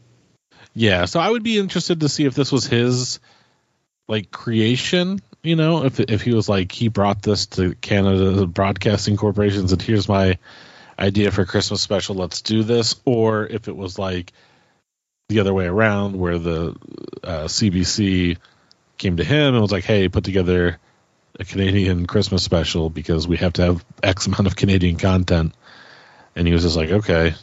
[0.75, 3.21] Yeah, so I would be interested to see if this was his
[4.07, 5.21] like creation.
[5.43, 9.83] You know, if if he was like he brought this to Canada Broadcasting Corporations and
[9.83, 10.39] "Here's my
[10.99, 12.17] idea for Christmas special.
[12.17, 14.33] Let's do this," or if it was like
[15.29, 16.75] the other way around, where the
[17.23, 18.39] uh, CBC
[18.97, 20.79] came to him and was like, "Hey, put together
[21.39, 25.55] a Canadian Christmas special because we have to have X amount of Canadian content,"
[26.35, 27.35] and he was just like, "Okay."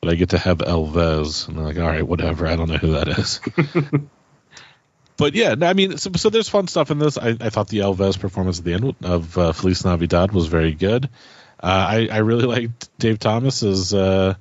[0.00, 2.46] But I get to have El Vez, and I'm like, all right, whatever.
[2.46, 3.38] I don't know who that is.
[5.18, 7.18] but yeah, I mean, so, so, there's fun stuff in this.
[7.18, 10.46] I, I, thought the El Vez performance at the end of uh, Feliz Navidad was
[10.46, 11.10] very good.
[11.62, 14.36] Uh, I, I really liked Dave Thomas as uh,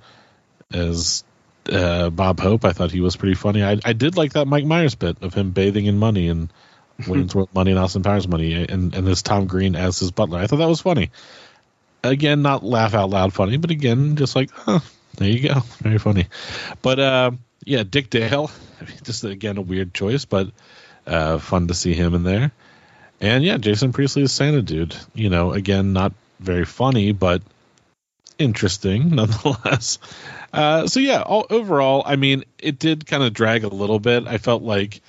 [0.71, 1.25] as
[1.71, 2.65] uh, Bob Hope.
[2.65, 3.63] I thought he was pretty funny.
[3.63, 6.51] I, I did like that Mike Myers bit of him bathing in money and
[7.07, 10.39] Wayne's World money and Austin Powers money, and and this Tom Green as his butler.
[10.39, 11.11] I thought that was funny.
[12.03, 14.79] Again, not laugh out loud funny, but again, just like, huh,
[15.15, 16.27] there you go, very funny.
[16.81, 17.31] But uh,
[17.65, 18.51] yeah, Dick Dale,
[19.03, 20.49] just again a weird choice, but
[21.05, 22.51] uh, fun to see him in there.
[23.21, 24.95] And yeah, Jason Priestley is Santa dude.
[25.13, 27.41] You know, again, not very funny, but
[28.37, 29.99] interesting nonetheless.
[30.51, 34.27] Uh, so yeah, all, overall, I mean, it did kind of drag a little bit.
[34.27, 35.01] I felt like,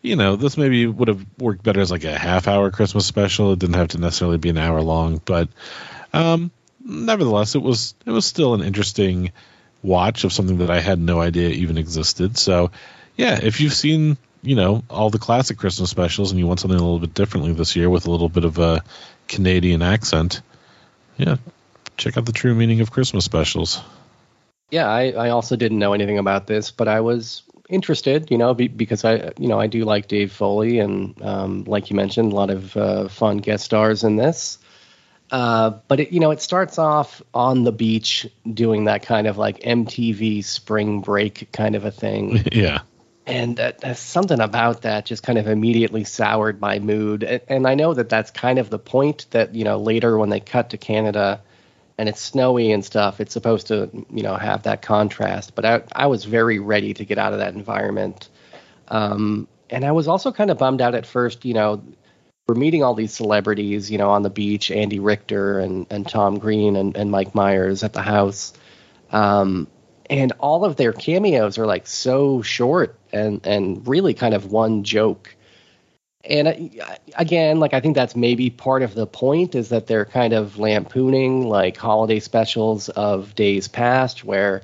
[0.00, 3.52] you know, this maybe would have worked better as like a half hour Christmas special.
[3.52, 5.48] It didn't have to necessarily be an hour long, but
[6.12, 6.50] um,
[6.84, 9.32] nevertheless, it was it was still an interesting
[9.82, 12.36] watch of something that I had no idea even existed.
[12.36, 12.70] So
[13.16, 16.78] yeah, if you've seen you know all the classic Christmas specials and you want something
[16.78, 18.82] a little bit differently this year with a little bit of a
[19.28, 20.42] Canadian accent,
[21.16, 21.36] yeah,
[21.96, 23.80] check out the true meaning of Christmas specials
[24.72, 28.54] yeah, I, I also didn't know anything about this, but I was interested, you know,
[28.54, 32.32] be, because I, you know, I do like Dave Foley, and um, like you mentioned,
[32.32, 34.58] a lot of uh, fun guest stars in this.
[35.30, 39.36] Uh, but it, you know, it starts off on the beach doing that kind of
[39.36, 42.42] like MTV spring break kind of a thing.
[42.52, 42.80] yeah.
[43.26, 47.24] And uh, something about that just kind of immediately soured my mood.
[47.24, 50.30] And, and I know that that's kind of the point that you know later when
[50.30, 51.42] they cut to Canada
[51.98, 55.54] and it's snowy and stuff, it's supposed to, you know, have that contrast.
[55.54, 58.28] But I, I was very ready to get out of that environment.
[58.88, 61.82] Um, and I was also kind of bummed out at first, you know,
[62.46, 66.38] we're meeting all these celebrities, you know, on the beach, Andy Richter and, and Tom
[66.38, 68.52] Green and, and Mike Myers at the house.
[69.10, 69.68] Um,
[70.10, 74.84] and all of their cameos are like so short and, and really kind of one
[74.84, 75.34] joke
[76.24, 76.48] and
[76.80, 80.32] uh, again like i think that's maybe part of the point is that they're kind
[80.32, 84.62] of lampooning like holiday specials of days past where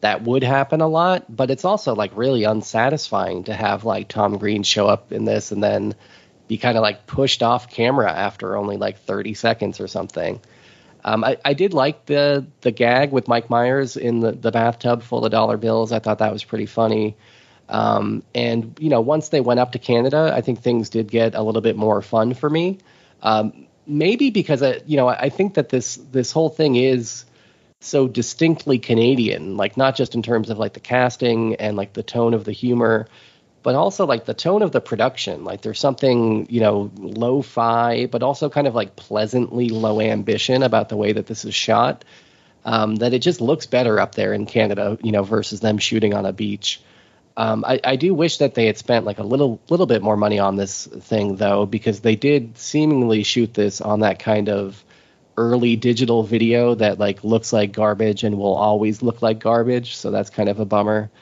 [0.00, 4.38] that would happen a lot but it's also like really unsatisfying to have like tom
[4.38, 5.94] green show up in this and then
[6.46, 10.40] be kind of like pushed off camera after only like 30 seconds or something
[11.04, 15.02] Um, I, I did like the the gag with Mike Myers in the, the bathtub
[15.02, 15.92] full of dollar bills.
[15.92, 17.16] I thought that was pretty funny.
[17.68, 21.34] Um, and you know, once they went up to Canada, I think things did get
[21.34, 22.78] a little bit more fun for me.
[23.22, 27.24] Um, maybe because I, you know, I think that this this whole thing is
[27.80, 32.02] so distinctly Canadian, like not just in terms of like the casting and like the
[32.02, 33.06] tone of the humor,
[33.62, 35.44] but also like the tone of the production.
[35.44, 40.88] Like there's something, you know, lo-fi, but also kind of like pleasantly low ambition about
[40.88, 42.04] the way that this is shot.
[42.64, 46.12] Um, that it just looks better up there in Canada, you know, versus them shooting
[46.12, 46.82] on a beach.
[47.38, 50.16] Um, I, I, do wish that they had spent like a little little bit more
[50.16, 54.84] money on this thing though, because they did seemingly shoot this on that kind of
[55.36, 59.96] early digital video that like looks like garbage and will always look like garbage.
[59.96, 61.12] So that's kind of a bummer.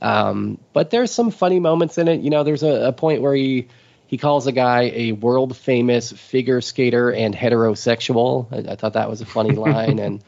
[0.00, 2.22] Um, but there's some funny moments in it.
[2.22, 3.68] You know, there's a, a point where he
[4.06, 8.50] he calls a guy a world famous figure skater and heterosexual.
[8.50, 9.98] I, I thought that was a funny line.
[9.98, 10.24] and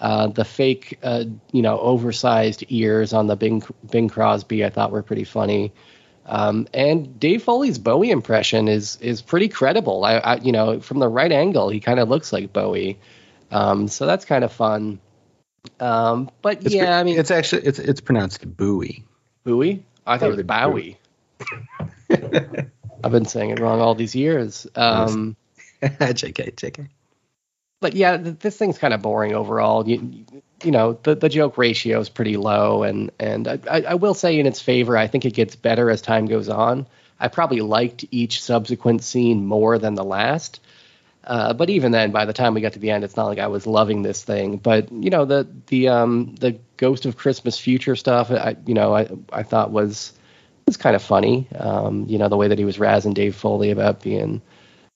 [0.00, 4.90] uh, the fake, uh, you know, oversized ears on the Bing Bing Crosby, I thought
[4.90, 5.72] were pretty funny.
[6.26, 10.04] Um, and Dave Foley's Bowie impression is is pretty credible.
[10.04, 12.98] I, I you know, from the right angle, he kind of looks like Bowie.
[13.50, 15.00] Um, so that's kind of fun.
[15.80, 19.04] Um, but it's, yeah, I mean, it's actually it's it's pronounced Bowie.
[19.44, 19.84] Bowie?
[20.06, 20.98] I thought it was Bowie.
[23.04, 24.66] I've been saying it wrong all these years.
[24.74, 25.36] Um,
[25.82, 26.88] JK, JK.
[27.80, 29.86] But yeah, this thing's kind of boring overall.
[29.86, 30.24] You,
[30.62, 34.38] you know, the, the joke ratio is pretty low, and and I, I will say
[34.38, 36.86] in its favor, I think it gets better as time goes on.
[37.20, 40.60] I probably liked each subsequent scene more than the last.
[41.26, 43.38] Uh, but even then, by the time we got to the end, it's not like
[43.38, 44.58] I was loving this thing.
[44.58, 48.94] But you know, the the um the Ghost of Christmas Future stuff, I you know,
[48.94, 50.12] I I thought was
[50.66, 51.48] was kind of funny.
[51.58, 54.42] Um, you know, the way that he was razzing Dave Foley about being,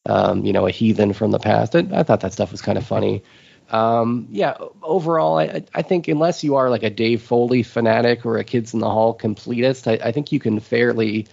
[0.08, 1.76] um, you know, a heathen from the past.
[1.76, 3.22] I, I thought that stuff was kind of funny.
[3.70, 8.38] Um, yeah, overall, I, I think unless you are like a Dave Foley fanatic or
[8.38, 11.26] a Kids in the Hall completist, I, I think you can fairly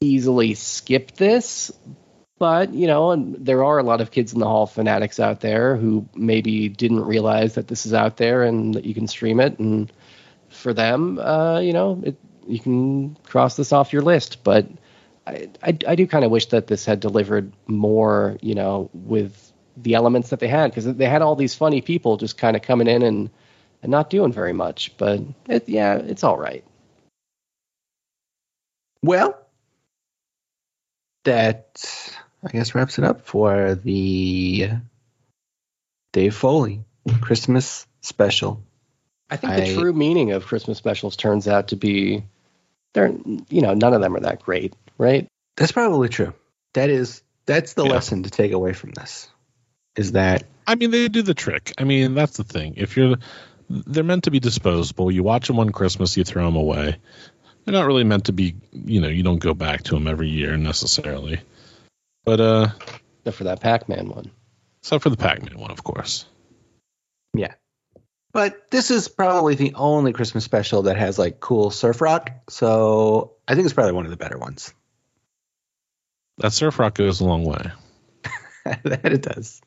[0.00, 1.70] easily skip this.
[2.38, 5.40] But you know, and there are a lot of Kids in the Hall fanatics out
[5.40, 9.40] there who maybe didn't realize that this is out there and that you can stream
[9.40, 9.58] it.
[9.58, 9.92] And
[10.48, 12.16] for them, uh, you know, it,
[12.46, 14.42] you can cross this off your list.
[14.42, 14.66] But
[15.26, 19.52] I, I, I do kind of wish that this had delivered more, you know, with
[19.76, 22.62] the elements that they had because they had all these funny people just kind of
[22.62, 23.30] coming in and
[23.82, 24.96] and not doing very much.
[24.98, 26.64] But it, yeah, it's all right.
[29.02, 29.38] Well,
[31.24, 32.12] that
[32.44, 34.70] I guess wraps it up for the
[36.12, 36.84] Dave Foley
[37.20, 38.62] Christmas special.
[39.30, 42.24] I think the I, true meaning of Christmas specials turns out to be
[42.92, 43.14] they're
[43.48, 45.26] you know none of them are that great, right?
[45.56, 46.34] That's probably true.
[46.74, 47.92] That is that's the yeah.
[47.92, 49.28] lesson to take away from this
[49.96, 51.72] is that I mean they do the trick.
[51.78, 52.74] I mean that's the thing.
[52.76, 53.16] If you're
[53.68, 55.10] they're meant to be disposable.
[55.10, 56.96] You watch them one Christmas, you throw them away.
[57.64, 60.28] They're not really meant to be, you know, you don't go back to them every
[60.28, 61.40] year necessarily.
[62.24, 62.68] But uh
[63.20, 64.30] except for that Pac-Man one.
[64.82, 66.26] Except for the Pac-Man one, of course.
[67.34, 67.54] Yeah.
[68.32, 73.32] But this is probably the only Christmas special that has like cool surf rock, so
[73.48, 74.72] I think it's probably one of the better ones.
[76.40, 77.70] That surf rock goes a long way.
[78.64, 79.60] that it does.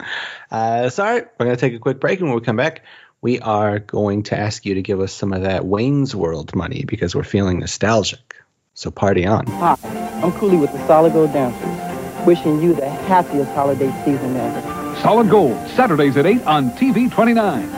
[0.50, 2.56] Uh, so, all right, we're going to take a quick break, and when we come
[2.56, 2.84] back,
[3.22, 6.84] we are going to ask you to give us some of that Wayne's World money
[6.86, 8.36] because we're feeling nostalgic.
[8.74, 9.46] So, party on.
[9.46, 9.78] Hi,
[10.24, 15.00] I'm Cooley with the Solid Gold Dancers, wishing you the happiest holiday season ever.
[15.02, 17.70] Solid Gold, Saturdays at 8 on TV 29.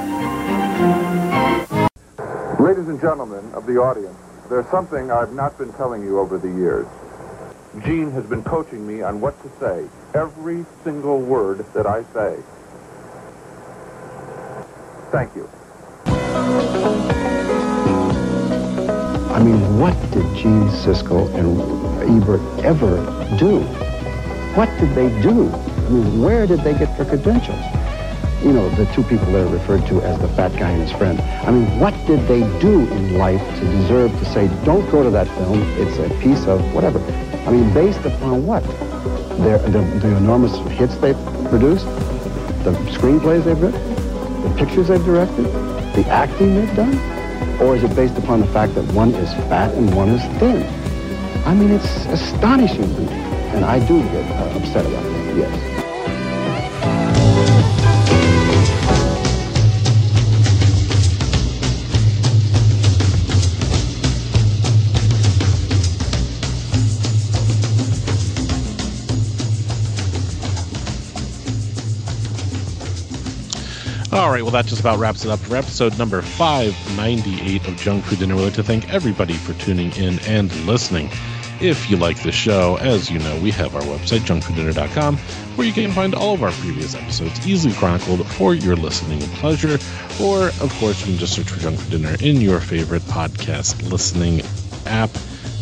[2.62, 4.18] Ladies and gentlemen of the audience,
[4.50, 6.88] there's something I've not been telling you over the years.
[7.84, 12.40] Gene has been coaching me on what to say, every single word that I say.
[15.12, 15.50] Thank you.
[19.36, 22.96] I mean, what did Gene Siskel and Ebert ever
[23.38, 23.60] do?
[24.56, 25.52] What did they do?
[25.52, 27.60] I mean, where did they get their credentials?
[28.42, 30.92] You know, the two people that are referred to as the fat guy and his
[30.94, 31.20] friend.
[31.20, 35.10] I mean, what did they do in life to deserve to say, don't go to
[35.10, 37.00] that film, it's a piece of whatever.
[37.46, 38.64] I mean, based upon what?
[39.40, 41.16] Their, the, the enormous hits they've
[41.50, 41.86] produced,
[42.64, 43.96] the screenplays they've written,
[44.42, 45.46] the pictures they've directed,
[45.94, 46.98] the acting they've done?
[47.62, 50.64] Or is it based upon the fact that one is fat and one is thin?
[51.46, 53.08] I mean, it's astonishing to me.
[53.54, 55.75] And I do get uh, upset about that, yes.
[74.56, 78.38] That just about wraps it up for episode number 598 of Junk Food Dinner.
[78.38, 81.10] We'd like to thank everybody for tuning in and listening.
[81.60, 85.74] If you like the show, as you know, we have our website, junkfooddinner.com, where you
[85.74, 89.78] can find all of our previous episodes easily chronicled for your listening pleasure.
[90.22, 93.92] Or, of course, you can just search for Junk Food Dinner in your favorite podcast
[93.92, 94.40] listening
[94.86, 95.10] app.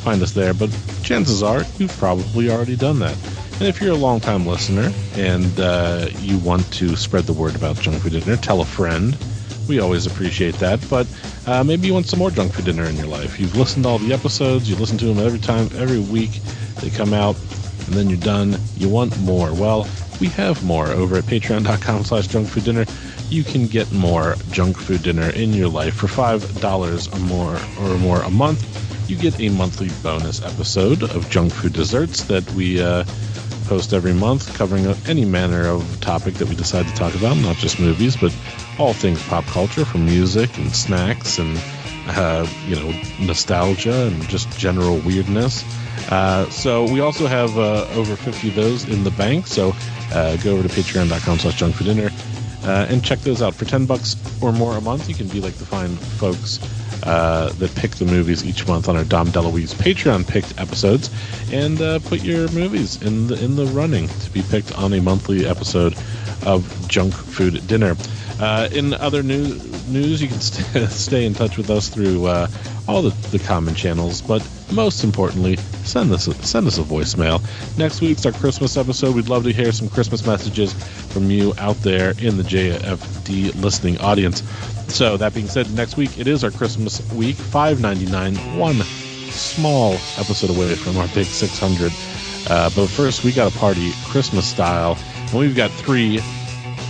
[0.03, 0.69] Find us there, but
[1.01, 3.17] chances are you've probably already done that.
[3.63, 7.77] And if you're a longtime listener and uh, you want to spread the word about
[7.77, 9.17] Junk Food Dinner, tell a friend.
[9.69, 10.85] We always appreciate that.
[10.89, 11.07] But
[11.47, 13.39] uh, maybe you want some more Junk Food Dinner in your life.
[13.39, 16.31] You've listened to all the episodes, you listen to them every time, every week
[16.81, 17.37] they come out,
[17.87, 18.57] and then you're done.
[18.75, 19.53] You want more.
[19.53, 19.87] Well,
[20.19, 22.83] we have more over at patreon.com slash junk food dinner.
[23.29, 27.97] You can get more junk food dinner in your life for $5 or more or
[27.99, 28.92] more a month.
[29.13, 33.03] You get a monthly bonus episode of Junk Food Desserts that we uh,
[33.67, 37.55] post every month covering any manner of topic that we decide to talk about, not
[37.57, 38.35] just movies, but
[38.79, 41.61] all things pop culture from music and snacks and,
[42.07, 45.63] uh, you know, nostalgia and just general weirdness.
[46.11, 49.45] Uh, so we also have uh, over 50 of those in the bank.
[49.45, 49.75] So
[50.11, 52.09] uh, go over to patreon.com slash junk food dinner
[52.63, 53.53] uh, and check those out.
[53.53, 56.57] For 10 bucks or more a month, you can be like the fine folks
[57.03, 61.09] uh, that pick the movies each month on our Dom DeLuise Patreon picked episodes,
[61.51, 65.01] and uh, put your movies in the in the running to be picked on a
[65.01, 65.95] monthly episode
[66.45, 67.95] of Junk Food Dinner.
[68.39, 72.47] Uh, in other new, news, you can st- stay in touch with us through uh,
[72.87, 77.41] all the, the common channels, but most importantly, send us a, send us a voicemail.
[77.77, 79.15] Next week's our Christmas episode.
[79.15, 80.73] We'd love to hear some Christmas messages
[81.11, 84.41] from you out there in the JFD listening audience.
[84.89, 88.75] So that being said, next week it is our Christmas week, five ninety nine, one
[89.31, 91.91] small episode away from our big six hundred.
[92.49, 94.97] Uh, but first, we got a party Christmas style,
[95.29, 96.19] and we've got three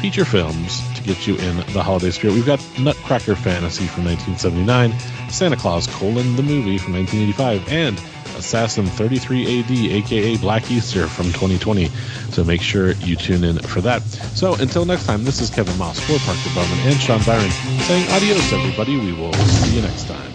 [0.01, 2.33] feature films to get you in the holiday spirit.
[2.33, 4.99] We've got Nutcracker Fantasy from 1979,
[5.29, 7.97] Santa Claus colon the movie from 1985, and
[8.35, 11.85] Assassin 33 AD, aka Black Easter from 2020.
[12.31, 14.01] So make sure you tune in for that.
[14.35, 18.09] So until next time, this is Kevin Moss for Parker Bowman and Sean Byron saying
[18.11, 18.97] adios, everybody.
[18.97, 20.33] We will see you next time.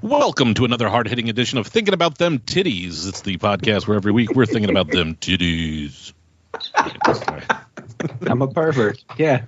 [0.00, 3.08] Welcome to another hard hitting edition of Thinking About Them Titties.
[3.08, 6.12] It's the podcast where every week we're thinking about them titties.
[8.26, 9.02] I'm a pervert.
[9.16, 9.42] Yeah.